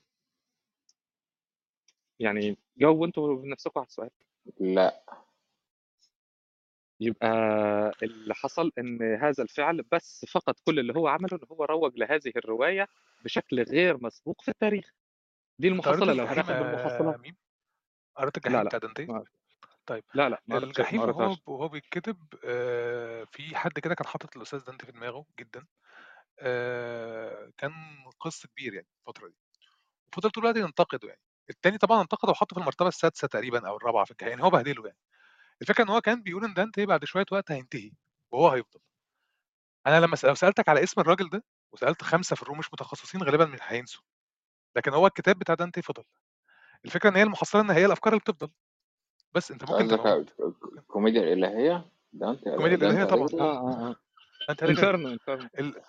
[2.20, 4.10] يعني جاوبوا أنتوا بنفسكم على السؤال.
[4.60, 5.02] لا.
[7.00, 7.28] يبقى
[8.02, 12.32] اللي حصل إن هذا الفعل بس فقط كل اللي هو عمله إن هو روج لهذه
[12.36, 12.88] الرواية
[13.24, 14.94] بشكل غير مسبوق في التاريخ.
[15.58, 17.34] دي المحصله لو هناخد بالمحصله
[18.16, 19.06] قريت الجحيم بتاع دانتي
[19.86, 23.94] طيب لا لا ما قريتش الجحيم ما وهو قريتهاش وهو بيتكتب آه، في حد كده
[23.94, 25.66] كان حاطط الأستاذ دانتي في دماغه جدا
[26.40, 27.72] آه، كان
[28.20, 29.36] قص كبير يعني الفترة دي
[30.12, 31.20] وفضل طول الوقت ينتقده يعني.
[31.50, 34.86] التاني طبعا انتقده وحطه في المرتبة السادسة تقريبا أو الرابعة في الجحيم يعني هو بهدله
[34.86, 34.98] يعني.
[35.62, 37.92] الفكرة إن هو كان بيقول إن دانتي بعد شوية وقت هينتهي
[38.32, 38.80] وهو هيفضل.
[39.86, 43.44] أنا لما لو سألتك على اسم الراجل ده وسألت خمسة في الروم مش متخصصين غالبا
[43.46, 44.02] مش هينسوا
[44.76, 46.04] لكن هو الكتاب بتاع دانتي فضل.
[46.84, 48.50] الفكرة إن هي المحصلة إن هي الأفكار اللي بتفضل.
[49.36, 53.28] بس انت ممكن تبقى قصدك موجود الكوميديا الإلهية؟ دانتي الكوميديا الإلهية طبعا.
[53.32, 53.96] آه آه آه.
[54.48, 55.48] دانتي أليجري انفيرنو انفيرنو.
[55.58, 55.82] ال...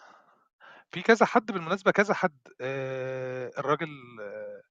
[0.91, 3.89] في كذا حد بالمناسبة كذا حد آه الراجل
[4.21, 4.61] آه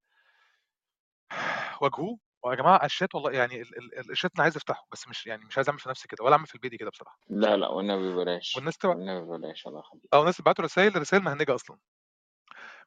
[1.80, 2.18] واجهوه.
[2.42, 5.58] ويا جماعة قشات والله يعني ال- ال- القشات أنا عايز أفتحه بس مش يعني مش
[5.58, 7.18] عايز أعمل في نفسي كده ولا أعمل في البيت كده بصراحة.
[7.28, 10.04] لا لا والنبي بلاش والناس تبع والنبي بلاش الله يخليك.
[10.14, 11.78] أو الناس بعتوا رسائل رسائل مهنجة أصلا.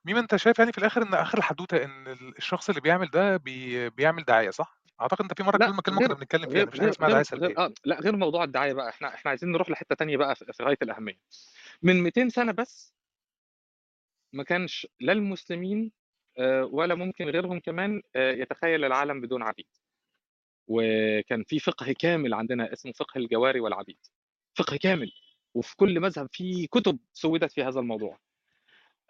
[0.05, 3.37] ميم أنت شايف يعني في الآخر إن آخر الحدوتة إن ال- الشخص اللي بيعمل ده
[3.37, 3.89] بي...
[3.89, 6.89] بيعمل دعاية صح؟ أعتقد أنت في مرة لا كلمة كلمه كنا بنتكلم فيها مفيش حاجة
[6.89, 8.89] اسمها دعايه سلبيه آه لا غير موضوع الدعاية بقى.
[8.89, 11.19] إحنا إحنا عايزين نروح لحتة تانية بقى في غاية الأهمية.
[11.81, 12.93] من 200 سنة بس
[14.33, 15.91] ما كانش لا المسلمين
[16.37, 19.67] آه، ولا ممكن غيرهم كمان آه، يتخيل العالم بدون عبيد.
[20.67, 23.97] وكان في فقه كامل عندنا اسمه فقه الجواري والعبيد.
[24.55, 25.11] فقه كامل.
[25.53, 28.19] وفي كل مذهب في كتب سودت في هذا الموضوع.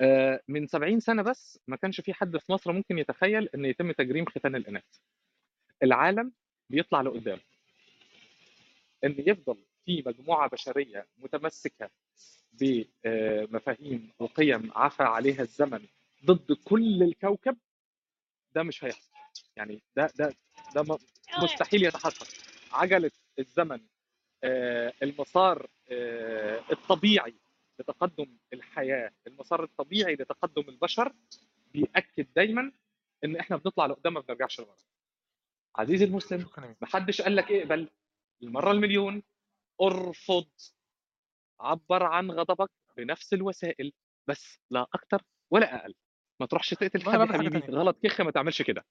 [0.02, 3.92] آه، من 70 سنة بس ما كانش في حد في مصر ممكن يتخيل ان يتم
[3.92, 4.84] تجريم ختان الإناث.
[5.84, 6.32] العالم
[6.70, 7.40] بيطلع لقدام.
[9.04, 11.90] إن يفضل في مجموعة بشرية متمسكة
[12.54, 15.86] بمفاهيم وقيم عفى عليها الزمن
[16.26, 17.58] ضد كل الكوكب
[18.56, 19.12] ده مش هيحصل.
[19.56, 20.34] يعني ده ده
[20.76, 20.98] ده
[21.44, 22.28] مستحيل يتحقق.
[22.72, 23.80] عجلة الزمن
[24.44, 27.34] آه، المسار آه، الطبيعي
[27.80, 31.14] لتقدم الحياة المسار الطبيعي لتقدم البشر
[31.74, 32.72] بيأكد دايما
[33.24, 34.76] إن إحنا بنطلع لقدام ما بنرجعش لورا.
[35.76, 36.76] عزيزي المسلم مين.
[36.82, 37.90] محدش قال لك اقبل.
[38.44, 39.24] المرة المليون
[39.82, 40.50] ارفض.
[41.60, 43.94] عبر عن غضبك بنفس الوسائل
[44.28, 45.96] بس لا أكتر ولا أقل.
[46.40, 47.60] ما تروحش تقتل حد حبيبي.
[47.60, 48.86] غلط كخ ما تعملش كده.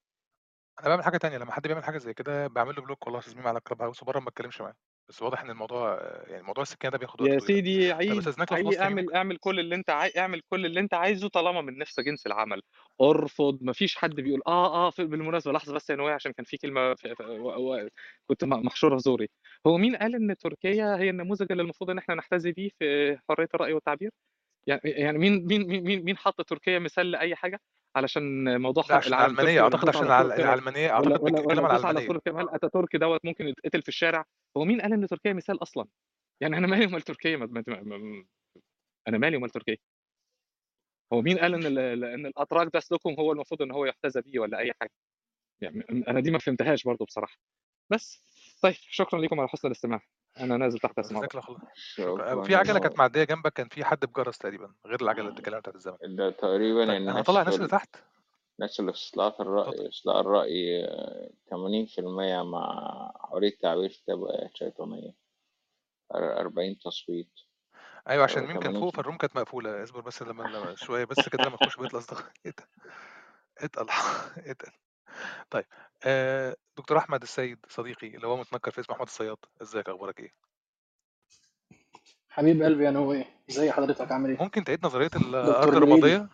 [0.81, 1.39] أنا بعمل حاجة تانية.
[1.39, 4.21] لما حد بيعمل حاجة زي كده بعمل له بلوك والله تزميم على كلاب هاوس وبره
[4.21, 4.77] ما اتكلمش معاه.
[5.09, 7.57] بس واضح إن الموضوع يعني موضوع السكينة ده بياخد وقت يا طويل أوي.
[7.57, 8.17] سيدي عيد لو
[8.53, 10.13] عيد خلصت اعمل اعمل كل اللي أنت عاي...
[10.19, 12.63] اعمل كل اللي أنت عايزه طالما من نفس جنس العمل.
[13.01, 16.57] ارفض مفيش حد بيقول آه آه في بالمناسبة لحظة بس يا نوية عشان كان في
[16.57, 17.15] كلمة في...
[17.15, 17.23] في...
[17.23, 17.75] و...
[17.75, 17.89] و...
[18.27, 19.29] كنت محشورة في زوري.
[19.67, 23.49] هو مين قال إن تركيا هي النموذج اللي المفروض إن إحنا نحتذي بيه في حرية
[23.55, 24.11] الرأي والتعبير؟
[24.67, 27.61] يعني يعني مين مين مين مين حط تركيا مثال لأي حاجة؟
[27.97, 33.25] علشان موضوع حرق العالم العلمانيه أعتقد عشان العلمانيه أعتقد بتتكلم على العلمانيه كمال اتاتورك دوت
[33.25, 34.25] ممكن يتقتل في الشارع؟
[34.57, 35.87] هو مين قال إن تركيا مثال أصلا؟
[36.41, 37.47] يعني أنا مالي ومال تركيا؟ ما...
[37.67, 37.83] ما...
[37.83, 38.25] ما...
[39.09, 39.77] أنا مالي ومال تركيا؟
[41.13, 44.39] هو مين قال إن ال- إن الأتراك ده سلوكهم هو المفروض إن هو يحتذى بيه
[44.39, 44.91] ولا أي حاجة؟
[45.61, 47.39] يعني أنا دي ما فهمتهاش برضو بصراحة.
[47.91, 48.23] بس
[48.63, 50.01] طيب شكرا لكم على حسن الاستماع.
[50.41, 52.25] أنا نازل تحت اسمع جزاك بقى الله خير شكرا.
[52.25, 55.59] شكرا في عجلة كانت معدية جنبك كان في حد بجرس تقريبا غير العجلة اللي بتتكلم
[55.59, 56.17] بتاعت الزمن.
[56.17, 57.97] ده تقريبا طيب أنا الناس هطلع الناس في اللي تحت.
[58.59, 59.49] الناس اللي في إصلاح اتفضل.
[59.49, 60.87] الرأي إصلاح الرأي
[61.51, 63.51] تمانين في المية مع حرية
[63.89, 65.15] في كتاب آيات شيطانية
[66.15, 67.31] أربعين تصويت.
[68.09, 69.83] أيوه عشان ميم كان فوق في فالروم كانت مقفولة.
[69.83, 72.33] اصبر بس لما لما شوية بس كده لما نخش بيت الأصدقاء.
[73.59, 73.87] اتقل.
[74.51, 74.73] اتقل.
[75.51, 75.65] طيب
[76.05, 80.33] آه دكتور أحمد السيد صديقي اللي هو متنكر في اسم أحمد الصياد إزيك؟ أخبارك إيه؟
[82.29, 85.83] حبيب قلبي يا نوي ازي حضرتك؟ عامل إيه؟ ممكن تعيد دكتور الأرض جميل.
[85.83, 86.29] الرمادية؟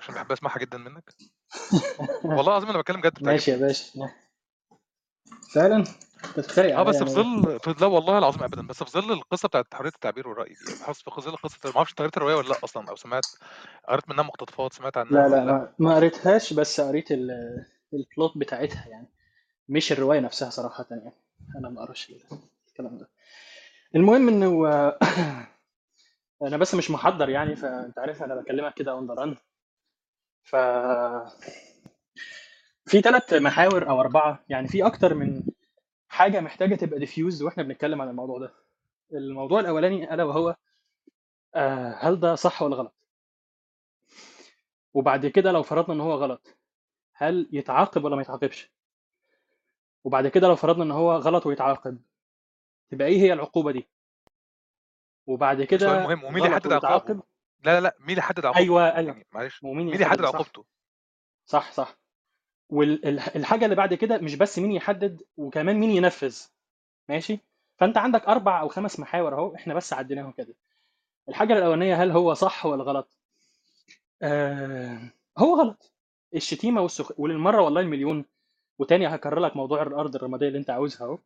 [0.00, 1.14] عشان بحب أسمعها جدا منك.
[2.24, 4.10] والله العظيم أنا بتكلم جد ماشي يا باشا.
[5.54, 5.84] فعلا؟
[6.38, 9.74] بتتريق آه بس في ظل في لا والله العظيم ابدا بس في ظل القصة بتاعت
[9.74, 12.56] حرية التعبير والرأي دي بحس في ظل قصة ما أعرفش أنت قريت الرواية ولا لأ
[12.64, 13.22] أصلا أو سمعت
[13.88, 18.03] قريت منها مقتطفات سمعت عنها لا لا لأ؟ ما, ما قريتهاش بس قريت ال- ال
[18.03, 19.06] plot بتاعتها يعني.
[19.68, 21.12] مش الرواية نفسها صراحة يعني.
[21.56, 22.12] أنا ما قريتش
[22.68, 23.08] الكلام ده.
[23.94, 24.68] المهم إنه
[26.48, 29.36] أنا بس مش محضر يعني فأنت عارف أنا بكلمك كده on the
[30.42, 30.56] f
[32.86, 35.42] في ثلاث محاور أو أربعة يعني في أكتر من
[36.08, 38.54] حاجة محتاجة تبقى defuse وإحنا بنتكلم عن الموضوع ده.
[39.12, 40.56] الموضوع الأولاني ألا وهو
[41.54, 42.94] آه، هل ده صح ولا غلط؟
[44.94, 46.53] وبعد كده لو فرضنا إن هو غلط
[47.14, 48.70] هل يتعاقب ولا ما يتعاقبش؟
[50.04, 51.98] وبعد كده لو فرضنا إن هو غلط ويتعاقب
[52.90, 53.88] تبقى إيه هي العقوبة دي؟
[55.26, 56.24] وبعد سؤال كده مهم.
[56.24, 57.22] ومين اللي يحدد ويتعاقب؟
[57.64, 59.12] لا لا لا مين اللي يحدد عقوبته؟ أيوه أيوه.
[59.12, 60.64] يعني معلش ومين مين اللي يحدد عقوبته؟
[61.46, 61.96] صح صح.
[62.68, 66.38] والحاجة اللي بعد كده مش بس مين يحدد وكمان مين ينفذ.
[67.08, 67.38] ماشي؟
[67.76, 70.54] فأنت عندك أربع أو خمس محاور أهو إحنا بس عديناهم كده.
[71.28, 73.18] الحاجة الأولانية هل هو صح ولا غلط؟
[74.22, 75.93] آه هو غلط.
[76.34, 78.24] الشتيمة والسخ وللمرة والله المليون.
[78.78, 81.18] وتاني هكرر لك موضوع الأرض الرمادية اللي أنت عاوزها أهو.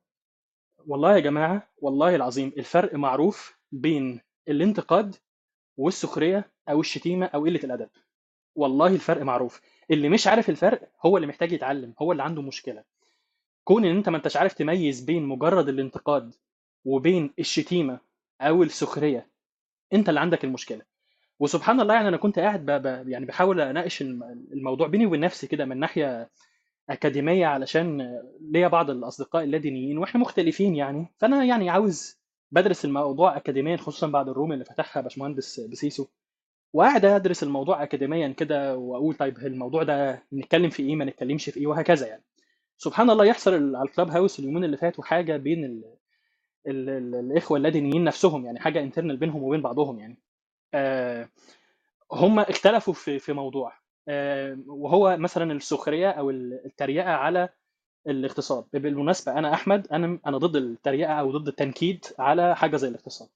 [0.86, 5.16] والله يا جماعة والله العظيم الفرق معروف بين الانتقاد
[5.76, 7.88] والسخرية أو الشتيمة أو قلة الأدب.
[8.54, 9.60] والله الفرق معروف.
[9.90, 12.84] اللي مش عارف الفرق هو اللي محتاج يتعلم هو اللي عنده مشكلة.
[13.64, 16.34] كون إن أنت ما أنتش عارف تميز بين مجرد الانتقاد
[16.84, 18.00] وبين الشتيمة
[18.40, 19.30] أو السخرية
[19.92, 20.82] أنت اللي عندك المشكلة.
[21.40, 22.70] وسبحان الله يعني أنا كنت قاعد ب...
[22.70, 23.08] ب...
[23.08, 26.30] يعني بحاول أناقش الم- الموضوع بيني وبين نفسي كده من ناحية
[26.90, 31.06] أكاديمية علشان ليا بعض الأصدقاء اللادينيين وإحنا مختلفين يعني.
[31.18, 32.18] فأنا يعني عاوز
[32.52, 36.06] بدرس الموضوع اكاديميا خصوصا بعد الروم اللي فتحها باشمهندس بسيسو.
[36.72, 41.60] وقاعد أدرس الموضوع اكاديميا كده وأقول طيب الموضوع ده نتكلم في إيه ما نتكلمش في
[41.60, 42.22] إيه وهكذا يعني.
[42.76, 45.84] سبحان الله يحصل على الكلاب هاوس اليومين اللي فاتوا حاجة بين ال...
[46.66, 46.88] ال...
[46.90, 47.14] ال...
[47.14, 50.18] الإخوة اللادينيين نفسهم يعني حاجة انترنال بينهم وبين بعضهم يعني.
[52.12, 53.72] هم اختلفوا في في موضوع
[54.08, 57.48] آه وهو مثلا السخرية أو ال- التريقة على
[58.06, 58.66] الاغتصاب.
[58.72, 63.28] بالمناسبة أنا أحمد أنا أنا ضد التريقة أو ضد التنكيد على حاجة زي الاغتصاب.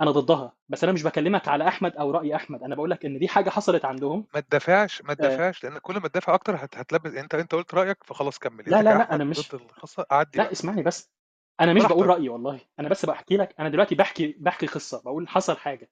[0.00, 2.62] أنا ضدها بس أنا مش بكلمك على أحمد أو رأي أحمد.
[2.62, 4.24] أنا بقول لك إن دي حاجة حصلت عندهم.
[4.34, 6.76] ما تدافعش ما آه، تدافعش لأن كل ما تدافع أكتر هت...
[6.76, 8.64] هتلبس أنت أنت قلت رأيك فخلاص كمل.
[8.66, 10.52] لا لا لا أنا مش ضد القصة عدي لا بقى.
[10.52, 11.10] اسمعني بس.
[11.60, 12.60] أنا مش بقول رأيي والله.
[12.78, 15.90] أنا بس بحكي لك أنا دلوقتي بحكي بحكي قصة بقول حصل حاجة.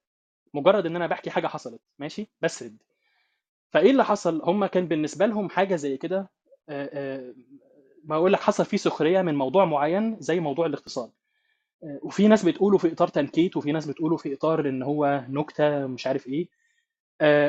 [0.54, 2.76] مجرد إن أنا بحكي حاجة حصلت ماشي؟ بسرد
[3.72, 6.30] فإيه اللي حصل؟ هم كان بالنسبة لهم حاجة زي كده
[6.68, 7.34] آه، آه،
[8.04, 11.10] بقول لك حصل فيه سخرية من موضوع معين زي موضوع الاقتصاد.
[11.84, 15.86] آه، وفي ناس بتقوله في إطار تنكيت وفي ناس بتقوله في إطار إن هو نكتة
[15.86, 16.48] مش عارف إيه.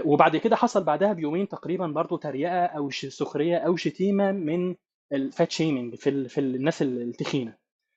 [0.05, 4.75] وبعد كده حصل بعدها بيومين تقريبا برضو تريقة أو سخرية أو شتيمة من
[5.13, 6.29] ال fat shaming في.
[6.29, 7.55] في الناس التخينة.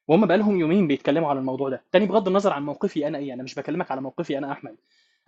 [0.08, 1.84] وهم بقى لهم يومين بيتكلموا على الموضوع ده.
[1.92, 4.76] تاني بغض النظر عن موقفي أنا إيه أنا مش بكلمك على موقفي أنا أحمد.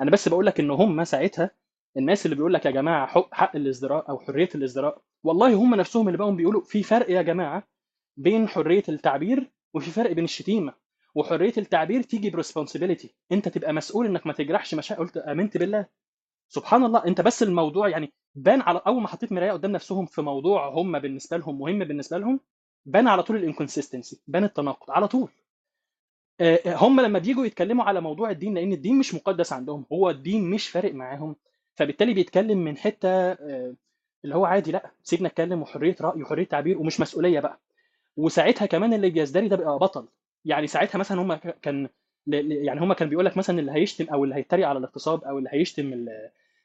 [0.01, 1.51] أنا بس بقول لك إن هم ساعتها
[1.97, 6.07] الناس اللي بيقول لك يا جماعة حق, حق الإزدراء أو حرية الإزدراء والله هم نفسهم
[6.09, 7.69] اللي بقوا بيقولوا في فرق يا جماعة
[8.17, 10.73] بين حرية التعبير وفي فرق بين الشتيمة.
[11.15, 15.87] وحرية التعبير تيجي ب responsibility أنت تبقى مسؤول إنك ما تجرحش مشاعر قلت آمنت بالله.
[16.49, 20.23] سبحان الله أنت بس الموضوع يعني بان على أول ما حطيت مراية قدام نفسهم في
[20.23, 22.41] موضوع هم بالنسبة لهم مهم بالنسبة لهم
[22.87, 25.31] بان على طول ال inconsistency بان التناقض على طول.
[26.41, 30.51] آه، هم لما بييجوا يتكلموا على موضوع الدين لأن الدين مش مقدس عندهم هو الدين
[30.51, 31.37] مش فارق معاهم
[31.77, 33.75] فبالتالي بيتكلم من حتة آه،
[34.25, 37.61] اللي هو عادي لأ سيبنا اتكلم وحرية رأي وحرية تعبير ومش مسؤولية بقى.
[38.17, 40.09] وساعتها كمان اللي بيزدري ده بقى بطل.
[40.45, 41.89] يعني ساعتها مثلا هم كان
[42.27, 45.49] يعني هم كان بيقول لك مثلا اللي هيشتم أو اللي هيتريق على الاغتصاب أو اللي
[45.53, 46.07] هيشتم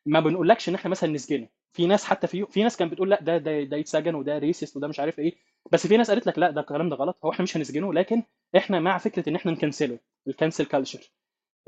[0.05, 1.47] ما بنقولكش إن إحنا مثلا نسجنه.
[1.73, 4.77] في ناس حتى في في ناس كانت بتقول لأ ده ده ده يتسجن وده racist
[4.77, 5.35] وده مش عارف إيه.
[5.71, 8.23] بس في ناس قالت لك لا ده الكلام ده غلط هو إحنا مش هنسجنه لكن
[8.57, 11.11] إحنا مع فكرة إن إحنا نكنسله ال cancel culture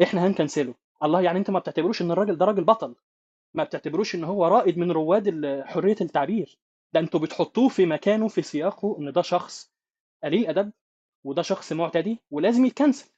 [0.04, 0.74] إحنا هنكنسله.
[1.04, 2.96] الله يعني انت ما بتعتبروش إن الراجل ده راجل بطل؟
[3.54, 6.58] ما بتعتبروش إن هو رائد من رواد حرية التعبير؟
[6.94, 9.72] ده أنتوا بتحطوه في مكانه في سياقه إن ده شخص
[10.24, 10.72] قليل أدب
[11.24, 13.10] وده شخص معتدي ولازم يتكنسل.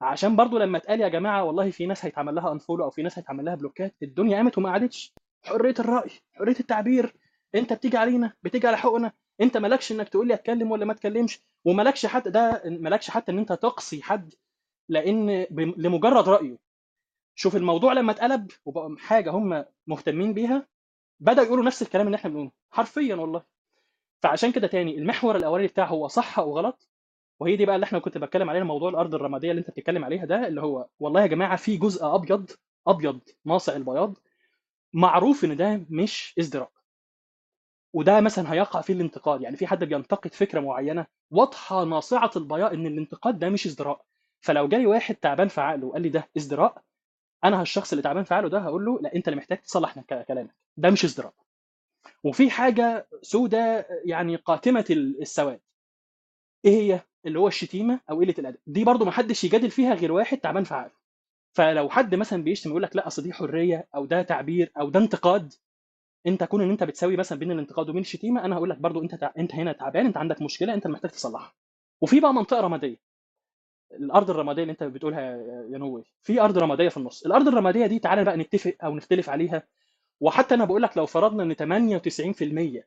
[0.00, 3.18] عشان برضو لما اتقال يا جماعة والله في ناس هيتعمل لها unfollow أو في ناس
[3.18, 5.12] هيتعمل لها بلوكات الدنيا قامت وما قعدتش.
[5.42, 7.14] حرية الرأي حرية التعبير.
[7.54, 11.40] أنت بتيجي علينا بتيجي على حقوقنا انت مالكش انك تقول لي اتكلم ولا ما اتكلمش
[11.64, 14.34] ومالكش حتى ده مالكش حتى ان انت تقصي حد
[14.88, 15.46] لأن
[15.76, 16.58] لمجرد رأيه.
[17.34, 20.66] شوف الموضوع لما اتقلب وبقى حاجة هم مهتمين بيها
[21.20, 22.50] بدأوا يقولوا نفس الكلام اللي إحنا بنقوله.
[22.70, 23.42] حرفيا والله.
[24.22, 26.88] فعشان كده تاني المحور الأولاني بتاعه هو صح أو غلط؟
[27.40, 30.24] وهي دي بقى اللي إحنا كنت بتكلم عليها موضوع الأرض الرمادية اللي انت بتتكلم عليها
[30.24, 32.50] ده اللي هو والله يا جماعة في جزء أبيض
[32.86, 34.18] أبيض ناصع البياض
[34.92, 36.70] معروف إن ده مش إزدراء.
[37.92, 39.42] وده مثلا هيقع فيه الانتقاد.
[39.42, 44.04] يعني في حد بينتقد فكرة معينة واضحة ناصعة البياض إن الانتقاد ده مش إزدراء.
[44.40, 46.82] فلو جالي واحد تعبان في عقله وقال لي ده إزدراء
[47.44, 50.54] أنا الشخص اللي تعبان في عقله ده هقول له لا أنت اللي محتاج تصلح كلامك.
[50.76, 51.34] ده مش إزدراء.
[52.24, 55.60] وفي حاجة سودة يعني قاتمة السواد.
[56.64, 58.58] إيه هي؟ اللي هو الشتيمة أو قلة الأدب.
[58.66, 60.92] دي برضو ما حدش يجادل فيها غير واحد تعبان في عقله.
[61.52, 65.00] فلو حد مثلا بيشتم يقول لك لا أصل دي حرية أو ده تعبير أو ده
[65.00, 65.54] انتقاد
[66.26, 69.14] انت كون ان انت بتساوي مثلا بين الانتقاد وبين الشتيمة أنا هقول لك برضو انت
[69.14, 69.30] تع...
[69.38, 71.52] انت هنا تعبان انت عندك مشكلة انت محتاج تصلحها.
[72.00, 72.96] وفي بقى منطقة رمادية.
[73.92, 75.20] الأرض الرمادية اللي انت بتقولها
[75.70, 77.26] يا نوي في أرض رمادية في النص.
[77.26, 79.62] الأرض الرمادية دي تعالى بقى نتفق أو نختلف عليها.
[80.20, 81.54] وحتى أنا بقول لك لو فرضنا إن
[82.80, 82.84] 98%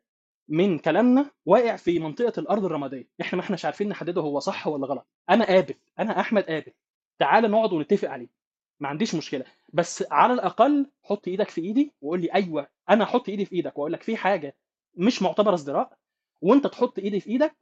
[0.49, 3.07] من كلامنا واقع في منطقة الأرض الرمادية.
[3.21, 5.07] إحنا ما إحناش عارفين نحدده هو صح ولا غلط.
[5.29, 6.71] أنا قابل أنا أحمد قابل
[7.19, 8.44] تعالى نقعد ونتفق عليه.
[8.79, 9.45] ما عنديش مشكلة.
[9.73, 13.77] بس على الأقل حط إيدك في إيدي وقول لي أيوه أنا أحط إيدي في إيدك
[13.77, 14.55] وأقول لك في حاجة
[14.95, 15.97] مش معتبره ازدراء
[16.41, 17.55] وأنت تحط إيدي في إيدك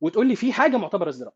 [0.00, 1.34] وتقول لي في حاجة معتبره ازدراء.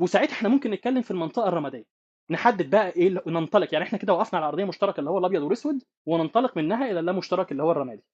[0.00, 1.84] وساعتها إحنا ممكن نتكلم في المنطقة الرمادية.
[2.30, 3.68] نحدد بقى إيه ننطلق.
[3.74, 7.12] يعني إحنا كده وقفنا على ارضيه مشتركة اللي هو الأبيض والأسود وننطلق منها إلى اللا
[7.12, 8.04] مشترك اللي هو الرمادي.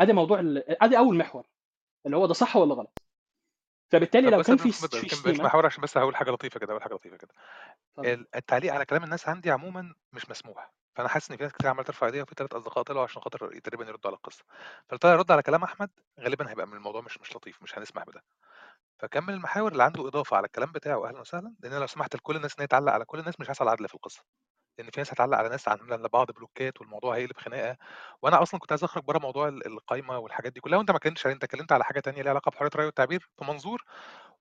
[0.00, 1.46] أدي موضوع ال- أدي أول محور
[2.06, 3.01] اللي هو ده صح ولا غلط؟
[3.92, 7.16] فبالتالي لو كان في شتيمه محاور عشان بس هقول حاجة لطيفة كده هقول حاجة لطيفة
[7.16, 7.30] كده.
[8.36, 10.72] التعليق على كلام الناس عندي عموما مش مسموح.
[10.96, 13.58] فأنا حاسس إن في ناس كتير عمالة ترفع إيديها وفي ثلاث أصدقاء طلعوا عشان خاطر
[13.60, 14.44] تقريبا يردوا على القصة.
[15.04, 15.90] له يرد على كلام أحمد
[16.20, 18.22] غالبا هيبقى من الموضوع مش مش لطيف مش هنسمح بده.
[18.98, 22.52] فكمل المحاور اللي عنده إضافة على الكلام بتاعه أهلا وسهلا لأن لو سمحت لكل الناس
[22.58, 24.22] إن هي تعلق على كل الناس مش هيحصل عدل في القصة.
[24.78, 27.76] لأن في ناس هتعلق على ناس عاملة لبعض بلوكات والموضوع هيقلب خناقة
[28.22, 31.26] وأنا أصلا كنت عايز أخرج بره موضوع ال- القايمة والحاجات دي كلها وأنت ما اتكلمتش
[31.26, 33.84] عليه أنت اتكلمت على حاجة تانية ليها علاقة بحريه الراي والتعبير في منظور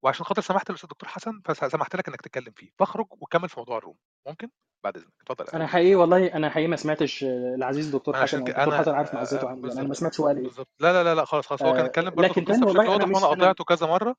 [0.01, 2.69] وعشان خاطر سمحت للأستاذ الدكتور حسن فسمحت لك إنك تتكلم فيه.
[2.79, 3.95] فاخرج وكمل في موضوع الروم.
[4.27, 4.49] ممكن؟
[4.83, 5.11] بعد إذنك.
[5.21, 8.81] اتفضل أخي حقيقي والله أنا حقيقي ما سمعتش العزيز الدكتور أنا حسن عشان الدكتور أنا
[8.81, 10.43] حسن عارف معزته آه، عنه يعني أنا ما سمعتش هو قال إيه.
[10.43, 10.67] بالظبط.
[10.79, 11.61] لا لا لا لا خلاص خلاص.
[11.63, 13.63] هو كان آه، اتكلم برضه في لكن تاني بشكل والله واضح مش وأنا أنا قطعته
[13.63, 14.15] كذا مرة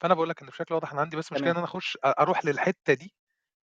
[0.00, 1.56] فأنا بقول لك إن بشكل واضح أنا عندي بس مشكلة إن تمام.
[1.64, 3.14] أنا أخش أروح للحتة دي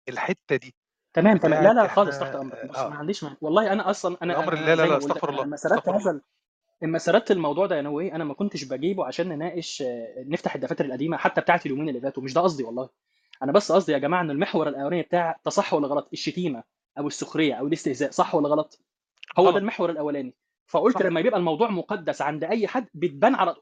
[0.08, 0.74] الحتة دي
[1.12, 1.64] تمام تمام.
[1.64, 2.66] لا لا خالص تحت أمرك.
[2.70, 5.56] بص ما عنديش والله أنا أصلا أنا الامر أنا لا لا لا استغفر الله لما
[5.56, 6.20] سردت هذا
[6.82, 10.84] لما سردت الموضوع ده يا نوي أنا ما كنتش بجيبه عشان نناقش آه، نفتح الدفاتر
[10.84, 12.22] القديمة حتى بتاعت اليومين اللي فاتوا.
[12.22, 12.88] مش ده قصدي والله.
[13.42, 16.62] أنا بس قصدي يا جماعة إن المحور الأولاني بتاع تصح ولا غلط؟ الشتيمة
[16.98, 18.80] أو السخرية أو الاستهزاء صح ولا غلط؟
[19.38, 19.54] هو غلط.
[19.54, 20.34] ده المحور الأولاني.
[20.66, 21.02] فقلت صح.
[21.02, 23.54] لما بيبقى الموضوع مقدس عند أي حد بتبان على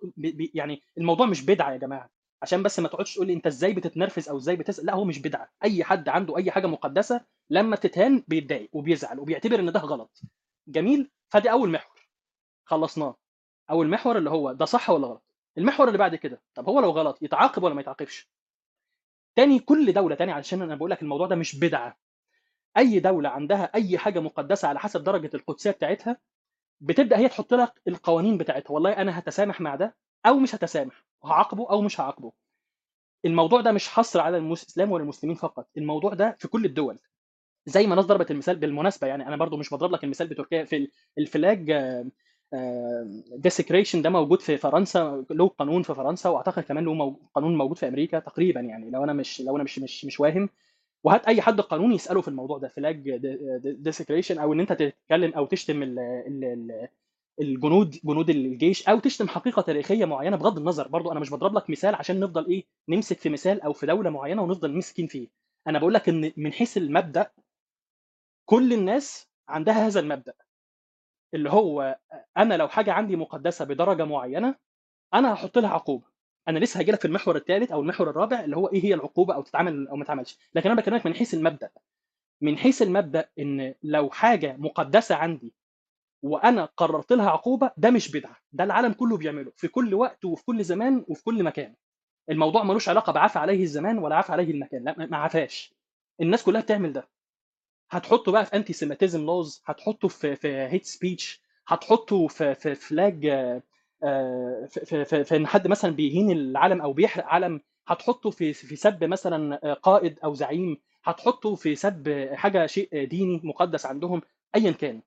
[0.55, 2.11] يعني الموضوع مش بدعة يا جماعة.
[2.43, 4.87] عشان بس ما تقعدش تقول لي انت إزاي بتتنرفز أو إزاي بتسأل.
[4.87, 5.49] لا هو مش بدعة.
[5.65, 7.21] أي حد عنده أي حاجة مقدسة
[7.51, 10.21] لما بتتهان بيتضايق وبيزعل وبيعتبر إن ده غلط.
[10.69, 12.09] جميل؟ فدي أول محور.
[12.65, 13.17] خلصناه.
[13.71, 15.23] أول محور اللي هو ده صح ولا غلط؟
[15.59, 18.29] المحور اللي بعد كده طب هو لو غلط يتعاقب ولا ما يتعاقبش؟
[19.37, 21.99] تاني كل دولة تاني علشان أنا بقول لك الموضوع ده مش بدعة.
[22.77, 26.17] أي دولة عندها أي حاجة مقدسة على حسب درجة القدسية بتاعتها
[26.81, 28.73] بتبدأ هي تحط لك القوانين بتاعتها.
[28.73, 29.97] والله أنا هتسامح مع ده
[30.27, 32.33] أو مش هتسامح وهعاقبه أو مش هعاقبه.
[33.25, 36.99] الموضوع ده مش حصر على الإسلام ولا المسلمين فقط الموضوع ده في كل الدول.
[37.67, 40.77] زي ما ناس ضربت المثال بالمناسبة يعني أنا برضو مش بضرب لك المثال بتركيا في
[40.77, 41.73] ال- الفلاج
[43.37, 47.89] ديسكريشن ده موجود في فرنسا له قانون في فرنسا وأعتقد كمان له قانون موجود في
[47.89, 50.49] أمريكا تقريبا يعني لو أنا مش لو أنا مش مش مش واهم.
[51.05, 53.17] وهات أي حد قانوني يسأله في الموضوع ده فلاج
[53.65, 56.89] ديسكريشن أو إن أنت تتكلم أو تشتم ال ال ال
[57.41, 60.89] الجنود جنود الجيش أو تشتم حقيقة تاريخية معينة بغض النظر.
[60.89, 64.11] برضو أنا مش بضرب لك مثال عشان نفضل إيه نمسك في مثال أو في دولة
[64.11, 65.29] معينة ونفضل مسكين فيه.
[65.67, 67.31] أنا بقول لك إن من حيث المبدأ
[68.49, 70.35] كل الناس عندها هذا المبدأ.
[71.35, 71.99] اللي هو
[72.37, 74.55] أنا لو حاجة عندي مقدسة بدرجة معينة
[75.15, 76.07] أنا هحط لها عقوبة.
[76.49, 79.35] أنا لسه هجي لك في المحور الثالث أو المحور الرابع اللي هو إيه هي العقوبة
[79.35, 81.71] أو تتعمل أو ما تتعملش لكن أنا بكلمك من حيث المبدأ.
[82.41, 85.55] من حيث المبدأ إن لو حاجة مقدسة عندي
[86.23, 90.45] وأنا قررت لها عقوبة ده مش بدعة ده العالم كله بيعمله في كل وقت وفي
[90.45, 91.75] كل زمان وفي كل مكان.
[92.31, 95.75] الموضوع ملوش علاقة بعفى عليه الزمان ولا عفى عليه المكان لا ما عفاش.
[96.21, 97.09] الناس كلها بتعمل ده.
[97.91, 103.63] هتحطه بقى في anti-Semitism laws هتحطه في في hate speech هتحطه في في فلاج آه،
[104.05, 108.77] آه، في في في, إن حد مثلا بيهين العلم أو بيحرق علم هتحطه في في
[108.77, 114.23] سب مثلا قائد أو زعيم هتحطه في سب حاجة شيء ديني مقدس عندهم
[114.57, 115.01] ايا كان.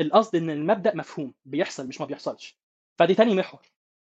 [0.00, 2.58] القصد إن المبدأ مفهوم بيحصل مش ما بيحصلش.
[2.98, 3.62] فدي تاني محور.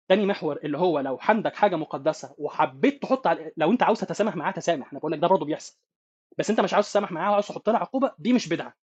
[0.08, 4.36] تاني محور اللي هو لو عندك حاجة مقدسة وحبيت تحط على لو أنت عاوز تتسامح
[4.36, 5.78] معاها تسامح أنا بقول لك ده برضه بيحصل.
[6.38, 8.74] بس أنت مش عاوز تسامح معاها وعاوز تحط لها عقوبة دي مش بدعة.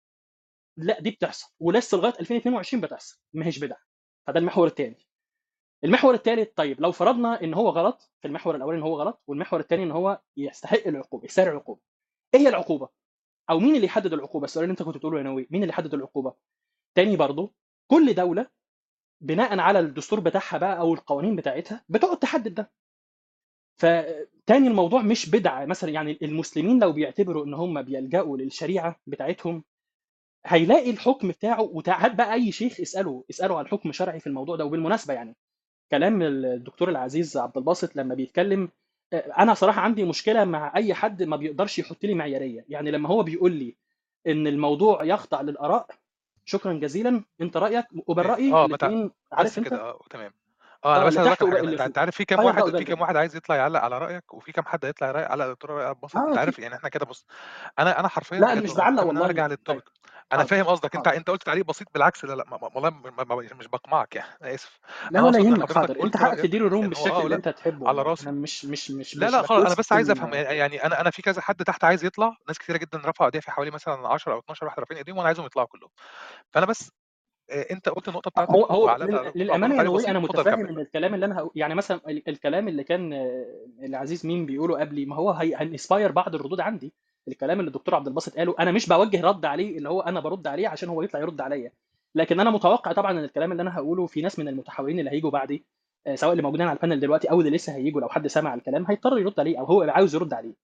[0.76, 1.52] لا دي بتحصل.
[1.60, 3.18] ولسه لغاية 2022 بتحصل.
[3.32, 3.78] ما هيش بدعة.
[4.26, 5.06] فده المحور الثاني
[5.84, 9.60] المحور الثالث طيب لو فرضنا إن هو غلط في المحور الأولاني إن هو غلط والمحور
[9.60, 11.80] الثاني إن هو يستحق العقوبة يستاهل العقوبة.
[12.34, 12.88] إيه هي العقوبة؟
[13.50, 15.46] أو مين اللي يحدد العقوبة؟ السؤال اللي أنت كنت بتقوله يا نووي.
[15.50, 16.34] مين اللي يحدد العقوبة؟
[16.96, 17.54] تاني برضو
[17.90, 18.46] كل دولة
[19.22, 22.72] بناء على الدستور بتاعها بقى أو القوانين بتاعتها بتقعد تحدد ده.
[23.80, 29.64] فتاني الموضوع مش بدعة مثلا يعني المسلمين لو بيعتبروا إن هم بيلجأوا للشريعة بتاعتهم
[30.46, 34.64] هيلاقي الحكم بتاعه وهات بقى أي شيخ اسأله اسأله عن حكم شرعي في الموضوع ده.
[34.64, 35.36] وبالمناسبة يعني
[35.92, 38.68] كلام الدكتور العزيز عبد الباسط لما بيتكلم
[39.12, 42.64] آه، أنا صراحة عندي مشكلة مع أي حد ما بيقدرش يحط لي معيارية.
[42.68, 43.76] يعني لما هو بيقول لي
[44.26, 45.88] إن الموضوع يخضع للآراء
[46.46, 47.24] شكرا جزيلا.
[47.40, 50.32] أنت رأيك؟ وبين إيه، رايي آه الاثنين عارف أنت؟ كده آه تمام.
[50.84, 53.36] آه أنا بس عايز واللي أنت عارف في كام آه واحد في كام واحد عايز
[53.36, 56.74] يطلع يعلق على رأيك وفي كام حد هيطلع يعلق على دكتور آه أنت عارف يعني
[56.74, 57.26] إحنا كده بص
[57.78, 59.46] أنا أنا حرفيا لا مش بعلق ارجع والله.
[59.46, 60.96] للتوبيك طيب أنا فاهم قصدك.
[60.96, 61.18] أنت حاضر.
[61.18, 62.24] أنت قلت تعليق بسيط بالعكس.
[62.24, 62.44] لا لا
[62.74, 62.90] والله
[63.58, 64.28] مش بقمعك يعني.
[64.42, 64.80] أنا آسف.
[65.10, 65.72] لا ولا يهمك.
[65.72, 65.90] حاضر.
[65.90, 68.64] أنت قلت حقك تدير الروم هو بالشكل آه اللي أنت تحبه على راسي أنا مش
[68.64, 70.34] مش مش لا لا خالص أنا بس عايز أفهم.
[70.34, 72.36] يعني أنا أنا في كذا حد تحت عايز يطلع.
[72.48, 75.26] ناس كتيرة جدا رفعوا إيديها في حوالي مثلا 10 أو 12 واحد رافعين إيديهم وأنا
[75.26, 75.90] عايزهم يطلعوا كلهم.
[76.50, 76.90] فأنا بس
[77.50, 81.26] آه، أنت قلت النقطة هو بتاعتك هو عبد للأمانة يا أنا متفاهم إن الكلام اللي
[81.26, 85.30] أنا هقول يعني مثلا ال- الكلام اللي كان آه، العزيز مين بيقوله قبلي ما هو
[85.30, 85.54] هي...
[85.56, 86.92] هينسباير بعض الردود عندي.
[87.28, 90.46] الكلام اللي الدكتور عبد الباسط قاله أنا مش بوجه رد عليه اللي هو أنا برد
[90.46, 91.72] عليه عشان هو يطلع يرد عليا.
[92.14, 95.30] لكن أنا متوقع طبعا إن الكلام اللي أنا هقوله في ناس من المتحاورين اللي هيجوا
[95.30, 95.64] بعدي
[96.06, 98.54] آه، سواء اللي موجودين على ال panel دلوقتي أو اللي لسه هيجوا لو حد سمع
[98.54, 100.54] الكلام هيضطر يرد عليه أو هو عاوز يرد عليه.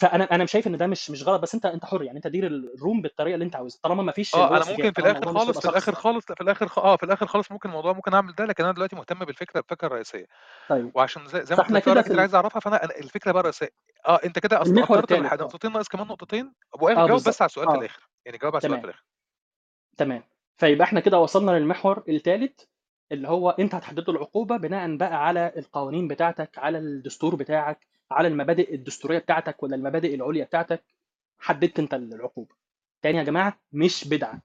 [0.00, 2.46] فأنا أنا شايف إن ده مش مش غلط بس أنت أنت حر يعني أنت دير
[2.46, 3.78] ال room بالطريقة اللي أنت عاوزها.
[3.82, 6.68] طالما ما فيش اللي آه أنا ممكن في الآخر خالص في الآخر خالص في الآخر
[6.68, 9.60] خ- آه في الآخر خالص ممكن الموضوع ممكن أعمل ده لكن أنا دلوقتي مهتم بالفكرة
[9.60, 10.26] الفكرة الرئيسيه
[10.68, 10.90] طيب.
[10.94, 12.60] وعشان زي, زي ما قلت فاحنا لك في ورقه كده في كتير ال- عايز أعرفها
[12.60, 13.68] فأنا الفكرة بقى الرئيسيه
[14.08, 16.52] آه أنت كده أصلا آه نقطتين ناقص كمان نقطتين.
[16.80, 17.78] وقف آه جاوب بس على السؤال في آه.
[17.78, 18.08] الآخر.
[18.24, 19.04] يعني جاوب على السؤال في الآخر.
[19.96, 20.22] تمام.
[20.56, 22.60] فيبقى إحنا كده وصلنا للمحور الثالث
[23.12, 28.28] اللي هو انت هتحدد له العقوبة بناء بقى على القوانين بتاعتك على الدستور بتاعك على
[28.28, 30.84] المبادئ الدستورية بتاعتك ولا المبادئ العليا بتاعتك
[31.38, 32.54] حددت انت العقوبة.
[33.02, 34.42] تاني يا جماعة مش بدعة.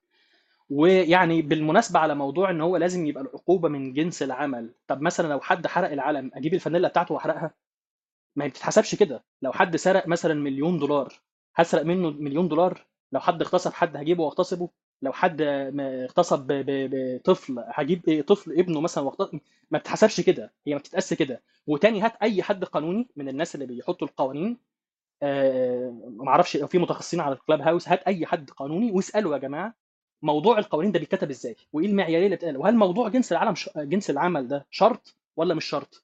[0.70, 5.40] ويعني بالمناسبة على موضوع إن هو لازم يبقى العقوبة من جنس العمل طب مثلا لو
[5.40, 7.52] حد حرق العلم أجيب الفانيلا بتاعته وأحرقها؟
[8.36, 9.24] ما هي بتتحسبش كده.
[9.42, 11.14] لو حد سرق مثلا مليون دولار
[11.56, 14.70] هسرق منه مليون دولار؟ لو حد اغتصب حد هجيبه واغتصبه؟
[15.02, 19.40] لو حد اغتصب بطفل هجيب طفل ابنه مثلا واغتصب
[19.72, 21.42] ما بتتحسبش كده هي ما بتتقاس كده.
[21.68, 24.58] وتاني هات أي حد قانوني من الناس اللي بيحطوا القوانين
[25.24, 29.74] آه، ما أعرفش في متخصصين على الكلاب هاوس هات أي حد قانوني واساله يا جماعة
[30.22, 33.70] موضوع القوانين ده بيتكتب إزاي وإيه المعياريه اللي بتقال وهل موضوع جنس العالم ش...
[33.78, 36.04] جنس العمل ده شرط ولا مش شرط؟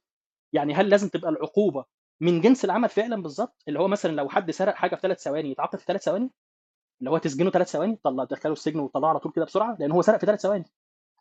[0.54, 1.86] يعني هل لازم تبقى العقوبة
[2.22, 5.52] من جنس العمل فعلا بالظبط؟ اللي هو مثلا لو حد سرق حاجة في ثلاث ثواني
[5.52, 6.30] يتعاقب في ثلاث ثواني؟
[7.04, 10.02] اللي هو تسجنه ثلاث ثواني طلع دخله السجن وطلعه على طول كده بسرعة لأن هو
[10.02, 10.66] سرق في ثلاث ثواني.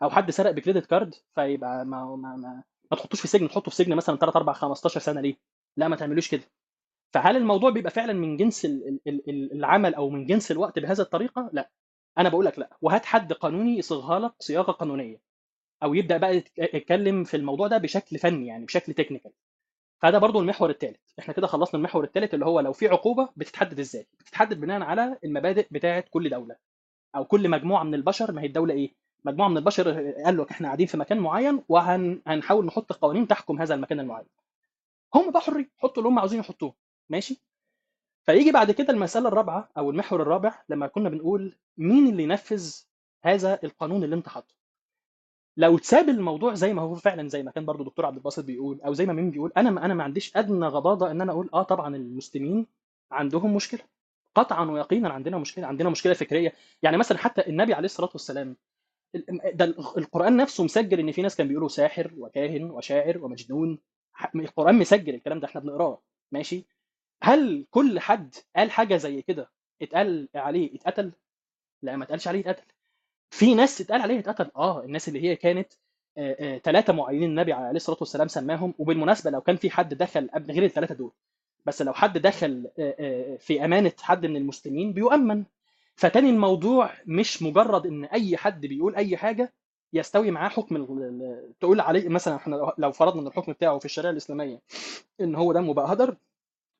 [0.03, 3.77] أو حد سرق بكريدت كارد فيبقى ما ما ما, ما تحطوش في سجن تحطه في
[3.77, 5.35] سجن مثلا 3 4 15 سنة ليه؟
[5.77, 6.43] لا ما تعملوش كده.
[7.15, 11.01] فهل الموضوع بيبقى فعلا من جنس ال- ال- ال- العمل أو من جنس الوقت بهذه
[11.01, 11.71] الطريقة؟ لا.
[12.19, 12.77] أنا بقول لك لا.
[12.83, 15.21] وهات حد قانوني يصيغها لك صياغة قانونية.
[15.83, 19.33] أو يبدأ بقى يتك- يتكلم في الموضوع ده بشكل فني يعني بشكل تكنيكال
[20.03, 23.81] فده برضو المحور الثالث إحنا كده خلصنا المحور الثالث اللي هو لو في عقوبة بتتحدد
[23.81, 26.57] إزاي؟ بتتحدد بناء على المبادئ بتاعه كل دولة
[27.17, 28.33] أو كل مجموعة من البشر.
[28.33, 32.67] ما هي الدولة إيه؟ مجموعة من البشر قال لك إحنا قاعدين في مكان معين وهنحاول
[32.67, 34.27] نحط قوانين تحكم هذا المكان المعين.
[35.15, 36.75] هم بقى حرين يحطوا اللي هم عاوزين يحطوه.
[37.09, 37.43] ماشي؟
[38.27, 42.75] فيجي بعد كده المسألة الرابعة أو المحور الرابع لما كنا بنقول مين اللي ينفذ
[43.23, 44.55] هذا القانون اللي أنت حاطه.
[45.57, 48.81] لو تساب الموضوع زي ما هو فعلا زي ما كان برضو دكتور عبد الباسط بيقول
[48.81, 51.51] أو زي ما مين بيقول أنا ما أنا ما عنديش أدنى غضاضة إن أنا أقول
[51.55, 52.67] آه طبعا المسلمين
[53.11, 53.81] عندهم مشكلة.
[54.35, 56.53] قطعا ويقينا عندنا مشكلة عندنا مشكلة فكرية.
[56.83, 58.57] يعني مثلا حتى النبي عليه الصلاة والسلام
[59.15, 59.65] ال- ده
[59.99, 63.79] القرآن نفسه مسجل إن في ناس كان بيقولوا ساحر وكاهن وشاعر ومجنون.
[64.35, 66.03] القرآن مسجل الكلام ده إحنا بنقراه.
[66.33, 66.65] ماشي؟
[67.23, 69.51] هل كل حد قال حاجة زي كده
[69.83, 71.13] اتقال عليه اتقتل؟
[71.83, 72.65] لا ما اتقالش عليه اتقتل.
[73.33, 74.51] في ناس اتقال عليها اتقتل.
[74.57, 75.73] آه الناس اللي هي كانت
[76.65, 78.75] ثلاثة معينين النبي عليه الصلاة والسلام سماهم.
[78.79, 81.13] وبالمناسبة لو كان في حد دخل قبل غير الثلاثه دول
[81.67, 85.45] بس لو حد دخل آه، آه، في أمانة حد من المسلمين بيؤمن.
[85.97, 89.53] فتاني الموضوع مش مجرد إن أي حد بيقول أي حاجة
[89.93, 90.87] يستوي معاه حكم
[91.61, 94.61] تقول عليه مثلا إحنا لو فرضنا إن الحكم بتاعه في الشريعة الإسلامية
[95.21, 96.17] إن هو دمه بقى هدر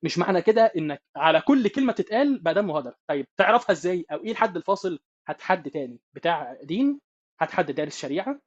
[0.03, 2.93] مش معنى كده إنك على كل كلمة تتقال بقى دمه هدر.
[3.07, 6.99] طيب تعرفها إزاي؟ أو إيه الحد الفاصل؟ هات حد تاني بتاع دين
[7.41, 8.39] هات حد دارس شريعه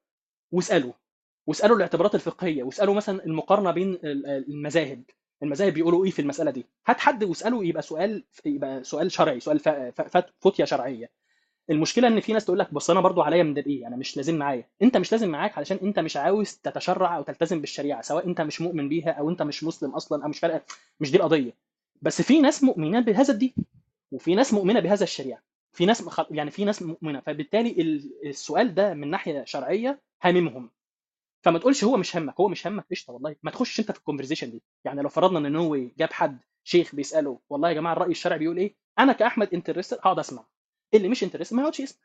[0.53, 0.94] واسأله
[1.47, 5.03] واسأله الاعتبارات الفقهية واسأله مثلا المقارنة بين ال- المذاهب
[5.43, 9.59] المذاهب بيقولوا إيه في المسألة دي؟ هات حد واسأله يبقى سؤال يبقى سؤال شرعي سؤال
[9.59, 11.11] ف- ف- فت- فتيه شرعية.
[11.70, 14.36] المشكلة إن في ناس تقول لك بص أنا برضو عليا من إيه؟ أنا مش لازم
[14.39, 14.69] معايا.
[14.82, 18.61] أنت مش لازم معاك علشان أنت مش عاوز تتشرع أو تلتزم بالشريعة سواء أنت مش
[18.61, 20.62] مؤمن بيها أو أنت مش مسلم أصلا أو مش فارقة
[21.01, 21.53] مش دي القضية.
[22.03, 23.55] بس في ناس مؤمنين بهذا الدين
[24.12, 25.43] وفي ناس مؤمنة بهذا الشريعة.
[25.77, 30.70] في ناس يعني في ناس مؤمنة فبالتالي ال- السؤال ده من ناحية شرعية هاممهم.
[31.44, 33.36] فما تقولش هو مش همك هو مش همك قشطة والله.
[33.43, 34.62] ما تخشش أنت في ال conversation دي.
[34.85, 38.57] يعني لو فرضنا إن نووي جاب حد شيخ بيسأله والله يا جماعة الرأي الشرعي بيقول
[38.59, 40.47] إيه؟ أنا كأحمد interested هقعد أسمع.
[40.94, 42.03] اللي مش interested ما يقعدش يسمع.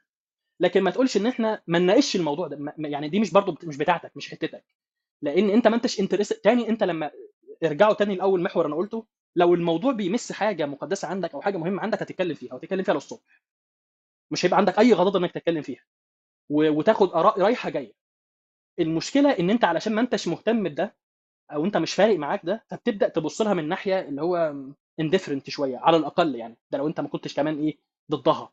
[0.60, 4.12] لكن ما تقولش إن إحنا ما نناقش الموضوع ده يعني دي مش برضو مش بتاعتك
[4.18, 4.66] مش حتتك.
[5.22, 7.12] لأن أنت ما أنتش interested تاني أنت لما
[7.64, 11.82] ارجعوا تاني لأول محور أنا قلته لو الموضوع بيمس حاجة مقدسة عندك أو حاجة مهمة
[11.82, 13.42] عندك هتتكلم فيها وتتكلم فيها للصبح.
[14.32, 15.84] مش هيبقى عندك أي غضاضة إنك تتكلم فيها.
[16.50, 17.94] وتاخد آراء رايحة جاية.
[18.80, 20.96] المشكلة إن أنت علشان ما أنتش مهتم بده
[21.52, 24.56] أو أنت مش فارق معاك ده فبتبدأ تبص لها من ناحية اللي هو
[25.00, 26.58] indifferent شوية على الأقل يعني.
[26.72, 27.78] ده لو أنت ما كنتش كمان إيه
[28.12, 28.52] ضدها.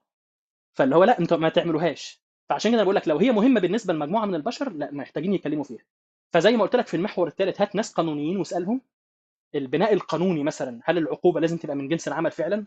[0.75, 2.23] فاللي هو لأ انت ما تعملوهاش.
[2.49, 5.85] فعشان كده بقول لك لو هي مهمة بالنسبة لمجموعة من البشر لأ محتاجين يتكلموا فيها.
[6.33, 8.81] فزي ما قلت لك في المحور الثالث هات ناس قانونيين واسألهم.
[9.55, 12.67] البناء القانوني مثلا هل العقوبة لازم تبقى من جنس العمل فعلا؟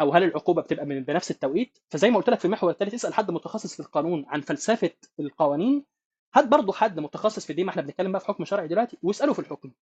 [0.00, 3.14] أو هل العقوبة بتبقى من بنفس التوقيت؟ فزي ما قلت لك في المحور الثالث اسأل
[3.14, 4.90] حد متخصص في القانون عن فلسفة
[5.20, 5.84] القوانين.
[6.34, 9.32] هات برضه حد متخصص في دي ما إحنا بنتكلم بقى في حكم شرعي دلوقتي واسأله
[9.32, 9.72] في الحكم.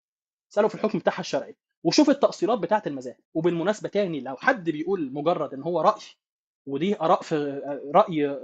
[0.52, 3.16] اسأله في الحكم بتاعها الشرعي وشوف التأصيلات بتاعة المذاهب.
[3.34, 6.00] وبالمناسبة تاني لو حد بيقول مجرد إن هو رأي
[6.66, 7.60] ودي آراء في
[7.94, 8.38] رأي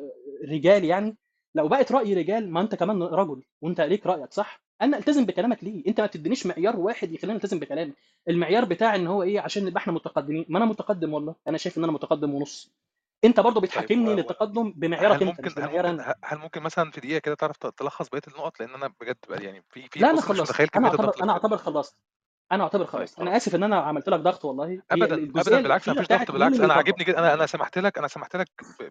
[0.49, 1.17] رجال يعني
[1.55, 5.65] لو بقت رأي رجال ما أنت كمان رجل وأنت ليك رأيك صح؟ أنا ألتزم بكلامك
[5.65, 7.95] ليه؟ أنت ما تدينيش معيار واحد يخليني ألتزم بكلامك.
[8.29, 10.47] المعيار بتاع إن هو إيه؟ عشان نبقى إحنا متقدمين.
[10.49, 11.35] ما أنا متقدم والله.
[11.49, 12.73] أنا شايف إن أنا متقدم ونص.
[13.25, 14.09] أنت برضه طيب بتحاكمني.
[14.09, 14.13] و...
[14.13, 16.15] للتقدم بمعيارك أنت مش ممكن هل بمعيار ممكن أنا.
[16.25, 19.63] هل ممكن مثلا في دقيقة كده تعرف تلخص بقية النقط؟ لأن أنا بجد بقى يعني
[19.71, 20.61] في في لا أنا خلصت.
[20.77, 21.97] أنا أعتبر أنا أعتبر خلصت.
[22.53, 23.43] أنا اعتبر طيب خلصت أنا خلاص.
[23.43, 24.83] اسف ان أنا عملت لك ضغط والله.
[24.91, 26.61] ابدا ابدا بالعكس ما الاخيره فيش بتاعت ضغط بالعكس.
[26.61, 28.49] أنا عاجبني جدا أنا أنا سمحت لك أنا سمحت لك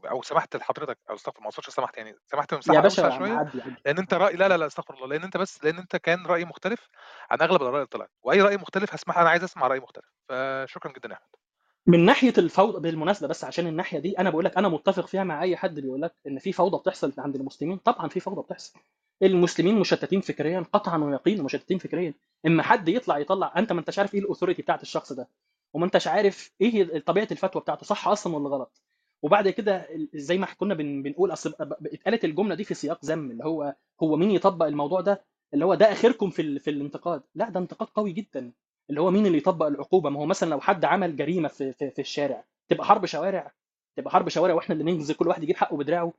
[0.09, 2.15] أو سمحت لحضرتك أو استغفر ما اقصدش سمحت يعني.
[2.31, 3.51] سمحت يا بمساحه باشا شوية
[3.85, 6.45] لأن أنت رأي لا لا لا استغفر الله لأن أنت بس لأن أنت كان رأي
[6.45, 6.87] مختلف
[7.31, 8.11] عن أغلب الآراء اللي طلعت.
[8.23, 10.05] وأي رأي مختلف هسمع أنا عايز أسمع رأي مختلف.
[10.29, 11.44] فشكرا جدا يا أحمد.
[11.87, 15.41] من ناحية الفوضى بالمناسبة بس عشان الناحية دي أنا بقول لك أنا متفق فيها مع
[15.43, 17.77] أي حد بيقول لك إن في فوضى بتحصل عند المسلمين.
[17.77, 18.79] طبعا في فوضى بتحصل.
[19.23, 22.13] المسلمين مشتتين فكريا قطعا ويقينا مشتتين فكريا.
[22.45, 25.29] إما حد يطلع يطلع أنت ما أنتش عارف إيه الاثوريتي بتاعت الشخص ده
[25.73, 28.81] وما أنتش عارف إيه طبيعة الفتوى بتاعته صح أصلا ولا غلط؟
[29.23, 31.53] وبعد كده زي ما كنا بن بنقول أصل
[31.93, 35.75] اتقالت الجملة دي في سياق ذم اللي هو هو مين يطبق الموضوع ده؟ اللي هو
[35.75, 37.23] ده آخركم في في الانتقاد.
[37.35, 38.51] لا ده انتقاد قوي جدا.
[38.89, 41.91] اللي هو مين اللي يطبق العقوبة؟ ما هو مثلا لو حد عمل جريمة في في,
[41.91, 43.51] في الشارع تبقى حرب شوارع
[43.97, 46.13] تبقى حرب شوارع وإحنا اللي ننجز كل واحد يجيب حقه بدراعه.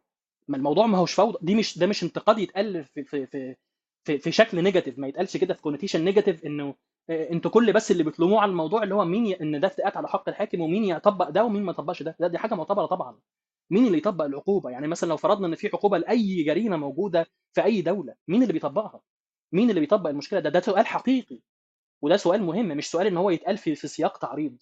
[0.49, 1.39] ما الموضوع ما هوش فوضى.
[1.43, 3.57] دي مش ده مش انتقاد يتقال في في في
[4.05, 4.99] في, في شكل negative.
[4.99, 6.75] ما يتقالش كده في connotation negative إنه
[7.11, 9.41] آه، أنتوا كل بس اللي بتلوموه على الموضوع اللي هو مين ي...
[9.41, 12.17] إن ده افتئات على حق الحاكم ومين يطبق ده ومين ما يطبقش ده.
[12.21, 13.19] لا دي حاجة معتبرة طبعا.
[13.71, 17.65] مين اللي يطبق العقوبة؟ يعني مثلا لو فرضنا إن في عقوبة لأي جريمة موجودة في
[17.65, 19.01] أي دولة مين اللي بيطبقها؟
[19.53, 21.41] مين اللي بيطبق المشكلة؟ ده ده سؤال حقيقي.
[22.03, 24.57] وده سؤال مهم مش سؤال إن هو يتقال في في سياق تعريض.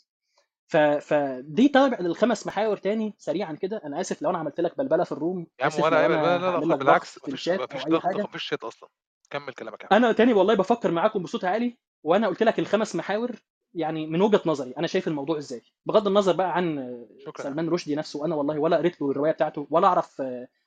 [0.66, 0.76] ف...
[0.76, 3.82] فدي تابع للخمس محاور تاني سريعا كده.
[3.84, 6.76] أنا آسف لو أنا عملت لك بلبلة في الروم يا عم ولا لا لا لا
[6.76, 8.88] بالعكس في مفيش مفيش ضغط مفيش شيت أصلا.
[9.30, 13.30] كمل كلامك يا أنا تاني والله بفكر معاكم بصوت عالي وأنا قلت لك الخمس محاور
[13.74, 15.62] يعني من وجهة نظري أنا شايف الموضوع إزاي.
[15.86, 19.66] بغض النظر بقى عن شكرا سلمان رشدي نفسه أنا والله ولا قريت له الروايه بتاعته
[19.70, 20.22] ولا أعرف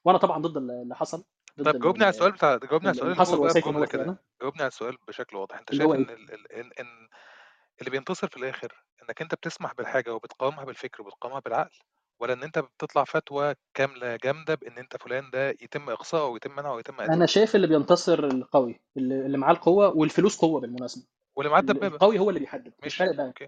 [0.06, 1.24] وأنا طبعا ضد اللي حصل.
[1.66, 4.18] طب جاوبني على السؤال بتاع جاوبني على السؤال اللي حصل بجملة كده.
[4.42, 5.58] جاوبني على السؤال بشكل واضح.
[5.58, 6.34] انت شايف ان إيه؟ ال...
[6.34, 6.54] ال...
[6.54, 7.08] ان ان
[7.80, 11.78] اللي بينتصر في الآخر انك انت بتسمح بالحاجة وبتقاومها بالفكر وبتقاومها بالعقل
[12.20, 16.74] ولا ان انت بتطلع فتوى كاملة جامدة بان انت فلان ده يتم إقصائه ويتم منعه
[16.74, 21.06] ويتم أنا قتله شايف اللي بينتصر القوي اللي معاه القوة والفلوس قوة بالمناسبة.
[21.36, 22.74] واللي معاه ال- الدبابه القوي هو اللي بيحدد.
[22.86, 23.26] مش فارق بقى.
[23.28, 23.48] أوكي.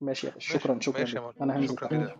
[0.00, 2.16] ماشي يا شكرا شكرا ماشي أنا هنزل شكرا